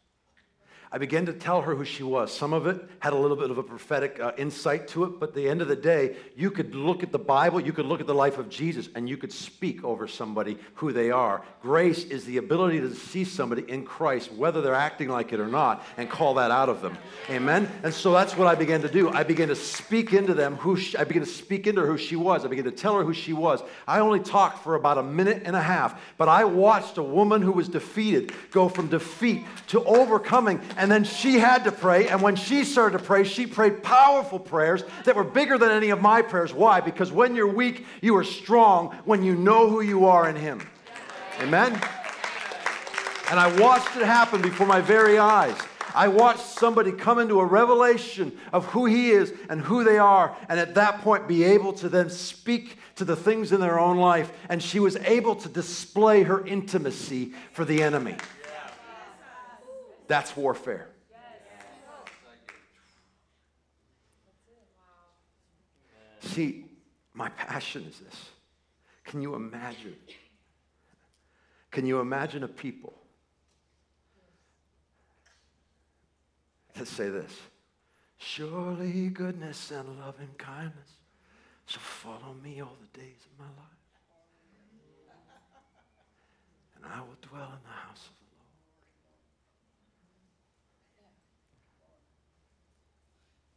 I 0.93 0.99
began 0.99 1.25
to 1.25 1.33
tell 1.33 1.63
her 1.63 1.73
who 1.73 1.85
she 1.85 2.03
was. 2.03 2.31
Some 2.31 2.53
of 2.53 2.67
it 2.67 2.79
had 2.99 3.13
a 3.13 3.15
little 3.15 3.35
bit 3.35 3.49
of 3.49 3.57
a 3.57 3.63
prophetic 3.63 4.19
uh, 4.19 4.31
insight 4.37 4.87
to 4.89 5.05
it, 5.05 5.19
but 5.19 5.29
at 5.29 5.35
the 5.35 5.49
end 5.49 5.63
of 5.63 5.67
the 5.67 5.75
day, 5.75 6.15
you 6.35 6.51
could 6.51 6.75
look 6.75 7.01
at 7.01 7.11
the 7.11 7.17
Bible, 7.17 7.59
you 7.59 7.73
could 7.73 7.87
look 7.87 7.99
at 7.99 8.05
the 8.05 8.13
life 8.13 8.37
of 8.37 8.47
Jesus, 8.47 8.89
and 8.93 9.09
you 9.09 9.17
could 9.17 9.31
speak 9.31 9.83
over 9.83 10.07
somebody 10.07 10.55
who 10.75 10.93
they 10.93 11.09
are. 11.09 11.41
Grace 11.63 12.03
is 12.03 12.25
the 12.25 12.37
ability 12.37 12.79
to 12.81 12.93
see 12.93 13.23
somebody 13.23 13.63
in 13.67 13.85
Christ, 13.85 14.31
whether 14.33 14.61
they're 14.61 14.75
acting 14.75 15.09
like 15.09 15.33
it 15.33 15.39
or 15.39 15.47
not, 15.47 15.83
and 15.97 16.07
call 16.11 16.35
that 16.35 16.51
out 16.51 16.69
of 16.69 16.83
them. 16.83 16.95
Amen? 17.27 17.67
And 17.81 17.91
so 17.91 18.11
that's 18.11 18.37
what 18.37 18.47
I 18.47 18.53
began 18.53 18.83
to 18.83 18.89
do. 18.89 19.09
I 19.09 19.23
began 19.23 19.47
to 19.47 19.55
speak 19.55 20.13
into 20.13 20.35
them 20.35 20.57
who 20.57 20.77
she, 20.77 20.95
I 20.95 21.05
began 21.05 21.23
to 21.23 21.29
speak 21.29 21.65
into 21.65 21.81
her 21.81 21.87
who 21.87 21.97
she 21.97 22.15
was. 22.15 22.45
I 22.45 22.49
began 22.49 22.65
to 22.65 22.71
tell 22.71 22.95
her 22.97 23.03
who 23.03 23.15
she 23.15 23.33
was. 23.33 23.63
I 23.87 23.97
only 23.97 24.19
talked 24.19 24.59
for 24.59 24.75
about 24.75 24.99
a 24.99 25.03
minute 25.03 25.41
and 25.45 25.55
a 25.55 25.61
half, 25.61 25.99
but 26.19 26.29
I 26.29 26.45
watched 26.45 26.99
a 26.99 27.03
woman 27.03 27.41
who 27.41 27.53
was 27.53 27.67
defeated 27.67 28.31
go 28.51 28.69
from 28.69 28.89
defeat 28.89 29.43
to 29.69 29.83
overcoming 29.85 30.61
then 30.91 31.03
she 31.03 31.39
had 31.39 31.63
to 31.65 31.71
pray. 31.71 32.07
And 32.07 32.21
when 32.21 32.35
she 32.35 32.63
started 32.63 32.97
to 32.97 33.03
pray, 33.03 33.23
she 33.23 33.45
prayed 33.45 33.83
powerful 33.83 34.39
prayers 34.39 34.83
that 35.05 35.15
were 35.15 35.23
bigger 35.23 35.57
than 35.57 35.71
any 35.71 35.89
of 35.89 36.01
my 36.01 36.21
prayers. 36.21 36.53
Why? 36.53 36.81
Because 36.81 37.11
when 37.11 37.35
you're 37.35 37.47
weak, 37.47 37.85
you 38.01 38.15
are 38.17 38.23
strong 38.23 38.89
when 39.05 39.23
you 39.23 39.35
know 39.35 39.69
who 39.69 39.81
you 39.81 40.05
are 40.05 40.27
in 40.27 40.35
Him. 40.35 40.67
Amen? 41.41 41.73
And 43.29 43.39
I 43.39 43.55
watched 43.59 43.95
it 43.95 44.03
happen 44.03 44.41
before 44.41 44.67
my 44.67 44.81
very 44.81 45.17
eyes. 45.17 45.57
I 45.95 46.07
watched 46.07 46.41
somebody 46.41 46.91
come 46.91 47.19
into 47.19 47.39
a 47.39 47.45
revelation 47.45 48.37
of 48.51 48.65
who 48.65 48.85
he 48.85 49.11
is 49.11 49.33
and 49.49 49.61
who 49.61 49.83
they 49.83 49.97
are, 49.97 50.35
and 50.49 50.59
at 50.59 50.75
that 50.75 51.01
point 51.01 51.27
be 51.27 51.43
able 51.43 51.73
to 51.73 51.89
then 51.89 52.09
speak 52.09 52.77
to 52.95 53.05
the 53.05 53.15
things 53.15 53.51
in 53.51 53.59
their 53.59 53.79
own 53.79 53.97
life. 53.97 54.31
And 54.49 54.61
she 54.61 54.79
was 54.79 54.95
able 54.97 55.35
to 55.35 55.49
display 55.49 56.23
her 56.23 56.45
intimacy 56.45 57.33
for 57.51 57.63
the 57.63 57.83
enemy. 57.83 58.17
That's 60.07 60.35
warfare. 60.35 60.89
See, 66.21 66.65
my 67.13 67.29
passion 67.29 67.83
is 67.83 67.99
this. 67.99 68.29
Can 69.03 69.21
you 69.21 69.35
imagine? 69.35 69.95
Can 71.69 71.85
you 71.85 71.99
imagine 71.99 72.43
a 72.43 72.47
people 72.47 72.93
that 76.73 76.87
say 76.87 77.09
this? 77.09 77.31
Surely 78.17 79.09
goodness 79.09 79.71
and 79.71 79.99
loving 79.99 80.29
kindness 80.37 80.89
shall 81.65 81.81
follow 81.81 82.35
me 82.43 82.61
all 82.61 82.77
the 82.79 82.99
days 82.99 83.19
of 83.31 83.39
my 83.39 83.45
life. 83.45 83.73
And 86.75 86.85
I 86.85 86.99
will 87.01 87.17
dwell 87.21 87.51
in 87.51 87.63
the 87.63 87.69
house 87.69 88.09
of 88.09 88.22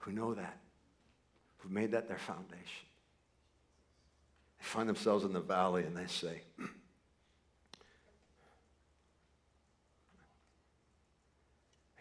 who 0.07 0.13
know 0.13 0.35
that, 0.35 0.57
who've 1.59 1.73
made 1.73 1.91
that 1.91 2.07
their 2.07 2.17
foundation. 2.17 2.87
They 4.59 4.65
find 4.65 4.89
themselves 4.89 5.25
in 5.25 5.33
the 5.33 5.41
valley 5.41 5.83
and 5.83 5.97
they 5.97 6.07
say, 6.07 6.43
I 6.61 6.65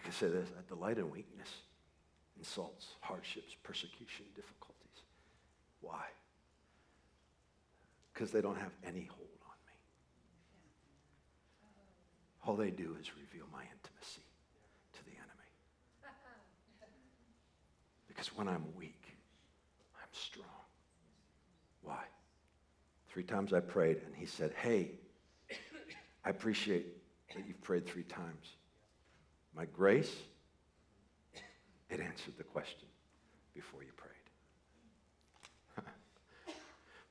can 0.04 0.12
say 0.12 0.28
this 0.28 0.48
I 0.56 0.62
delight 0.70 1.00
in 1.00 1.10
weakness, 1.10 1.50
insults, 2.38 2.90
hardships, 3.02 3.56
persecution, 3.64 4.26
difficulties. 4.36 5.02
Why? 5.82 6.06
Because 8.14 8.30
they 8.30 8.42
don't 8.42 8.60
have 8.60 8.72
any 8.86 9.10
hold 9.10 9.40
on 9.48 9.58
me. 9.66 9.74
All 12.46 12.56
they 12.56 12.70
do 12.70 12.96
is 13.02 13.10
reveal 13.16 13.48
my 13.52 13.62
intimacy. 13.62 13.85
Because 18.16 18.36
when 18.36 18.48
I'm 18.48 18.64
weak, 18.78 19.04
I'm 20.02 20.08
strong. 20.14 20.48
Why? 21.82 22.04
Three 23.10 23.24
times 23.24 23.52
I 23.52 23.60
prayed, 23.60 23.98
and 24.06 24.16
he 24.16 24.26
said, 24.26 24.54
Hey, 24.56 24.92
I 26.24 26.30
appreciate 26.30 26.88
that 27.36 27.46
you've 27.46 27.62
prayed 27.62 27.86
three 27.86 28.04
times. 28.04 28.56
My 29.54 29.66
grace, 29.66 30.16
it 31.90 32.00
answered 32.00 32.38
the 32.38 32.44
question 32.44 32.88
before 33.54 33.84
you 33.84 33.92
prayed. 33.98 35.86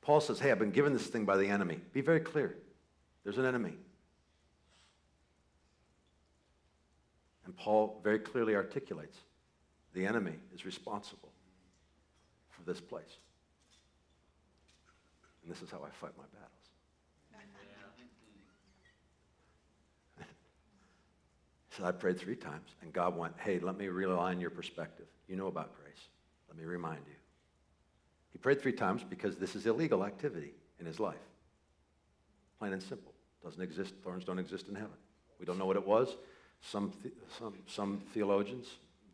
Paul 0.00 0.20
says, 0.20 0.40
Hey, 0.40 0.50
I've 0.50 0.59
been 0.59 0.70
given 0.70 0.94
this 0.94 1.07
thing 1.07 1.26
by 1.26 1.36
the 1.36 1.48
enemy. 1.48 1.80
Be 1.92 2.00
very 2.00 2.20
clear. 2.20 2.57
There's 3.24 3.38
an 3.38 3.44
enemy. 3.44 3.74
And 7.44 7.55
Paul 7.55 8.00
very 8.02 8.18
clearly 8.18 8.55
articulates 8.57 9.18
the 9.95 10.07
enemy 10.07 10.34
is 10.55 10.66
responsible 10.66 11.30
for 12.51 12.62
this 12.62 12.80
place. 12.80 13.18
And 15.42 15.51
this 15.53 15.62
is 15.62 15.70
how 15.70 15.78
I 15.78 15.90
fight 15.90 16.12
my 16.16 16.24
battles. 16.32 16.51
so 21.76 21.84
I 21.84 21.92
prayed 21.92 22.18
three 22.18 22.36
times, 22.36 22.74
and 22.82 22.92
God 22.92 23.16
went, 23.16 23.34
Hey, 23.38 23.61
let 23.61 23.78
me 23.78 23.86
realign 23.86 24.40
your 24.40 24.51
perspective. 24.51 25.07
You 25.28 25.36
know 25.36 25.47
about 25.47 25.74
grace. 25.80 26.09
Let 26.49 26.59
me 26.59 26.64
remind 26.64 27.01
you. 27.07 27.14
He 28.32 28.38
prayed 28.38 28.61
three 28.61 28.72
times 28.72 29.05
because 29.09 29.36
this 29.36 29.55
is 29.55 29.66
illegal 29.66 30.05
activity 30.05 30.55
in 30.80 30.86
his 30.86 30.99
life. 30.99 31.14
Plain 32.59 32.72
and 32.72 32.82
simple. 32.82 33.12
Doesn't 33.45 33.62
exist. 33.62 33.95
Thorns 34.03 34.24
don't 34.24 34.38
exist 34.38 34.68
in 34.68 34.74
heaven. 34.74 34.97
We 35.38 35.47
don't 35.47 35.59
know 35.59 35.66
what 35.66 35.76
it 35.76 35.86
was. 35.86 36.16
Some, 36.62 36.92
some, 37.38 37.55
some 37.66 38.01
theologians, 38.14 38.66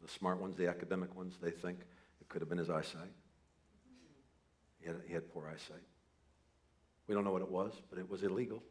the 0.03 0.09
smart 0.09 0.40
ones, 0.40 0.57
the 0.57 0.68
academic 0.68 1.14
ones, 1.14 1.36
they 1.42 1.51
think 1.51 1.78
it 2.20 2.28
could 2.28 2.40
have 2.40 2.48
been 2.48 2.59
his 2.59 2.70
eyesight. 2.70 3.12
He 4.80 4.86
had, 4.86 4.96
he 5.07 5.12
had 5.12 5.32
poor 5.32 5.46
eyesight. 5.46 5.82
We 7.07 7.14
don't 7.14 7.24
know 7.24 7.32
what 7.32 7.42
it 7.42 7.51
was, 7.51 7.74
but 7.90 7.98
it 7.98 8.09
was 8.09 8.22
illegal. 8.22 8.62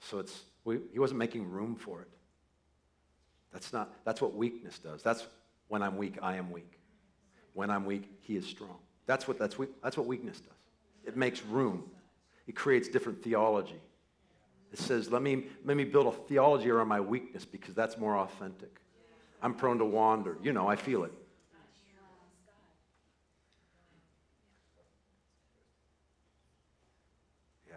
So 0.00 0.18
it's, 0.18 0.42
we, 0.64 0.78
he 0.92 0.98
wasn't 0.98 1.18
making 1.18 1.50
room 1.50 1.74
for 1.74 2.02
it. 2.02 2.08
That's, 3.52 3.72
not, 3.72 3.92
that's 4.04 4.20
what 4.20 4.34
weakness 4.34 4.78
does. 4.78 5.02
That's 5.02 5.26
when 5.68 5.82
I'm 5.82 5.96
weak, 5.96 6.18
I 6.22 6.36
am 6.36 6.50
weak. 6.50 6.78
When 7.54 7.70
I'm 7.70 7.84
weak, 7.84 8.10
he 8.20 8.36
is 8.36 8.46
strong. 8.46 8.78
That's 9.06 9.26
what, 9.26 9.38
that's, 9.38 9.58
weak, 9.58 9.70
that's 9.82 9.96
what 9.96 10.06
weakness 10.06 10.40
does. 10.40 10.54
It 11.04 11.16
makes 11.16 11.42
room. 11.44 11.84
It 12.46 12.54
creates 12.54 12.88
different 12.88 13.22
theology. 13.22 13.80
It 14.72 14.78
says, 14.78 15.10
let 15.10 15.22
me, 15.22 15.46
let 15.64 15.76
me 15.76 15.84
build 15.84 16.06
a 16.06 16.12
theology 16.12 16.70
around 16.70 16.88
my 16.88 17.00
weakness 17.00 17.44
because 17.44 17.74
that's 17.74 17.98
more 17.98 18.16
authentic. 18.18 18.79
I'm 19.42 19.54
prone 19.54 19.78
to 19.78 19.84
wander. 19.84 20.36
You 20.42 20.52
know, 20.52 20.68
I 20.68 20.76
feel 20.76 21.04
it. 21.04 21.12
Yeah. 27.68 27.76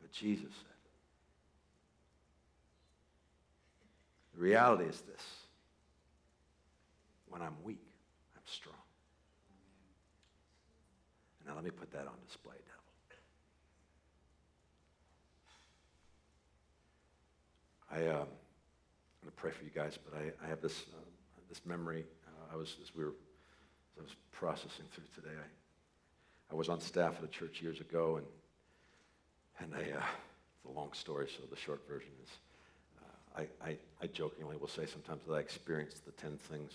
But 0.00 0.10
Jesus 0.12 0.42
said, 0.42 0.66
the 4.34 4.40
reality 4.40 4.84
is 4.84 5.00
this 5.02 5.22
when 7.28 7.42
I'm 7.42 7.54
weak, 7.62 7.82
I'm 8.34 8.42
strong. 8.46 8.74
Now 11.46 11.54
let 11.54 11.64
me 11.64 11.70
put 11.70 11.90
that 11.92 12.06
on 12.06 12.14
display, 12.26 12.56
devil. 17.90 18.08
I. 18.08 18.20
Um, 18.20 18.28
pray 19.40 19.50
for 19.50 19.64
you 19.64 19.70
guys, 19.74 19.98
but 20.04 20.18
I, 20.18 20.44
I 20.44 20.48
have 20.50 20.60
this, 20.60 20.84
uh, 20.92 21.00
this 21.48 21.62
memory. 21.64 22.04
Uh, 22.26 22.52
I 22.52 22.56
was, 22.56 22.76
as 22.82 22.94
we 22.94 23.04
were, 23.04 23.14
as 23.96 24.00
I 24.00 24.02
was 24.02 24.14
processing 24.32 24.84
through 24.92 25.06
today, 25.14 25.34
I, 25.34 26.52
I 26.52 26.54
was 26.54 26.68
on 26.68 26.78
staff 26.78 27.16
at 27.16 27.24
a 27.24 27.28
church 27.28 27.62
years 27.62 27.80
ago, 27.80 28.18
and, 28.18 28.26
and 29.60 29.74
I, 29.74 29.96
uh, 29.96 30.02
it's 30.02 30.66
a 30.66 30.78
long 30.78 30.92
story, 30.92 31.26
so 31.34 31.44
the 31.48 31.56
short 31.56 31.80
version 31.88 32.10
is 32.22 32.30
uh, 33.00 33.40
I, 33.40 33.70
I, 33.70 33.76
I 34.02 34.06
jokingly 34.08 34.58
will 34.58 34.68
say 34.68 34.84
sometimes 34.84 35.22
that 35.26 35.32
I 35.32 35.38
experienced 35.38 36.04
the 36.04 36.12
10 36.12 36.36
things 36.36 36.72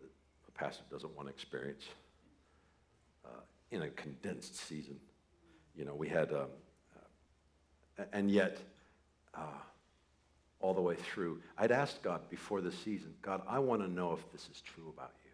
that 0.00 0.08
a 0.48 0.58
pastor 0.58 0.82
doesn't 0.90 1.14
want 1.14 1.28
to 1.28 1.32
experience 1.32 1.84
uh, 3.24 3.42
in 3.70 3.82
a 3.82 3.90
condensed 3.90 4.56
season. 4.56 4.96
You 5.76 5.84
know, 5.84 5.94
we 5.94 6.08
had, 6.08 6.32
um, 6.32 6.48
uh, 7.96 8.02
and 8.12 8.28
yet, 8.28 8.58
uh, 9.34 9.60
all 10.60 10.74
the 10.74 10.80
way 10.80 10.94
through. 10.94 11.40
I'd 11.56 11.72
asked 11.72 12.02
God 12.02 12.28
before 12.28 12.60
the 12.60 12.72
season, 12.72 13.14
God, 13.22 13.42
I 13.48 13.58
want 13.58 13.82
to 13.82 13.88
know 13.88 14.12
if 14.12 14.30
this 14.30 14.48
is 14.52 14.60
true 14.60 14.92
about 14.94 15.12
you. 15.24 15.30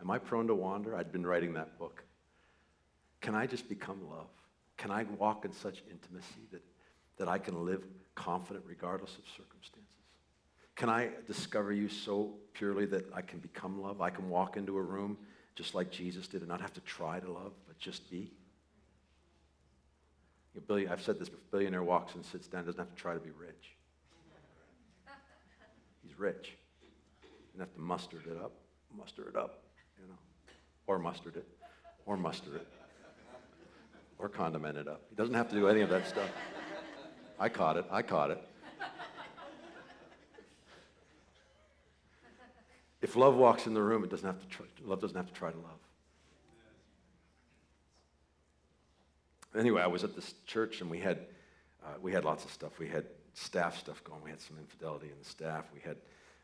Am 0.00 0.10
I 0.10 0.18
prone 0.18 0.46
to 0.46 0.54
wander? 0.54 0.96
I'd 0.96 1.12
been 1.12 1.26
writing 1.26 1.54
that 1.54 1.78
book. 1.78 2.04
Can 3.20 3.34
I 3.34 3.46
just 3.46 3.68
become 3.68 4.08
love? 4.08 4.28
Can 4.76 4.90
I 4.90 5.04
walk 5.18 5.44
in 5.44 5.52
such 5.52 5.82
intimacy 5.90 6.46
that, 6.52 6.62
that 7.18 7.28
I 7.28 7.38
can 7.38 7.64
live 7.64 7.84
confident 8.14 8.64
regardless 8.68 9.16
of 9.16 9.24
circumstances? 9.36 9.90
Can 10.76 10.88
I 10.88 11.10
discover 11.26 11.72
you 11.72 11.88
so 11.88 12.34
purely 12.52 12.84
that 12.86 13.06
I 13.14 13.22
can 13.22 13.38
become 13.38 13.80
love? 13.80 14.00
I 14.00 14.10
can 14.10 14.28
walk 14.28 14.56
into 14.56 14.76
a 14.76 14.82
room 14.82 15.16
just 15.54 15.74
like 15.74 15.90
Jesus 15.90 16.26
did 16.26 16.40
and 16.42 16.48
not 16.48 16.60
have 16.60 16.72
to 16.74 16.80
try 16.80 17.20
to 17.20 17.30
love, 17.30 17.52
but 17.66 17.78
just 17.78 18.10
be? 18.10 18.32
Billion, 20.60 20.90
I've 20.90 21.02
said 21.02 21.18
this, 21.18 21.28
a 21.28 21.32
billionaire 21.50 21.82
walks 21.82 22.14
and 22.14 22.24
sits 22.24 22.46
down, 22.46 22.64
doesn't 22.64 22.78
have 22.78 22.88
to 22.88 22.94
try 22.94 23.14
to 23.14 23.20
be 23.20 23.30
rich. 23.30 23.76
He's 26.06 26.18
rich. 26.18 26.56
Didn't 27.52 27.60
have 27.60 27.74
to 27.74 27.80
muster 27.80 28.18
it 28.18 28.36
up, 28.42 28.52
muster 28.96 29.28
it 29.28 29.36
up, 29.36 29.62
you 30.00 30.06
know, 30.06 30.18
or 30.86 30.98
mustard 30.98 31.36
it, 31.36 31.46
or 32.06 32.16
muster 32.16 32.56
it, 32.56 32.68
or 34.18 34.28
condiment 34.28 34.78
it 34.78 34.88
up. 34.88 35.02
He 35.10 35.16
doesn't 35.16 35.34
have 35.34 35.48
to 35.48 35.54
do 35.54 35.68
any 35.68 35.80
of 35.80 35.90
that 35.90 36.06
stuff. 36.06 36.30
I 37.38 37.48
caught 37.48 37.76
it. 37.76 37.84
I 37.90 38.02
caught 38.02 38.30
it. 38.30 38.42
If 43.02 43.16
love 43.16 43.36
walks 43.36 43.66
in 43.66 43.74
the 43.74 43.82
room, 43.82 44.02
it 44.02 44.10
doesn't 44.10 44.26
have 44.26 44.40
to 44.40 44.46
try, 44.46 44.66
love 44.82 45.00
doesn't 45.00 45.16
have 45.16 45.26
to 45.26 45.32
try 45.32 45.50
to 45.50 45.58
love. 45.58 45.83
Anyway, 49.56 49.80
I 49.82 49.86
was 49.86 50.04
at 50.04 50.14
this 50.14 50.34
church 50.46 50.80
and 50.80 50.90
we 50.90 50.98
had, 50.98 51.26
uh, 51.84 51.94
we 52.00 52.12
had 52.12 52.24
lots 52.24 52.44
of 52.44 52.50
stuff. 52.50 52.78
We 52.78 52.88
had 52.88 53.04
staff 53.34 53.78
stuff 53.78 54.02
going. 54.04 54.22
We 54.22 54.30
had 54.30 54.40
some 54.40 54.58
infidelity 54.58 55.06
in 55.06 55.18
the 55.18 55.24
staff. 55.24 55.66
We 55.72 55.80
had 55.80 55.96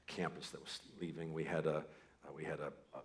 campus 0.07 0.51
that 0.51 0.61
was 0.61 0.81
leaving. 1.01 1.33
We 1.33 1.45
had 1.45 1.67
a, 1.67 1.77
uh, 1.77 2.33
we 2.35 2.45
had 2.45 2.61
a, 2.61 2.73
a, 2.95 3.01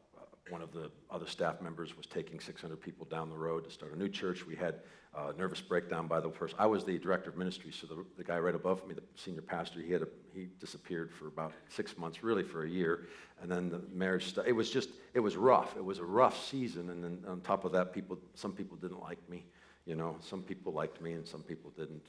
one 0.50 0.62
of 0.62 0.72
the 0.72 0.92
other 1.10 1.26
staff 1.26 1.60
members 1.62 1.98
was 1.98 2.06
taking 2.06 2.40
600 2.40 2.80
people 2.80 3.06
down 3.06 3.30
the 3.30 3.38
road 3.38 3.64
to 3.64 3.72
start 3.72 3.94
a 3.94 3.98
new 3.98 4.10
church. 4.10 4.46
We 4.46 4.56
had 4.56 4.76
a 5.18 5.34
nervous 5.34 5.62
breakdown 5.62 6.08
by 6.08 6.20
the 6.20 6.30
person. 6.30 6.56
I 6.60 6.68
was 6.68 6.84
the 6.84 7.00
director 7.00 7.30
of 7.30 7.38
ministry, 7.38 7.72
so 7.72 7.88
the, 7.88 8.06
the 8.18 8.24
guy 8.24 8.38
right 8.38 8.54
above 8.54 8.86
me, 8.88 8.94
the 8.94 9.02
senior 9.16 9.42
pastor, 9.42 9.80
he 9.80 9.92
had 9.92 10.04
a, 10.04 10.08
he 10.34 10.50
disappeared 10.60 11.12
for 11.12 11.28
about 11.28 11.54
six 11.70 11.98
months, 11.98 12.22
really 12.22 12.44
for 12.44 12.64
a 12.64 12.70
year, 12.70 13.08
and 13.42 13.50
then 13.50 13.70
the 13.70 13.82
marriage. 13.92 14.36
St- 14.36 14.46
it 14.46 14.52
was 14.52 14.70
just 14.70 14.90
it 15.14 15.20
was 15.20 15.36
rough. 15.36 15.76
It 15.78 15.84
was 15.84 16.00
a 16.00 16.06
rough 16.06 16.46
season, 16.46 16.90
and 16.90 17.04
then 17.04 17.24
on 17.28 17.42
top 17.42 17.66
of 17.66 17.72
that, 17.72 17.94
people 17.94 18.20
some 18.36 18.52
people 18.52 18.78
didn't 18.78 19.02
like 19.02 19.20
me. 19.30 19.46
You 19.86 19.96
know, 19.96 20.18
some 20.20 20.42
people 20.42 20.74
liked 20.74 21.02
me 21.02 21.14
and 21.14 21.28
some 21.28 21.42
people 21.42 21.72
didn't. 21.78 22.04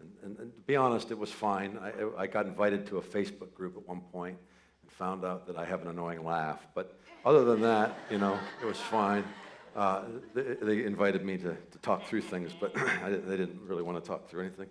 And, 0.00 0.10
and, 0.22 0.38
and 0.38 0.54
to 0.54 0.60
be 0.62 0.76
honest, 0.76 1.10
it 1.10 1.18
was 1.18 1.30
fine. 1.30 1.78
I, 1.78 2.22
I 2.22 2.26
got 2.26 2.46
invited 2.46 2.86
to 2.88 2.98
a 2.98 3.02
Facebook 3.02 3.54
group 3.54 3.76
at 3.76 3.88
one 3.88 4.00
point 4.12 4.36
and 4.82 4.92
found 4.92 5.24
out 5.24 5.46
that 5.46 5.56
I 5.56 5.64
have 5.64 5.82
an 5.82 5.88
annoying 5.88 6.24
laugh. 6.24 6.66
But 6.74 6.98
other 7.24 7.44
than 7.44 7.62
that, 7.62 7.98
you 8.10 8.18
know, 8.18 8.38
it 8.60 8.66
was 8.66 8.78
fine. 8.78 9.24
Uh, 9.74 10.02
they, 10.34 10.54
they, 10.62 10.84
invited 10.84 11.22
me 11.22 11.36
to, 11.36 11.54
to 11.54 11.78
talk 11.82 12.06
through 12.06 12.22
things, 12.22 12.50
but 12.58 12.74
they 13.04 13.36
didn't 13.36 13.60
really 13.66 13.82
want 13.82 14.02
to 14.02 14.06
talk 14.06 14.28
through 14.28 14.42
anything. 14.42 14.68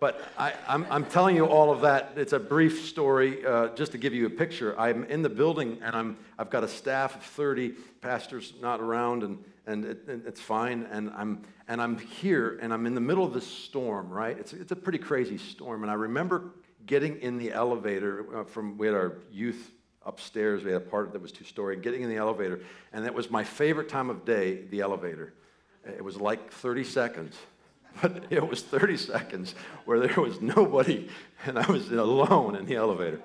But 0.00 0.22
I, 0.38 0.54
am 0.66 1.04
telling 1.04 1.36
you 1.36 1.44
all 1.44 1.70
of 1.70 1.82
that. 1.82 2.12
It's 2.16 2.32
a 2.32 2.40
brief 2.40 2.86
story 2.86 3.44
uh, 3.44 3.68
just 3.74 3.92
to 3.92 3.98
give 3.98 4.14
you 4.14 4.24
a 4.24 4.30
picture. 4.30 4.74
I'm 4.80 5.04
in 5.04 5.20
the 5.20 5.28
building 5.28 5.78
and 5.82 5.94
I'm, 5.94 6.16
I've 6.38 6.48
got 6.48 6.64
a 6.64 6.68
staff 6.68 7.16
of 7.16 7.22
30 7.22 7.74
pastors 8.00 8.54
not 8.62 8.80
around, 8.80 9.22
and, 9.22 9.44
and, 9.66 9.84
it, 9.84 10.08
and 10.08 10.26
it's 10.26 10.40
fine. 10.40 10.88
And 10.90 11.10
I'm, 11.10 11.42
and 11.70 11.80
I'm 11.80 11.96
here 11.98 12.58
and 12.60 12.72
I'm 12.72 12.84
in 12.84 12.96
the 12.96 13.00
middle 13.00 13.24
of 13.24 13.32
this 13.32 13.46
storm, 13.46 14.10
right? 14.10 14.36
It's, 14.36 14.52
it's 14.52 14.72
a 14.72 14.76
pretty 14.76 14.98
crazy 14.98 15.38
storm. 15.38 15.82
And 15.84 15.90
I 15.90 15.94
remember 15.94 16.50
getting 16.84 17.20
in 17.20 17.38
the 17.38 17.52
elevator 17.52 18.26
uh, 18.40 18.44
from, 18.44 18.76
we 18.76 18.88
had 18.88 18.96
our 18.96 19.18
youth 19.30 19.70
upstairs, 20.04 20.64
we 20.64 20.72
had 20.72 20.82
a 20.82 20.84
part 20.84 21.12
that 21.12 21.22
was 21.22 21.30
two 21.30 21.44
story, 21.44 21.76
getting 21.76 22.02
in 22.02 22.10
the 22.10 22.16
elevator. 22.16 22.60
And 22.92 23.04
that 23.04 23.14
was 23.14 23.30
my 23.30 23.44
favorite 23.44 23.88
time 23.88 24.10
of 24.10 24.24
day, 24.24 24.62
the 24.68 24.80
elevator. 24.80 25.32
It 25.86 26.02
was 26.02 26.16
like 26.20 26.52
30 26.52 26.84
seconds 26.84 27.36
but 28.02 28.24
it 28.30 28.46
was 28.46 28.62
30 28.62 28.96
seconds 28.96 29.54
where 29.84 29.98
there 30.00 30.20
was 30.20 30.40
nobody 30.40 31.08
and 31.44 31.58
I 31.58 31.66
was 31.70 31.90
alone 31.90 32.56
in 32.56 32.66
the 32.66 32.76
elevator. 32.76 33.20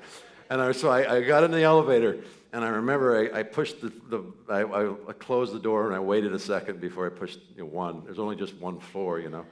And 0.49 0.61
I, 0.61 0.71
so 0.71 0.89
I, 0.89 1.17
I 1.17 1.21
got 1.21 1.43
in 1.43 1.51
the 1.51 1.63
elevator 1.63 2.19
and 2.55 2.63
I 2.63 2.69
remember 2.69 3.29
I, 3.33 3.39
I 3.39 3.43
pushed 3.43 3.81
the, 3.81 3.91
the 4.07 4.23
I, 4.47 5.09
I, 5.09 5.13
closed 5.13 5.53
the 5.53 5.59
door 5.59 5.87
and 5.87 5.93
I 5.93 5.99
waited 5.99 6.33
a 6.33 6.39
second 6.39 6.79
before 6.79 7.05
I 7.05 7.09
pushed 7.09 7.41
you 7.53 7.63
know, 7.63 7.65
one. 7.65 8.03
There's 8.05 8.17
only 8.17 8.37
just 8.37 8.55
one 8.55 8.79
floor, 8.79 9.19
you 9.19 9.29
know. 9.29 9.45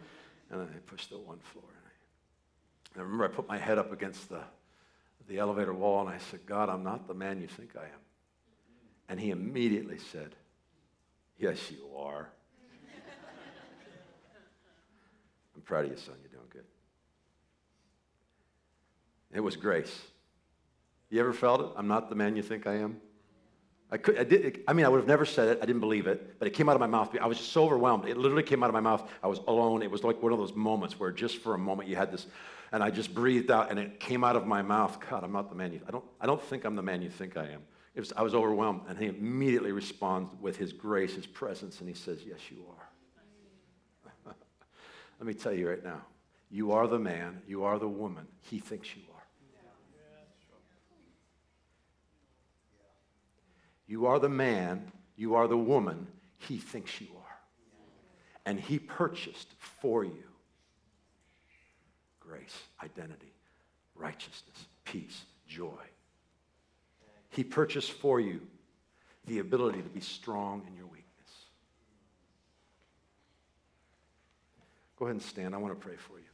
And 0.49 0.61
I 0.61 0.65
pushed 0.85 1.09
the 1.09 1.17
one 1.17 1.39
floor. 1.39 1.65
And 1.67 2.95
I, 2.95 2.99
I 2.99 3.03
remember 3.03 3.25
I 3.25 3.27
put 3.27 3.45
my 3.45 3.57
head 3.57 3.77
up 3.77 3.91
against 3.91 4.29
the, 4.29 4.39
the 5.27 5.37
elevator 5.37 5.73
wall 5.73 5.99
and 5.99 6.15
I 6.15 6.17
said, 6.17 6.45
God, 6.45 6.69
I'm 6.69 6.81
not 6.81 7.05
the 7.05 7.13
man 7.13 7.41
you 7.41 7.47
think 7.47 7.75
I 7.75 7.83
am. 7.83 7.99
And 9.09 9.19
he 9.19 9.31
immediately 9.31 9.97
said, 9.97 10.35
Yes, 11.37 11.69
you 11.69 11.85
are. 11.97 12.29
I'm 15.55 15.61
proud 15.63 15.83
of 15.83 15.91
you, 15.91 15.97
son. 15.97 16.15
You're 16.21 16.31
doing 16.31 16.47
good. 16.49 16.63
It 19.33 19.41
was 19.41 19.57
grace. 19.57 19.93
You 21.13 21.19
ever 21.19 21.31
felt 21.31 21.61
it? 21.61 21.67
I'm 21.77 21.87
not 21.87 22.09
the 22.09 22.15
man 22.15 22.35
you 22.35 22.41
think 22.41 22.65
I 22.65 22.77
am. 22.77 22.99
I 23.91 23.97
could. 23.97 24.17
I 24.17 24.23
did. 24.23 24.61
I 24.67 24.73
mean, 24.73 24.83
I 24.83 24.89
would 24.89 24.97
have 24.97 25.07
never 25.07 25.25
said 25.25 25.47
it. 25.47 25.59
I 25.61 25.67
didn't 25.67 25.81
believe 25.81 26.07
it, 26.07 26.39
but 26.39 26.47
it 26.47 26.55
came 26.55 26.67
out 26.67 26.73
of 26.73 26.79
my 26.79 26.87
mouth. 26.87 27.15
I 27.21 27.27
was 27.27 27.37
just 27.37 27.51
so 27.51 27.65
overwhelmed. 27.65 28.05
It 28.07 28.17
literally 28.17 28.41
came 28.41 28.63
out 28.63 28.69
of 28.71 28.73
my 28.73 28.79
mouth. 28.79 29.07
I 29.21 29.27
was 29.27 29.37
alone. 29.47 29.83
It 29.83 29.91
was 29.91 30.03
like 30.03 30.23
one 30.23 30.31
of 30.31 30.39
those 30.39 30.55
moments 30.55 30.99
where 30.99 31.11
just 31.11 31.37
for 31.37 31.53
a 31.53 31.57
moment 31.59 31.87
you 31.87 31.95
had 31.95 32.11
this, 32.11 32.25
and 32.71 32.81
I 32.81 32.89
just 32.89 33.13
breathed 33.13 33.51
out, 33.51 33.69
and 33.69 33.77
it 33.77 33.99
came 33.99 34.23
out 34.23 34.35
of 34.35 34.47
my 34.47 34.63
mouth. 34.63 34.97
God, 35.07 35.23
I'm 35.23 35.31
not 35.31 35.49
the 35.49 35.55
man 35.55 35.71
you. 35.71 35.81
I 35.87 35.91
don't. 35.91 36.03
I 36.19 36.25
don't 36.25 36.41
think 36.41 36.65
I'm 36.65 36.75
the 36.75 36.81
man 36.81 37.03
you 37.03 37.11
think 37.11 37.37
I 37.37 37.43
am. 37.43 37.61
It 37.93 37.99
Was, 37.99 38.11
I 38.17 38.23
was 38.23 38.33
overwhelmed, 38.33 38.81
and 38.87 38.97
he 38.97 39.05
immediately 39.05 39.71
responds 39.71 40.31
with 40.41 40.57
his 40.57 40.73
grace, 40.73 41.13
his 41.13 41.27
presence, 41.27 41.79
and 41.79 41.87
he 41.87 41.93
says, 41.93 42.21
"Yes, 42.25 42.39
you 42.49 42.65
are." 44.25 44.33
Let 45.19 45.27
me 45.27 45.35
tell 45.35 45.53
you 45.53 45.69
right 45.69 45.83
now 45.83 46.01
you 46.49 46.71
are 46.71 46.87
the 46.87 46.97
man, 46.97 47.43
you 47.45 47.65
are 47.65 47.77
the 47.77 47.87
woman 47.87 48.25
he 48.41 48.57
thinks 48.57 48.95
you 48.95 49.03
are. 49.09 49.12
You 53.87 54.05
are 54.05 54.19
the 54.19 54.29
man, 54.29 54.91
you 55.15 55.35
are 55.35 55.47
the 55.47 55.57
woman 55.57 56.07
he 56.37 56.57
thinks 56.57 56.99
you 56.99 57.07
are. 57.15 57.39
And 58.45 58.59
he 58.59 58.79
purchased 58.79 59.49
for 59.59 60.03
you 60.03 60.23
grace, 62.19 62.57
identity, 62.81 63.33
righteousness, 63.95 64.65
peace, 64.85 65.23
joy. 65.47 65.83
He 67.29 67.43
purchased 67.43 67.91
for 67.91 68.19
you 68.19 68.41
the 69.27 69.39
ability 69.39 69.81
to 69.81 69.89
be 69.89 70.01
strong 70.01 70.63
in 70.67 70.75
your 70.75 70.85
weakness. 70.85 71.03
Go 74.97 75.05
ahead 75.05 75.15
and 75.15 75.21
stand. 75.21 75.53
I 75.53 75.57
want 75.57 75.79
to 75.79 75.79
pray 75.79 75.95
for 75.95 76.17
you. 76.17 76.32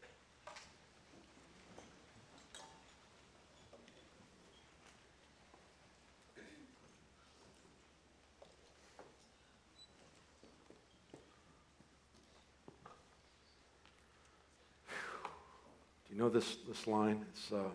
You 16.10 16.18
know 16.18 16.30
this, 16.30 16.58
this 16.68 16.88
line? 16.88 17.26
It's 17.32 17.52
uh, 17.52 17.70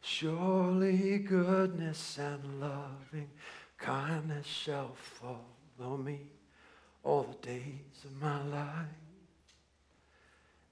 Surely 0.00 1.18
goodness 1.18 2.18
and 2.18 2.60
loving 2.60 3.28
kindness 3.76 4.46
shall 4.46 4.94
follow 4.94 5.96
me 5.96 6.20
all 7.02 7.24
the 7.24 7.46
days 7.46 8.04
of 8.04 8.22
my 8.22 8.42
life 8.44 8.86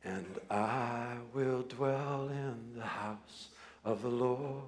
and 0.04 0.38
I 0.50 1.16
will 1.32 1.62
dwell 1.62 2.28
in 2.28 2.74
the 2.76 2.86
house 2.86 3.48
of 3.84 4.02
the 4.02 4.08
Lord 4.08 4.64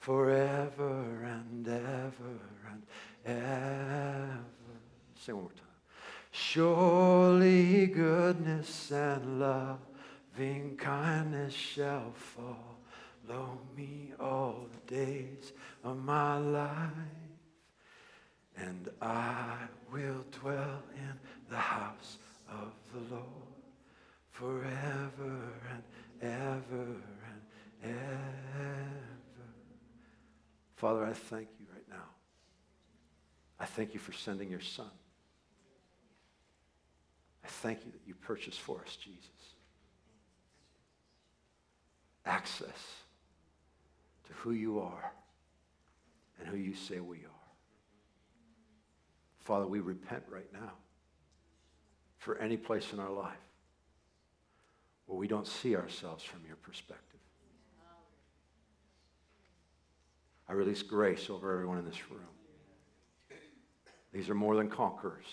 forever 0.00 1.22
and 1.24 1.68
ever 1.68 2.40
and 2.70 2.82
ever. 3.24 4.38
Sing 5.14 5.36
one 5.36 5.44
more 5.44 5.52
time. 5.52 5.60
Surely 6.32 7.86
goodness 7.86 8.90
and 8.90 9.38
loving 10.32 10.76
kindness 10.76 11.52
shall 11.52 12.12
follow 12.12 13.58
me 13.76 14.12
all 14.18 14.66
the 14.72 14.94
days 14.94 15.52
of 15.84 16.02
my 16.04 16.38
life, 16.38 16.90
and 18.56 18.88
I 19.00 19.56
will 19.92 20.24
dwell 20.40 20.82
in 20.94 21.18
the 21.48 21.56
house 21.56 22.18
of 22.48 22.72
the 22.92 23.14
Lord 23.14 23.26
forever 24.30 25.38
and 25.70 25.82
ever 26.22 26.86
and 27.82 27.84
ever. 27.84 28.72
Father, 30.76 31.04
I 31.04 31.12
thank 31.12 31.48
you 31.58 31.66
right 31.72 31.88
now. 31.88 32.08
I 33.58 33.64
thank 33.64 33.94
you 33.94 34.00
for 34.00 34.12
sending 34.12 34.50
your 34.50 34.60
son. 34.60 34.90
I 37.44 37.48
thank 37.48 37.84
you 37.84 37.92
that 37.92 38.00
you 38.06 38.14
purchased 38.14 38.60
for 38.60 38.80
us, 38.80 38.96
Jesus. 38.96 39.52
Access 42.24 42.68
to 44.26 44.32
who 44.34 44.52
you 44.52 44.80
are 44.80 45.12
and 46.38 46.48
who 46.48 46.56
you 46.56 46.74
say 46.74 47.00
we 47.00 47.18
are. 47.18 47.42
Father, 49.40 49.66
we 49.66 49.80
repent 49.80 50.22
right 50.30 50.50
now 50.52 50.72
for 52.18 52.38
any 52.38 52.56
place 52.56 52.92
in 52.92 53.00
our 53.00 53.10
life 53.10 53.32
where 55.06 55.18
we 55.18 55.26
don't 55.26 55.46
see 55.46 55.74
ourselves 55.74 56.22
from 56.22 56.40
your 56.46 56.56
perspective. 56.56 57.20
I 60.48 60.52
release 60.52 60.82
grace 60.82 61.28
over 61.28 61.52
everyone 61.52 61.78
in 61.78 61.84
this 61.84 62.10
room. 62.10 62.20
These 64.12 64.28
are 64.28 64.34
more 64.34 64.54
than 64.54 64.68
conquerors. 64.68 65.26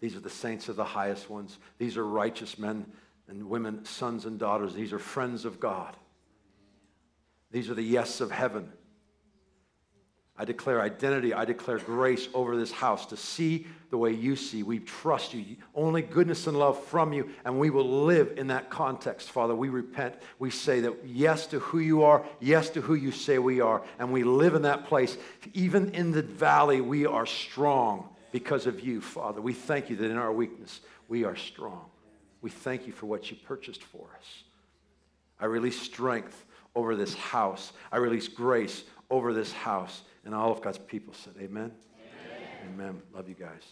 These 0.00 0.14
are 0.14 0.20
the 0.20 0.30
saints 0.30 0.68
of 0.68 0.76
the 0.76 0.84
highest 0.84 1.28
ones. 1.30 1.58
These 1.78 1.96
are 1.96 2.06
righteous 2.06 2.58
men 2.58 2.86
and 3.30 3.48
women, 3.48 3.84
sons 3.84 4.26
and 4.26 4.38
daughters. 4.38 4.74
These 4.74 4.92
are 4.92 4.98
friends 4.98 5.44
of 5.44 5.60
God. 5.60 5.96
These 7.52 7.70
are 7.70 7.74
the 7.74 7.82
yes 7.82 8.20
of 8.20 8.30
heaven. 8.30 8.70
I 10.36 10.44
declare 10.44 10.80
identity. 10.80 11.34
I 11.34 11.44
declare 11.44 11.78
grace 11.78 12.26
over 12.32 12.56
this 12.56 12.72
house 12.72 13.06
to 13.06 13.16
see 13.16 13.66
the 13.90 13.98
way 13.98 14.12
you 14.12 14.36
see. 14.36 14.62
We 14.62 14.78
trust 14.78 15.34
you. 15.34 15.56
Only 15.74 16.02
goodness 16.02 16.46
and 16.46 16.58
love 16.58 16.82
from 16.84 17.12
you, 17.12 17.30
and 17.44 17.58
we 17.58 17.70
will 17.70 18.04
live 18.04 18.34
in 18.36 18.46
that 18.48 18.70
context, 18.70 19.30
Father. 19.30 19.54
We 19.54 19.68
repent. 19.68 20.14
We 20.38 20.50
say 20.50 20.80
that 20.80 20.94
yes 21.04 21.46
to 21.48 21.58
who 21.58 21.78
you 21.78 22.02
are, 22.04 22.24
yes 22.40 22.70
to 22.70 22.80
who 22.80 22.94
you 22.94 23.12
say 23.12 23.38
we 23.38 23.60
are, 23.60 23.82
and 23.98 24.12
we 24.12 24.24
live 24.24 24.54
in 24.54 24.62
that 24.62 24.86
place. 24.86 25.18
Even 25.52 25.90
in 25.94 26.10
the 26.10 26.22
valley, 26.22 26.80
we 26.80 27.04
are 27.06 27.26
strong 27.26 28.08
because 28.32 28.66
of 28.66 28.80
you, 28.80 29.00
Father. 29.00 29.40
We 29.40 29.52
thank 29.52 29.90
you 29.90 29.96
that 29.96 30.10
in 30.10 30.16
our 30.16 30.32
weakness, 30.32 30.80
we 31.06 31.24
are 31.24 31.36
strong. 31.36 31.90
We 32.42 32.50
thank 32.50 32.86
you 32.86 32.92
for 32.92 33.06
what 33.06 33.30
you 33.30 33.36
purchased 33.36 33.82
for 33.82 34.08
us. 34.18 34.44
I 35.38 35.46
release 35.46 35.80
strength 35.80 36.44
over 36.74 36.96
this 36.96 37.14
house. 37.14 37.72
I 37.90 37.96
release 37.96 38.28
grace 38.28 38.84
over 39.10 39.32
this 39.32 39.52
house. 39.52 40.02
And 40.24 40.34
all 40.34 40.52
of 40.52 40.60
God's 40.60 40.78
people 40.78 41.14
said, 41.14 41.34
Amen. 41.38 41.72
Amen. 42.68 42.74
Amen. 42.74 43.02
Love 43.14 43.28
you 43.28 43.34
guys. 43.34 43.62